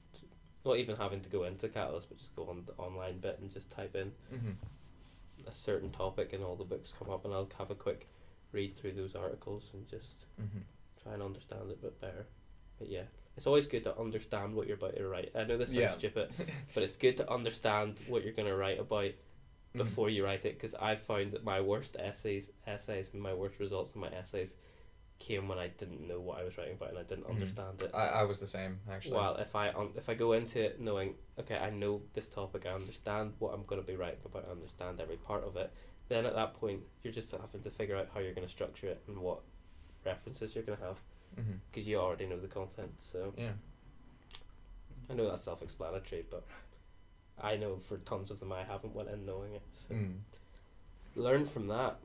not 0.67 0.77
even 0.79 0.97
having 0.97 1.21
to 1.23 1.29
go 1.29 1.45
into 1.45 1.69
Catalyst, 1.69 2.09
but 2.09 2.19
just 2.19 2.35
go 2.37 2.45
on 2.47 2.65
the 2.67 2.73
online 2.75 3.19
bit 3.19 3.39
and 3.41 3.51
just 3.51 3.71
type 3.71 3.95
in 3.97 4.13
Mm-hmm. 4.33 4.51
a 5.47 5.55
certain 5.55 5.91
topic, 5.91 6.33
and 6.33 6.43
all 6.43 6.57
the 6.57 6.65
books 6.65 6.93
come 6.99 7.11
up, 7.11 7.25
and 7.25 7.33
I'll 7.33 7.49
have 7.59 7.71
a 7.71 7.75
quick 7.75 8.09
read 8.53 8.75
through 8.77 8.93
those 8.93 9.15
articles 9.15 9.71
and 9.73 9.87
just 9.89 10.27
Mm-hmm. 10.41 10.59
try 11.03 11.15
and 11.15 11.23
understand 11.23 11.71
it 11.71 11.79
a 11.79 11.83
bit 11.83 12.01
better. 12.01 12.27
But 12.79 12.89
yeah, 12.89 13.05
it's 13.37 13.47
always 13.47 13.67
good 13.67 13.85
to 13.85 13.99
understand 13.99 14.55
what 14.55 14.67
you're 14.67 14.77
about 14.77 14.97
to 14.97 15.07
write. 15.07 15.31
I 15.35 15.45
know 15.45 15.57
this 15.57 15.69
sounds 15.71 15.79
Yeah. 15.79 15.91
stupid, 15.93 16.31
but 16.75 16.83
it's 16.83 16.97
good 16.97 17.17
to 17.19 17.33
understand 17.33 18.01
what 18.07 18.23
you're 18.23 18.33
going 18.33 18.49
to 18.49 18.57
write 18.57 18.79
about 18.79 19.13
before 19.75 20.09
you 20.09 20.25
write 20.25 20.45
it 20.47 20.55
because 20.55 20.75
I 20.75 20.97
found 20.97 21.33
that 21.33 21.45
my 21.45 21.61
worst 21.61 21.97
essays, 21.99 22.51
essays, 22.67 23.11
and 23.13 23.21
my 23.23 23.35
worst 23.35 23.59
results 23.59 23.95
in 23.95 24.01
my 24.01 24.09
essays 24.09 24.55
came 25.19 25.49
when 25.49 25.59
I 25.59 25.69
didn't 25.69 26.07
know 26.07 26.21
what 26.21 26.39
I 26.39 26.45
was 26.45 26.57
writing 26.59 26.75
about 26.75 26.91
and 26.91 26.99
I 26.99 27.03
didn't 27.03 27.25
Mhm. 27.25 27.31
understand 27.31 27.83
it. 27.83 27.91
I, 27.95 28.09
I 28.09 28.23
was 28.25 28.39
the 28.41 28.47
same 28.47 28.81
actually. 28.91 29.17
Well, 29.17 29.37
if 29.37 29.55
I 29.57 29.71
un- 29.71 29.93
if 29.97 30.09
I 30.09 30.15
go 30.15 30.33
into 30.33 30.61
it 30.61 30.79
knowing 30.81 31.15
okay, 31.39 31.57
I 31.57 31.71
know 31.71 32.03
this 32.13 32.29
topic, 32.29 32.67
I 32.67 32.71
understand 32.73 33.35
what 33.39 33.55
I'm 33.55 33.65
going 33.65 33.81
to 33.81 33.87
be 33.87 33.97
writing 33.97 34.21
about, 34.25 34.47
I 34.49 34.51
understand 34.53 35.01
every 35.01 35.17
part 35.17 35.45
of 35.45 35.57
it. 35.57 35.71
Then 36.09 36.25
at 36.27 36.35
that 36.35 36.55
point, 36.55 36.83
you're 37.03 37.13
just 37.13 37.31
having 37.33 37.63
to 37.63 37.71
figure 37.71 37.97
out 37.97 38.09
how 38.15 38.21
you're 38.21 38.35
going 38.35 38.47
to 38.47 38.53
structure 38.53 38.89
it 38.89 39.03
and 39.09 39.19
what 39.19 39.41
references 40.05 40.55
you're 40.55 40.65
going 40.65 40.79
to 40.79 40.85
have 40.85 40.99
because 41.71 41.87
you 41.87 41.99
already 41.99 42.27
know 42.27 42.39
the 42.39 42.47
content. 42.49 42.93
So 43.01 43.33
Yeah. 43.37 43.53
I 45.11 45.15
know 45.15 45.29
that's 45.29 45.43
self-explanatory, 45.43 46.27
but 46.31 46.45
I 47.41 47.57
know 47.57 47.77
for 47.77 47.99
tons 47.99 48.31
of 48.31 48.41
them 48.41 48.53
I 48.53 48.63
haven't 48.65 48.95
went 48.95 49.09
in 49.11 49.27
knowing 49.27 49.55
it. 49.55 49.63
So 49.73 49.95
Mm. 49.95 50.19
learn 51.17 51.47
from 51.47 51.67
that. 51.69 51.97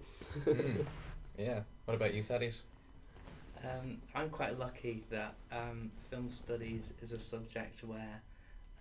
Mm. 0.46 0.86
Yeah. 1.38 1.64
What 1.86 1.96
about 1.96 2.14
you, 2.14 2.22
Thaddeus? 2.24 2.62
Um, 3.64 3.98
I'm 4.16 4.30
quite 4.30 4.58
lucky 4.58 5.04
that 5.12 5.36
um, 5.52 5.92
film 6.10 6.32
studies 6.32 6.94
is 7.02 7.14
a 7.14 7.20
subject 7.20 7.84
where 7.84 8.22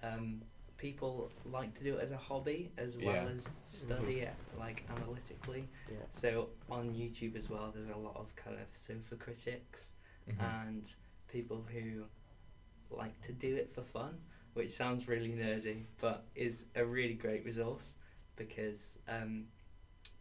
um, 0.03 0.41
people 0.79 1.31
like 1.45 1.75
to 1.75 1.85
do 1.85 1.97
it 1.97 2.01
as 2.03 2.13
a 2.13 2.17
hobby 2.17 2.73
as 2.79 2.97
well 2.97 3.15
Yeah. 3.15 3.29
as 3.37 3.59
study 3.65 4.21
it 4.21 4.35
like 4.59 4.83
analytically. 4.91 5.69
Yeah. 5.91 5.97
So 6.09 6.49
on 6.71 6.91
YouTube 6.95 7.37
as 7.37 7.51
well, 7.51 7.71
there's 7.75 7.91
a 7.91 7.97
lot 7.99 8.17
of 8.17 8.35
kind 8.37 8.57
of 8.59 8.67
sofa 8.73 9.17
critics 9.17 9.95
Mhm. 10.29 10.41
and 10.41 10.95
people 11.29 11.63
who 11.73 12.05
like 12.91 13.21
to 13.23 13.33
do 13.33 13.55
it 13.57 13.71
for 13.73 13.83
fun, 13.83 14.19
which 14.55 14.71
sounds 14.71 15.09
really 15.09 15.31
nerdy, 15.33 15.85
but 16.01 16.25
is 16.35 16.67
a 16.75 16.85
really 16.85 17.15
great 17.15 17.45
resource 17.45 17.95
because 18.37 18.99
um, 19.09 19.45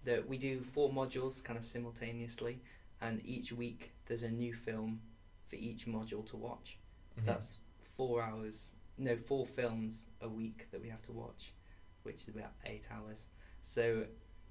the, 0.04 0.24
we 0.28 0.38
do 0.38 0.62
four 0.62 0.90
modules 0.92 1.42
kind 1.44 1.58
of 1.58 1.66
simultaneously, 1.66 2.62
and 3.02 3.22
each 3.26 3.52
week 3.52 3.92
there's 4.06 4.24
a 4.24 4.30
new 4.30 4.54
film 4.54 5.02
for 5.48 5.56
each 5.56 5.86
module 5.86 6.26
to 6.30 6.38
watch. 6.38 6.78
So 7.16 7.24
Mhm. 7.24 7.26
that's 7.28 7.58
four 7.82 8.22
hours, 8.22 8.74
no, 8.98 9.16
four 9.18 9.46
films 9.46 10.08
a 10.22 10.30
week 10.30 10.68
that 10.72 10.82
we 10.82 10.90
have 10.90 11.02
to 11.04 11.12
watch, 11.12 11.54
which 12.04 12.28
is 12.28 12.30
about 12.30 12.54
eight 12.66 12.88
hours. 12.92 13.28
So 13.62 14.06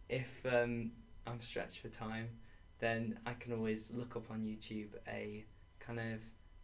if 0.09 0.45
um, 0.47 0.93
I'm 1.27 1.41
stretched 1.41 1.79
for 1.81 1.89
time, 1.89 2.39
then 2.79 3.19
I 3.27 3.35
can 3.35 3.53
always 3.53 3.91
look 3.93 4.17
up 4.17 4.31
on 4.31 4.43
YouTube 4.45 4.95
a 5.07 5.45
kind 5.81 5.99
of 6.01 6.21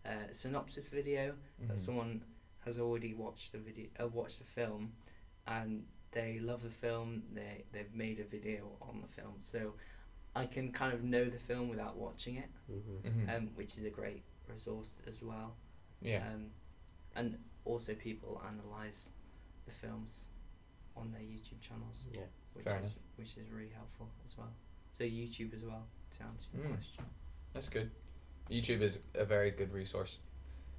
uh, 0.06 0.30
synopsis 0.32 0.88
video 0.88 1.34
that 1.60 1.76
Mhm. 1.76 1.78
someone 1.78 2.24
has 2.64 2.78
already 2.78 3.14
watched 3.14 3.52
the 3.52 3.58
video, 3.58 3.88
uh, 4.00 4.06
watched 4.08 4.38
the 4.38 4.44
film, 4.44 4.94
and 5.46 5.86
they 6.12 6.38
love 6.38 6.62
the 6.62 6.70
film. 6.70 7.22
They 7.32 7.64
they've 7.72 7.92
made 7.94 8.20
a 8.20 8.24
video 8.24 8.76
on 8.80 9.00
the 9.00 9.08
film, 9.08 9.38
so 9.42 9.74
I 10.36 10.46
can 10.46 10.72
kind 10.72 10.92
of 10.92 11.04
know 11.04 11.24
the 11.26 11.38
film 11.38 11.68
without 11.68 11.96
watching 11.96 12.36
it, 12.36 12.48
Mm-hmm. 12.70 13.08
Mhm. 13.30 13.36
um, 13.36 13.50
which 13.54 13.76
is 13.78 13.84
a 13.84 13.90
great 13.90 14.22
resource 14.48 14.90
as 15.06 15.22
well. 15.22 15.54
yeah. 16.00 16.26
Um, 16.34 16.50
and 17.16 17.38
also 17.64 17.94
people 17.94 18.42
analyze 18.46 19.10
the 19.64 19.70
films 19.72 20.28
on 20.96 21.12
their 21.12 21.20
YouTube 21.22 21.60
channels, 21.60 22.04
Yeah. 22.12 22.20
which 22.52 22.64
Fair 22.64 22.76
is 22.76 22.80
enough. 22.82 22.92
which 23.16 23.36
is 23.38 23.48
really 23.50 23.70
helpful 23.70 24.08
as 24.28 24.36
well. 24.36 24.52
So 24.98 25.04
YouTube 25.04 25.54
as 25.54 25.64
well 25.64 25.86
to 26.18 26.24
answer 26.24 26.48
your 26.56 26.66
Mm. 26.66 26.74
question. 26.74 27.04
That's 27.54 27.68
good. 27.68 27.90
YouTube 28.50 28.82
is 28.82 29.00
a 29.14 29.24
very 29.24 29.50
good 29.50 29.72
resource. 29.72 30.18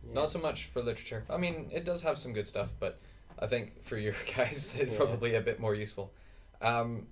Yeah. 0.06 0.14
Not 0.14 0.30
so 0.30 0.40
much 0.40 0.66
for 0.66 0.82
literature. 0.84 1.26
I 1.30 1.38
mean, 1.38 1.70
it 1.72 1.86
does 1.86 2.04
have 2.04 2.18
some 2.20 2.34
good 2.34 2.48
stuff, 2.48 2.72
but 2.80 3.00
I 3.40 3.48
think 3.48 3.84
for 3.84 3.98
your 3.98 4.14
guys, 4.36 4.76
it's 4.76 4.92
Yeah. 4.92 4.98
probably 4.98 5.34
a 5.36 5.42
bit 5.42 5.60
more 5.60 5.74
useful. 5.74 6.14
Um, 6.62 7.08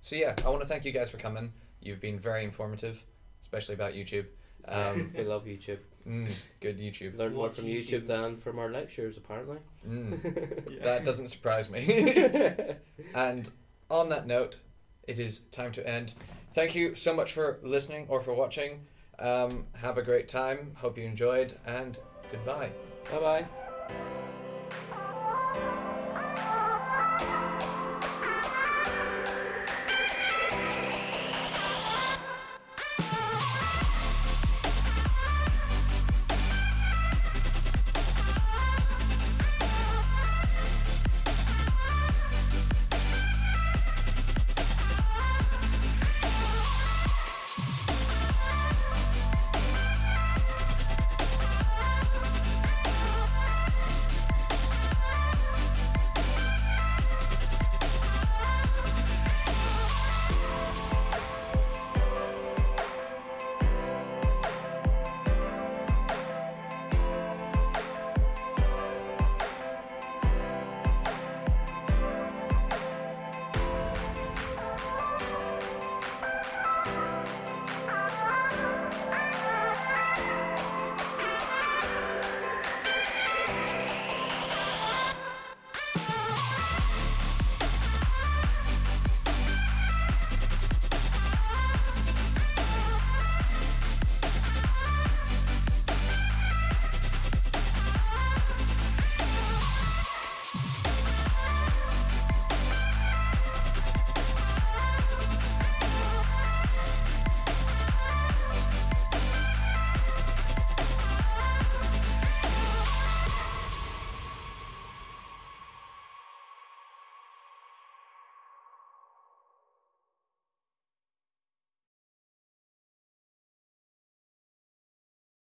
so 0.00 0.16
yeah, 0.16 0.34
I 0.44 0.48
want 0.48 0.62
to 0.62 0.66
thank 0.68 0.84
you 0.84 0.92
guys 0.92 1.10
for 1.10 1.18
coming. 1.18 1.52
You've 1.82 2.00
been 2.00 2.18
very 2.18 2.44
informative, 2.44 3.04
especially 3.42 3.74
about 3.74 3.92
YouTube. 3.94 4.26
Um, 4.68 5.10
we 5.18 5.24
love 5.24 5.44
YouTube. 5.44 5.78
mm, 6.06 6.32
good 6.60 6.78
YouTube. 6.78 7.16
Learn 7.18 7.34
more 7.34 7.50
from 7.50 7.64
YouTube 7.64 8.02
YouTube. 8.02 8.06
than 8.06 8.36
from 8.36 8.60
our 8.60 8.70
lectures, 8.70 9.16
apparently. 9.16 9.56
Mm, 9.84 10.82
That 10.84 11.04
doesn't 11.04 11.26
surprise 11.28 11.68
me. 11.68 11.80
and 13.14 13.50
on 13.90 14.08
that 14.10 14.28
note, 14.28 14.58
it 15.08 15.18
is 15.18 15.40
time 15.50 15.72
to 15.72 15.84
end. 15.84 16.14
Thank 16.54 16.76
you 16.76 16.94
so 16.94 17.12
much 17.12 17.32
for 17.32 17.58
listening 17.64 18.06
or 18.08 18.20
for 18.20 18.34
watching. 18.34 18.86
Um, 19.18 19.66
have 19.74 19.98
a 19.98 20.02
great 20.02 20.28
time. 20.28 20.76
Hope 20.76 20.96
you 20.96 21.06
enjoyed, 21.06 21.54
and 21.66 21.98
goodbye. 22.30 22.70
Bye 23.10 23.18
bye. 23.18 24.21